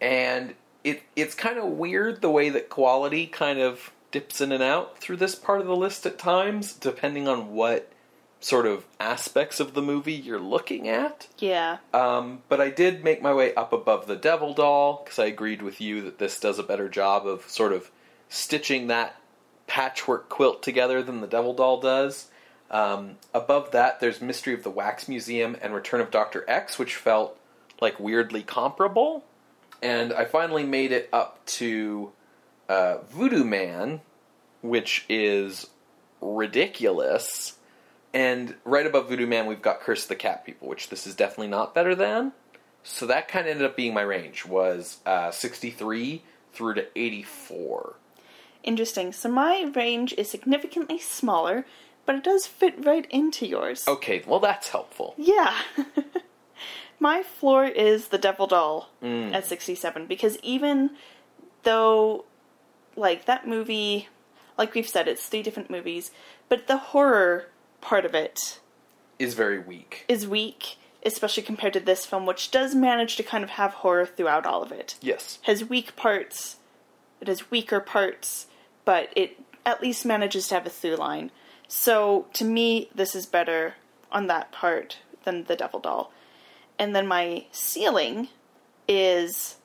and 0.00 0.54
it 0.82 1.02
it's 1.14 1.34
kind 1.34 1.58
of 1.58 1.64
weird 1.66 2.22
the 2.22 2.30
way 2.30 2.48
that 2.48 2.70
quality 2.70 3.26
kind 3.26 3.58
of 3.58 3.90
dips 4.10 4.40
in 4.40 4.52
and 4.52 4.62
out 4.62 4.98
through 4.98 5.16
this 5.18 5.34
part 5.34 5.60
of 5.60 5.66
the 5.66 5.76
list 5.76 6.06
at 6.06 6.18
times, 6.18 6.72
depending 6.72 7.28
on 7.28 7.52
what 7.52 7.92
sort 8.40 8.66
of 8.66 8.86
aspects 8.98 9.60
of 9.60 9.74
the 9.74 9.82
movie 9.82 10.14
you're 10.14 10.40
looking 10.40 10.88
at. 10.88 11.28
Yeah. 11.38 11.78
Um, 11.92 12.42
but 12.48 12.60
I 12.60 12.70
did 12.70 13.04
make 13.04 13.20
my 13.22 13.34
way 13.34 13.54
up 13.54 13.72
above 13.72 14.06
the 14.06 14.16
Devil 14.16 14.54
Doll 14.54 15.02
because 15.04 15.18
I 15.18 15.26
agreed 15.26 15.60
with 15.62 15.80
you 15.80 16.00
that 16.02 16.18
this 16.18 16.40
does 16.40 16.58
a 16.58 16.62
better 16.62 16.88
job 16.88 17.26
of 17.26 17.42
sort 17.48 17.72
of 17.72 17.90
stitching 18.30 18.86
that 18.86 19.16
patchwork 19.66 20.28
quilt 20.28 20.62
together 20.62 21.02
than 21.02 21.20
the 21.20 21.26
Devil 21.26 21.52
Doll 21.52 21.80
does. 21.80 22.28
Um, 22.70 23.16
above 23.34 23.72
that, 23.72 24.00
there's 24.00 24.20
Mystery 24.20 24.54
of 24.54 24.62
the 24.62 24.70
Wax 24.70 25.06
Museum 25.06 25.56
and 25.60 25.74
Return 25.74 26.00
of 26.00 26.10
Dr. 26.10 26.44
X, 26.48 26.78
which 26.78 26.96
felt 26.96 27.38
like 27.80 28.00
weirdly 28.00 28.42
comparable. 28.42 29.24
And 29.82 30.12
I 30.12 30.24
finally 30.24 30.64
made 30.64 30.92
it 30.92 31.08
up 31.12 31.44
to 31.46 32.12
uh, 32.68 32.98
Voodoo 33.10 33.44
Man, 33.44 34.00
which 34.62 35.04
is 35.08 35.68
ridiculous. 36.20 37.56
And 38.12 38.54
right 38.64 38.86
above 38.86 39.08
Voodoo 39.08 39.26
Man, 39.26 39.46
we've 39.46 39.62
got 39.62 39.80
Curse 39.80 40.02
of 40.02 40.08
the 40.08 40.16
Cat 40.16 40.44
People, 40.44 40.68
which 40.68 40.88
this 40.88 41.06
is 41.06 41.14
definitely 41.14 41.48
not 41.48 41.74
better 41.74 41.94
than. 41.94 42.32
So 42.82 43.06
that 43.06 43.28
kind 43.28 43.46
of 43.46 43.52
ended 43.52 43.66
up 43.66 43.76
being 43.76 43.94
my 43.94 44.00
range, 44.02 44.46
was 44.46 44.98
uh, 45.06 45.30
63 45.30 46.22
through 46.52 46.74
to 46.74 46.86
84. 46.96 47.94
Interesting. 48.62 49.12
So 49.12 49.28
my 49.28 49.70
range 49.74 50.12
is 50.18 50.30
significantly 50.30 50.98
smaller, 50.98 51.66
but 52.04 52.16
it 52.16 52.24
does 52.24 52.46
fit 52.46 52.84
right 52.84 53.06
into 53.10 53.46
yours. 53.46 53.86
Okay, 53.86 54.22
well, 54.26 54.40
that's 54.40 54.68
helpful. 54.70 55.14
Yeah. 55.16 55.56
my 57.00 57.22
floor 57.22 57.64
is 57.64 58.08
the 58.08 58.18
Devil 58.18 58.46
Doll 58.46 58.90
at 59.02 59.46
67 59.46 60.06
because 60.06 60.38
even 60.42 60.90
though, 61.62 62.24
like, 62.96 63.26
that 63.26 63.46
movie, 63.46 64.08
like 64.58 64.74
we've 64.74 64.88
said, 64.88 65.06
it's 65.06 65.26
three 65.26 65.42
different 65.42 65.70
movies, 65.70 66.10
but 66.48 66.66
the 66.66 66.78
horror 66.78 67.46
part 67.80 68.04
of 68.04 68.14
it 68.14 68.60
Is 69.18 69.34
very 69.34 69.58
weak. 69.58 70.04
is 70.08 70.26
weak, 70.26 70.76
especially 71.04 71.42
compared 71.42 71.72
to 71.74 71.80
this 71.80 72.04
film, 72.06 72.26
which 72.26 72.50
does 72.50 72.74
manage 72.74 73.16
to 73.16 73.22
kind 73.22 73.44
of 73.44 73.50
have 73.50 73.72
horror 73.74 74.06
throughout 74.06 74.46
all 74.46 74.62
of 74.62 74.72
it. 74.72 74.96
Yes. 75.00 75.38
Has 75.42 75.64
weak 75.64 75.96
parts, 75.96 76.56
it 77.20 77.28
has 77.28 77.50
weaker 77.50 77.80
parts, 77.80 78.46
but 78.84 79.10
it 79.16 79.38
at 79.66 79.82
least 79.82 80.06
manages 80.06 80.48
to 80.48 80.54
have 80.54 80.66
a 80.66 80.70
through 80.70 80.96
line. 80.96 81.30
So 81.68 82.26
to 82.34 82.44
me, 82.44 82.88
this 82.94 83.14
is 83.14 83.26
better 83.26 83.74
on 84.10 84.26
that 84.26 84.52
part 84.52 84.98
than 85.24 85.44
the 85.44 85.56
Devil 85.56 85.80
Doll. 85.80 86.12
And 86.78 86.96
then 86.96 87.06
my 87.06 87.44
ceiling 87.52 88.28
is. 88.88 89.56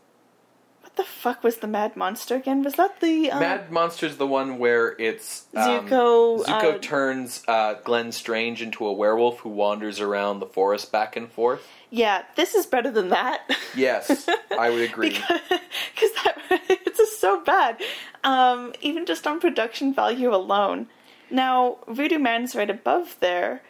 What 0.95 1.07
the 1.07 1.11
fuck 1.11 1.43
was 1.43 1.57
the 1.57 1.67
Mad 1.67 1.97
Monster 1.97 2.35
again? 2.35 2.63
Was 2.63 2.75
that 2.75 3.01
the. 3.01 3.29
Um, 3.29 3.41
Mad 3.41 3.69
Monster's 3.69 4.15
the 4.15 4.25
one 4.25 4.59
where 4.59 4.95
it's 4.97 5.45
um, 5.53 5.89
Zucco, 5.89 6.45
Zucco 6.45 6.75
uh, 6.75 6.77
turns 6.77 7.43
uh, 7.49 7.73
Glenn 7.83 8.13
Strange 8.13 8.61
into 8.61 8.85
a 8.87 8.93
werewolf 8.93 9.39
who 9.39 9.49
wanders 9.49 9.99
around 9.99 10.39
the 10.39 10.45
forest 10.45 10.93
back 10.93 11.17
and 11.17 11.29
forth. 11.29 11.67
Yeah, 11.89 12.23
this 12.37 12.55
is 12.55 12.65
better 12.65 12.89
than 12.91 13.09
that. 13.09 13.41
Yes, 13.75 14.29
I 14.57 14.69
would 14.69 14.83
agree. 14.83 15.09
because 15.09 16.11
that 16.23 16.37
it's 16.69 16.97
just 16.97 17.19
so 17.19 17.43
bad. 17.43 17.81
Um, 18.23 18.73
even 18.79 19.05
just 19.05 19.27
on 19.27 19.41
production 19.41 19.93
value 19.93 20.33
alone. 20.33 20.87
Now, 21.29 21.79
Voodoo 21.89 22.19
Man's 22.19 22.55
right 22.55 22.69
above 22.69 23.17
there. 23.19 23.63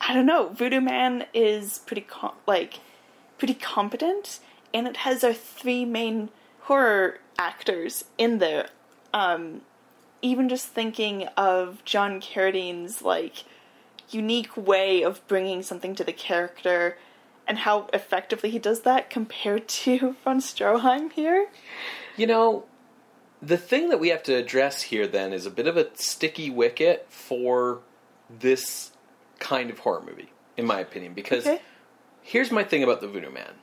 I 0.00 0.14
don't 0.14 0.26
know. 0.26 0.50
Voodoo 0.50 0.80
Man 0.80 1.26
is 1.34 1.78
pretty 1.78 2.02
com- 2.02 2.36
like 2.46 2.78
pretty 3.36 3.54
competent, 3.54 4.38
and 4.72 4.86
it 4.86 4.98
has 4.98 5.24
our 5.24 5.34
three 5.34 5.84
main 5.84 6.28
horror 6.68 7.18
actors 7.38 8.04
in 8.18 8.38
there. 8.38 8.68
Um, 9.14 9.62
even 10.20 10.50
just 10.50 10.68
thinking 10.68 11.24
of 11.36 11.82
John 11.86 12.20
Carradine's 12.20 13.00
like 13.00 13.44
unique 14.10 14.54
way 14.54 15.02
of 15.02 15.26
bringing 15.26 15.62
something 15.62 15.94
to 15.94 16.04
the 16.04 16.12
character 16.12 16.98
and 17.46 17.58
how 17.58 17.88
effectively 17.94 18.50
he 18.50 18.58
does 18.58 18.82
that 18.82 19.08
compared 19.08 19.66
to 19.80 20.14
von 20.22 20.40
Stroheim 20.40 21.10
here. 21.10 21.48
You 22.18 22.26
know, 22.26 22.64
the 23.40 23.56
thing 23.56 23.88
that 23.88 23.98
we 23.98 24.10
have 24.10 24.22
to 24.24 24.34
address 24.34 24.82
here 24.82 25.06
then 25.06 25.32
is 25.32 25.46
a 25.46 25.50
bit 25.50 25.66
of 25.66 25.78
a 25.78 25.88
sticky 25.94 26.50
wicket 26.50 27.06
for 27.08 27.80
this 28.28 28.92
kind 29.38 29.70
of 29.70 29.78
horror 29.78 30.02
movie, 30.02 30.32
in 30.58 30.66
my 30.66 30.80
opinion. 30.80 31.14
Because 31.14 31.46
Okay. 31.46 31.62
here's 32.20 32.50
my 32.52 32.62
thing 32.62 32.82
about 32.82 33.00
the 33.00 33.08
Voodoo 33.08 33.30
Man. 33.30 33.54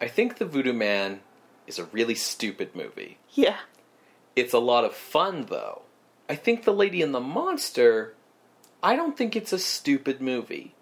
I 0.00 0.06
think 0.06 0.38
the 0.38 0.44
Voodoo 0.44 0.72
Man 0.72 1.20
is 1.68 1.78
a 1.78 1.84
really 1.84 2.14
stupid 2.14 2.74
movie. 2.74 3.18
Yeah. 3.30 3.58
It's 4.34 4.54
a 4.54 4.58
lot 4.58 4.84
of 4.84 4.94
fun, 4.94 5.46
though. 5.48 5.82
I 6.28 6.36
think 6.36 6.64
The 6.64 6.72
Lady 6.72 7.02
and 7.02 7.14
the 7.14 7.20
Monster, 7.20 8.14
I 8.82 8.96
don't 8.96 9.16
think 9.16 9.34
it's 9.34 9.52
a 9.52 9.58
stupid 9.58 10.20
movie. 10.20 10.74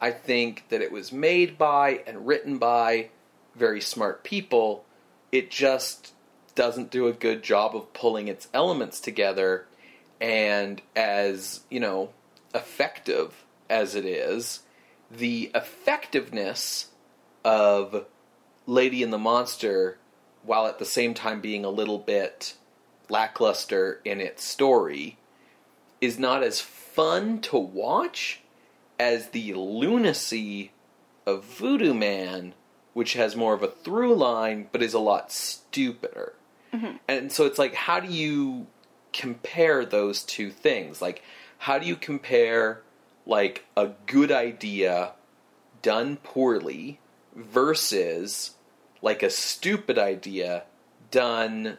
I 0.00 0.10
think 0.10 0.68
that 0.68 0.82
it 0.82 0.92
was 0.92 1.12
made 1.12 1.56
by 1.56 2.02
and 2.06 2.26
written 2.26 2.58
by 2.58 3.10
very 3.54 3.80
smart 3.80 4.24
people. 4.24 4.84
It 5.32 5.50
just 5.50 6.12
doesn't 6.54 6.90
do 6.90 7.06
a 7.06 7.12
good 7.12 7.42
job 7.42 7.74
of 7.74 7.92
pulling 7.92 8.28
its 8.28 8.48
elements 8.52 9.00
together. 9.00 9.66
And 10.20 10.80
as, 10.94 11.60
you 11.70 11.80
know, 11.80 12.10
effective 12.54 13.44
as 13.68 13.94
it 13.94 14.04
is, 14.04 14.60
the 15.10 15.50
effectiveness 15.54 16.88
of 17.44 18.06
Lady 18.66 19.02
and 19.02 19.12
the 19.12 19.18
Monster, 19.18 19.98
while 20.44 20.66
at 20.66 20.78
the 20.78 20.84
same 20.84 21.14
time 21.14 21.40
being 21.40 21.64
a 21.64 21.70
little 21.70 21.98
bit 21.98 22.54
lackluster 23.08 24.00
in 24.04 24.20
its 24.20 24.44
story, 24.44 25.18
is 26.00 26.18
not 26.18 26.42
as 26.42 26.60
fun 26.60 27.40
to 27.40 27.56
watch 27.56 28.40
as 28.98 29.28
the 29.28 29.54
lunacy 29.54 30.70
of 31.26 31.44
Voodoo 31.44 31.94
Man, 31.94 32.54
which 32.92 33.14
has 33.14 33.34
more 33.34 33.54
of 33.54 33.62
a 33.62 33.68
through 33.68 34.14
line 34.14 34.68
but 34.70 34.82
is 34.82 34.94
a 34.94 34.98
lot 34.98 35.32
stupider. 35.32 36.34
Mm-hmm. 36.72 36.96
And 37.08 37.32
so 37.32 37.46
it's 37.46 37.58
like, 37.58 37.74
how 37.74 38.00
do 38.00 38.08
you 38.08 38.66
compare 39.12 39.84
those 39.84 40.22
two 40.22 40.50
things? 40.50 41.00
Like, 41.00 41.22
how 41.58 41.78
do 41.78 41.86
you 41.86 41.96
compare, 41.96 42.82
like, 43.26 43.64
a 43.76 43.90
good 44.06 44.30
idea 44.32 45.12
done 45.82 46.16
poorly 46.16 47.00
versus, 47.34 48.54
like, 49.04 49.22
a 49.22 49.30
stupid 49.30 49.98
idea 49.98 50.64
done 51.10 51.78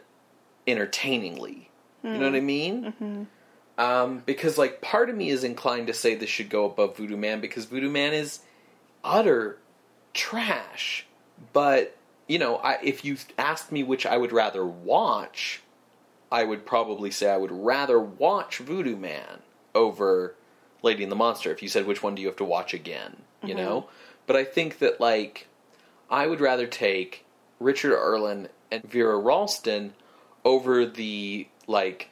entertainingly? 0.66 1.70
You 2.02 2.12
know 2.12 2.26
what 2.26 2.36
I 2.36 2.40
hmm. 2.40 2.46
mean? 2.46 2.84
Mm-hmm. 2.84 3.22
Um, 3.78 4.22
because, 4.24 4.56
like, 4.56 4.80
part 4.80 5.10
of 5.10 5.16
me 5.16 5.28
is 5.28 5.44
inclined 5.44 5.88
to 5.88 5.92
say 5.92 6.14
this 6.14 6.30
should 6.30 6.48
go 6.48 6.64
above 6.64 6.96
Voodoo 6.96 7.16
Man 7.16 7.40
because 7.40 7.64
Voodoo 7.64 7.90
Man 7.90 8.14
is 8.14 8.40
utter 9.04 9.58
trash. 10.14 11.04
But, 11.52 11.96
you 12.28 12.38
know, 12.38 12.56
I, 12.56 12.78
if 12.82 13.04
you 13.04 13.16
asked 13.36 13.72
me 13.72 13.82
which 13.82 14.06
I 14.06 14.16
would 14.16 14.32
rather 14.32 14.64
watch, 14.64 15.62
I 16.30 16.44
would 16.44 16.64
probably 16.64 17.10
say 17.10 17.28
I 17.28 17.36
would 17.36 17.52
rather 17.52 17.98
watch 17.98 18.58
Voodoo 18.58 18.96
Man 18.96 19.40
over 19.74 20.34
Lady 20.82 21.02
and 21.02 21.12
the 21.12 21.16
Monster. 21.16 21.50
If 21.50 21.62
you 21.62 21.68
said 21.68 21.86
which 21.86 22.02
one 22.02 22.14
do 22.14 22.22
you 22.22 22.28
have 22.28 22.36
to 22.36 22.44
watch 22.44 22.72
again, 22.72 23.16
you 23.42 23.48
mm-hmm. 23.48 23.58
know? 23.58 23.88
But 24.26 24.36
I 24.36 24.44
think 24.44 24.78
that, 24.78 25.00
like, 25.00 25.48
I 26.10 26.26
would 26.26 26.40
rather 26.40 26.66
take 26.66 27.24
Richard 27.60 27.96
Arlen 27.96 28.48
and 28.70 28.82
Vera 28.84 29.18
Ralston 29.18 29.94
over 30.44 30.86
the, 30.86 31.48
like, 31.66 32.10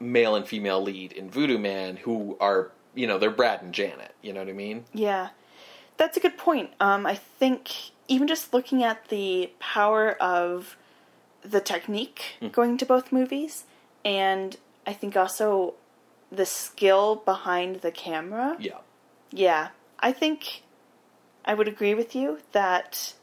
male 0.00 0.34
and 0.34 0.46
female 0.46 0.82
lead 0.82 1.12
in 1.12 1.30
Voodoo 1.30 1.58
Man 1.58 1.96
who 1.96 2.36
are, 2.40 2.70
you 2.94 3.06
know, 3.06 3.18
they're 3.18 3.30
Brad 3.30 3.62
and 3.62 3.74
Janet. 3.74 4.14
You 4.22 4.32
know 4.32 4.40
what 4.40 4.48
I 4.48 4.52
mean? 4.52 4.84
Yeah. 4.92 5.30
That's 5.96 6.16
a 6.16 6.20
good 6.20 6.38
point. 6.38 6.70
Um, 6.78 7.06
I 7.06 7.14
think 7.14 7.72
even 8.06 8.28
just 8.28 8.54
looking 8.54 8.82
at 8.84 9.08
the 9.08 9.50
power 9.58 10.12
of 10.12 10.76
the 11.42 11.60
technique 11.60 12.36
going 12.52 12.78
to 12.78 12.86
both 12.86 13.12
movies, 13.12 13.64
and 14.04 14.56
I 14.86 14.92
think 14.92 15.16
also 15.16 15.74
the 16.30 16.46
skill 16.46 17.16
behind 17.16 17.76
the 17.76 17.90
camera. 17.90 18.56
Yeah. 18.58 18.78
Yeah, 19.30 19.68
I 19.98 20.12
think 20.12 20.62
I 21.44 21.54
would 21.54 21.68
agree 21.68 21.94
with 21.94 22.14
you 22.14 22.38
that 22.52 23.14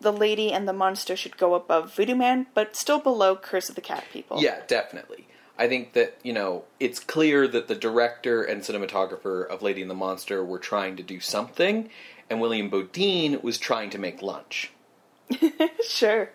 the 0.00 0.12
lady 0.12 0.52
and 0.52 0.68
the 0.68 0.72
monster 0.72 1.16
should 1.16 1.36
go 1.36 1.54
above 1.54 1.94
Voodoo 1.94 2.14
Man, 2.14 2.46
but 2.54 2.76
still 2.76 3.00
below 3.00 3.34
Curse 3.36 3.68
of 3.68 3.74
the 3.74 3.80
Cat 3.80 4.04
People. 4.12 4.40
Yeah, 4.40 4.60
definitely. 4.66 5.26
I 5.58 5.66
think 5.68 5.92
that, 5.94 6.16
you 6.22 6.32
know, 6.32 6.64
it's 6.78 7.00
clear 7.00 7.48
that 7.48 7.66
the 7.66 7.74
director 7.74 8.44
and 8.44 8.62
cinematographer 8.62 9.44
of 9.46 9.60
Lady 9.60 9.82
and 9.82 9.90
the 9.90 9.94
Monster 9.94 10.44
were 10.44 10.60
trying 10.60 10.96
to 10.96 11.02
do 11.02 11.18
something, 11.18 11.88
and 12.30 12.40
William 12.40 12.70
Beaudine 12.70 13.42
was 13.42 13.58
trying 13.58 13.90
to 13.90 13.98
make 13.98 14.22
lunch. 14.22 14.70
sure. 15.86 16.30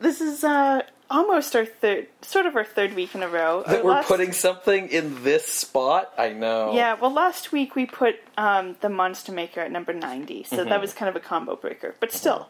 This 0.00 0.20
is 0.20 0.44
uh, 0.44 0.82
almost 1.10 1.54
our 1.56 1.64
third, 1.64 2.08
sort 2.22 2.46
of 2.46 2.56
our 2.56 2.64
third 2.64 2.94
week 2.94 3.14
in 3.14 3.22
a 3.22 3.28
row. 3.28 3.62
That 3.66 3.78
Our 3.78 3.84
we're 3.84 3.90
last- 3.92 4.08
putting 4.08 4.32
something 4.32 4.88
in 4.88 5.22
this 5.24 5.46
spot? 5.46 6.12
I 6.18 6.30
know. 6.30 6.72
Yeah, 6.74 6.94
well, 6.94 7.12
last 7.12 7.52
week 7.52 7.74
we 7.74 7.86
put 7.86 8.16
um, 8.36 8.76
the 8.80 8.88
Monster 8.88 9.32
Maker 9.32 9.60
at 9.60 9.70
number 9.72 9.92
90, 9.92 10.44
so 10.44 10.56
Mm-hmm. 10.58 10.68
that 10.68 10.80
was 10.80 10.92
kind 10.94 11.08
of 11.08 11.16
a 11.16 11.20
combo 11.20 11.56
breaker. 11.56 11.94
But 12.00 12.12
still, 12.12 12.48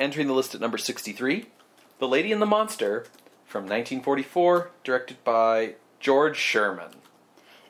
Entering 0.00 0.26
the 0.28 0.32
list 0.32 0.54
at 0.54 0.62
number 0.62 0.78
63, 0.78 1.44
The 1.98 2.08
Lady 2.08 2.32
and 2.32 2.40
the 2.40 2.46
Monster 2.46 3.04
from 3.44 3.64
1944, 3.64 4.70
directed 4.82 5.22
by 5.24 5.74
George 6.00 6.38
Sherman. 6.38 6.92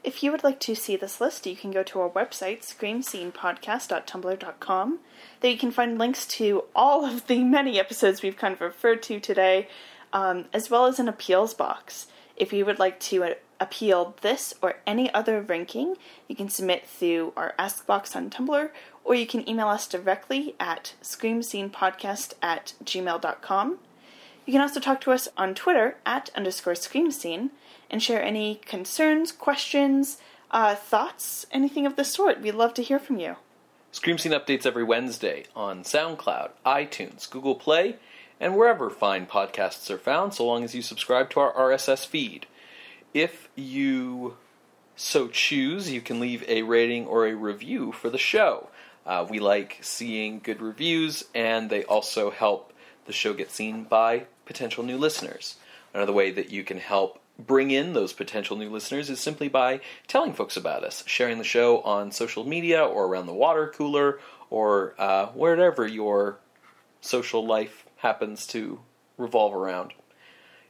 if 0.05 0.23
you 0.23 0.31
would 0.31 0.44
like 0.44 0.61
to 0.61 0.77
see 0.77 0.94
this 0.94 1.20
list, 1.20 1.44
you 1.44 1.57
can 1.57 1.73
go 1.73 1.82
to 1.82 2.01
our 2.01 2.09
website, 2.09 2.61
screamscenepodcast.tumblr.com. 2.62 4.98
There 5.40 5.51
you 5.51 5.59
can 5.59 5.73
find 5.73 5.98
links 5.98 6.24
to 6.28 6.62
all 6.73 7.05
of 7.05 7.27
the 7.27 7.43
many 7.43 7.81
episodes 7.81 8.23
we've 8.23 8.36
kind 8.36 8.55
of 8.55 8.61
referred 8.61 9.02
to 9.02 9.19
today, 9.19 9.66
um, 10.12 10.44
as 10.52 10.70
well 10.70 10.86
as 10.86 11.01
an 11.01 11.09
appeals 11.09 11.52
box. 11.52 12.07
If 12.36 12.52
you 12.52 12.65
would 12.65 12.78
like 12.78 13.01
to 13.01 13.24
uh, 13.24 13.35
appeal 13.59 14.15
this 14.23 14.55
or 14.62 14.77
any 14.86 15.12
other 15.12 15.43
ranking, 15.43 15.97
you 16.28 16.36
can 16.36 16.48
submit 16.48 16.86
through 16.86 17.32
our 17.36 17.55
Ask 17.59 17.86
box 17.86 18.15
on 18.16 18.31
Tumblr, 18.31 18.70
or 19.10 19.16
you 19.16 19.26
can 19.26 19.48
email 19.48 19.66
us 19.66 19.88
directly 19.88 20.54
at 20.60 20.94
screamscenepodcast 21.02 22.34
at 22.40 22.74
gmail.com. 22.84 23.78
You 24.46 24.52
can 24.52 24.62
also 24.62 24.78
talk 24.78 25.00
to 25.00 25.10
us 25.10 25.26
on 25.36 25.56
Twitter 25.56 25.96
at 26.06 26.30
underscore 26.36 26.74
screamscene 26.74 27.50
and 27.90 28.00
share 28.00 28.22
any 28.22 28.60
concerns, 28.64 29.32
questions, 29.32 30.18
uh, 30.52 30.76
thoughts, 30.76 31.44
anything 31.50 31.86
of 31.86 31.96
the 31.96 32.04
sort. 32.04 32.40
We'd 32.40 32.54
love 32.54 32.72
to 32.74 32.84
hear 32.84 33.00
from 33.00 33.18
you. 33.18 33.34
Scream 33.90 34.16
Scene 34.16 34.30
updates 34.30 34.64
every 34.64 34.84
Wednesday 34.84 35.46
on 35.56 35.82
SoundCloud, 35.82 36.50
iTunes, 36.64 37.28
Google 37.28 37.56
Play, 37.56 37.96
and 38.38 38.56
wherever 38.56 38.88
fine 38.88 39.26
podcasts 39.26 39.90
are 39.90 39.98
found, 39.98 40.34
so 40.34 40.46
long 40.46 40.62
as 40.62 40.72
you 40.72 40.82
subscribe 40.82 41.30
to 41.30 41.40
our 41.40 41.52
RSS 41.52 42.06
feed. 42.06 42.46
If 43.12 43.48
you 43.56 44.36
so 44.94 45.26
choose, 45.26 45.90
you 45.90 46.00
can 46.00 46.20
leave 46.20 46.44
a 46.46 46.62
rating 46.62 47.06
or 47.08 47.26
a 47.26 47.34
review 47.34 47.90
for 47.90 48.08
the 48.08 48.16
show. 48.16 48.68
Uh, 49.06 49.27
we 49.28 49.39
like 49.39 49.78
seeing 49.81 50.40
good 50.40 50.60
reviews, 50.60 51.24
and 51.35 51.70
they 51.70 51.85
also 51.85 52.31
help 52.31 52.72
the 53.06 53.12
show 53.12 53.32
get 53.32 53.51
seen 53.51 53.85
by 53.85 54.24
potential 54.44 54.85
new 54.85 54.98
listeners. 54.98 55.56
Another 55.94 56.12
way 56.12 56.31
that 56.31 56.51
you 56.51 56.62
can 56.62 56.78
help 56.78 57.20
bring 57.47 57.70
in 57.70 57.93
those 57.93 58.12
potential 58.12 58.56
new 58.56 58.70
listeners 58.70 59.10
is 59.10 59.18
simply 59.18 59.48
by 59.48 59.81
telling 60.06 60.32
folks 60.32 60.56
about 60.56 60.85
us, 60.85 61.02
sharing 61.06 61.39
the 61.39 61.44
show 61.44 61.81
on 61.81 62.12
social 62.12 62.44
media 62.44 62.85
or 62.85 63.06
around 63.06 63.27
the 63.27 63.32
water 63.32 63.72
cooler 63.74 64.20
or 64.51 64.94
uh, 64.98 65.27
wherever 65.28 65.86
your 65.86 66.39
social 67.01 67.47
life 67.47 67.86
happens 67.97 68.47
to 68.47 68.81
revolve 69.16 69.55
around. 69.55 69.93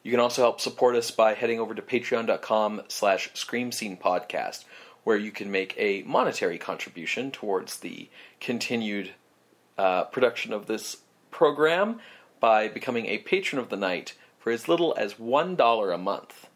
You 0.02 0.11
can 0.11 0.20
also 0.20 0.43
help 0.43 0.61
support 0.61 0.97
us 0.97 1.11
by 1.11 1.35
heading 1.35 1.61
over 1.61 1.74
to 1.74 1.82
patreon.com 1.82 2.82
slash 2.89 3.31
scream 3.35 3.70
scene 3.70 3.97
podcast, 3.97 4.65
where 5.05 5.16
you 5.16 5.31
can 5.31 5.51
make 5.51 5.74
a 5.77 6.02
monetary 6.02 6.59
contribution 6.59 7.31
towards 7.31 7.78
the 7.78 8.09
continued 8.40 9.10
uh, 9.78 10.05
production 10.05 10.52
of 10.52 10.66
this 10.66 10.98
program 11.31 12.01
by 12.39 12.68
becoming 12.68 13.06
a 13.06 13.18
patron 13.18 13.60
of 13.60 13.68
the 13.68 13.77
night 13.77 14.14
for 14.39 14.51
as 14.51 14.68
little 14.68 14.94
as 14.97 15.14
$1 15.14 15.94
a 15.94 15.98
month. 15.98 16.48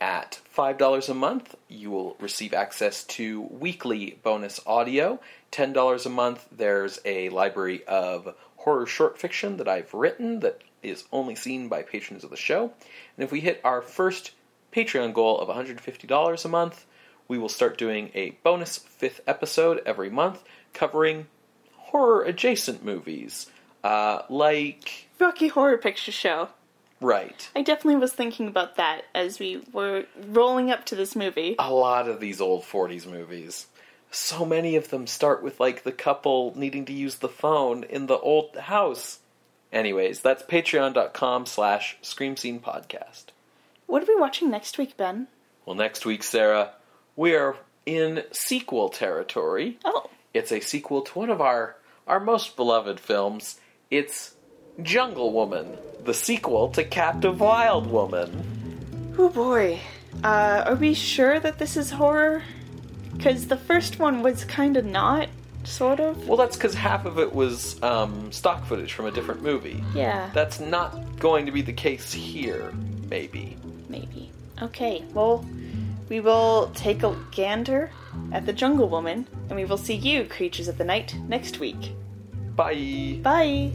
At 0.00 0.40
$5 0.56 1.08
a 1.08 1.14
month, 1.14 1.56
you 1.68 1.90
will 1.90 2.16
receive 2.20 2.54
access 2.54 3.04
to 3.04 3.42
weekly 3.42 4.18
bonus 4.22 4.58
audio. 4.66 5.20
$10 5.52 6.06
a 6.06 6.08
month, 6.08 6.48
there's 6.50 6.98
a 7.04 7.28
library 7.28 7.84
of 7.86 8.34
horror 8.56 8.86
short 8.86 9.18
fiction 9.18 9.58
that 9.58 9.68
I've 9.68 9.92
written 9.92 10.40
that 10.40 10.62
is 10.82 11.04
only 11.12 11.34
seen 11.34 11.68
by 11.68 11.82
patrons 11.82 12.24
of 12.24 12.30
the 12.30 12.36
show. 12.36 12.72
And 13.16 13.24
if 13.24 13.30
we 13.30 13.40
hit 13.40 13.60
our 13.62 13.82
first 13.82 14.32
Patreon 14.72 15.12
goal 15.12 15.38
of 15.38 15.48
$150 15.48 16.44
a 16.44 16.48
month, 16.48 16.86
we 17.30 17.38
will 17.38 17.48
start 17.48 17.78
doing 17.78 18.10
a 18.12 18.30
bonus 18.42 18.76
fifth 18.76 19.20
episode 19.24 19.80
every 19.86 20.10
month 20.10 20.42
covering 20.72 21.28
horror 21.76 22.24
adjacent 22.24 22.84
movies. 22.84 23.48
Uh, 23.84 24.22
like. 24.28 25.06
Rocky 25.20 25.46
Horror 25.46 25.78
Picture 25.78 26.10
Show. 26.10 26.48
Right. 27.00 27.48
I 27.54 27.62
definitely 27.62 28.00
was 28.00 28.12
thinking 28.12 28.48
about 28.48 28.76
that 28.76 29.04
as 29.14 29.38
we 29.38 29.62
were 29.72 30.06
rolling 30.26 30.72
up 30.72 30.84
to 30.86 30.96
this 30.96 31.14
movie. 31.14 31.54
A 31.60 31.72
lot 31.72 32.08
of 32.08 32.18
these 32.18 32.40
old 32.40 32.64
40s 32.64 33.06
movies. 33.06 33.68
So 34.10 34.44
many 34.44 34.74
of 34.74 34.90
them 34.90 35.06
start 35.06 35.40
with, 35.40 35.60
like, 35.60 35.84
the 35.84 35.92
couple 35.92 36.52
needing 36.56 36.84
to 36.86 36.92
use 36.92 37.18
the 37.18 37.28
phone 37.28 37.84
in 37.84 38.06
the 38.06 38.18
old 38.18 38.56
house. 38.56 39.20
Anyways, 39.72 40.20
that's 40.20 40.42
patreon.com 40.42 41.46
slash 41.46 41.96
scream 42.02 42.36
scene 42.36 42.58
podcast. 42.58 43.26
What 43.86 44.02
are 44.02 44.06
we 44.12 44.20
watching 44.20 44.50
next 44.50 44.78
week, 44.78 44.96
Ben? 44.96 45.28
Well, 45.64 45.76
next 45.76 46.04
week, 46.04 46.24
Sarah, 46.24 46.72
we 47.20 47.36
are 47.36 47.54
in 47.84 48.22
sequel 48.32 48.88
territory. 48.88 49.78
Oh. 49.84 50.08
It's 50.32 50.50
a 50.50 50.60
sequel 50.60 51.02
to 51.02 51.18
one 51.18 51.28
of 51.28 51.42
our, 51.42 51.76
our 52.06 52.18
most 52.18 52.56
beloved 52.56 52.98
films. 52.98 53.60
It's 53.90 54.34
Jungle 54.82 55.30
Woman, 55.30 55.76
the 56.02 56.14
sequel 56.14 56.70
to 56.70 56.82
Captive 56.82 57.38
Wild 57.38 57.90
Woman. 57.90 59.14
Oh 59.18 59.28
boy. 59.28 59.80
Uh, 60.24 60.64
are 60.64 60.76
we 60.76 60.94
sure 60.94 61.38
that 61.38 61.58
this 61.58 61.76
is 61.76 61.90
horror? 61.90 62.42
Because 63.14 63.48
the 63.48 63.58
first 63.58 63.98
one 63.98 64.22
was 64.22 64.46
kind 64.46 64.78
of 64.78 64.86
not, 64.86 65.28
sort 65.64 66.00
of. 66.00 66.26
Well, 66.26 66.38
that's 66.38 66.56
because 66.56 66.72
half 66.72 67.04
of 67.04 67.18
it 67.18 67.34
was 67.34 67.82
um, 67.82 68.32
stock 68.32 68.64
footage 68.64 68.94
from 68.94 69.04
a 69.04 69.10
different 69.10 69.42
movie. 69.42 69.84
Yeah. 69.94 70.30
That's 70.32 70.58
not 70.58 71.18
going 71.18 71.44
to 71.44 71.52
be 71.52 71.60
the 71.60 71.74
case 71.74 72.14
here, 72.14 72.72
maybe. 73.10 73.58
Maybe. 73.90 74.32
Okay, 74.62 75.04
well, 75.12 75.44
we 76.10 76.20
will 76.20 76.70
take 76.74 77.02
a 77.02 77.16
gander 77.30 77.90
at 78.32 78.44
the 78.44 78.52
Jungle 78.52 78.88
Woman, 78.88 79.26
and 79.48 79.56
we 79.56 79.64
will 79.64 79.78
see 79.78 79.94
you, 79.94 80.24
creatures 80.24 80.68
of 80.68 80.76
the 80.76 80.84
night, 80.84 81.16
next 81.28 81.60
week. 81.60 81.94
Bye. 82.54 83.20
Bye. 83.22 83.70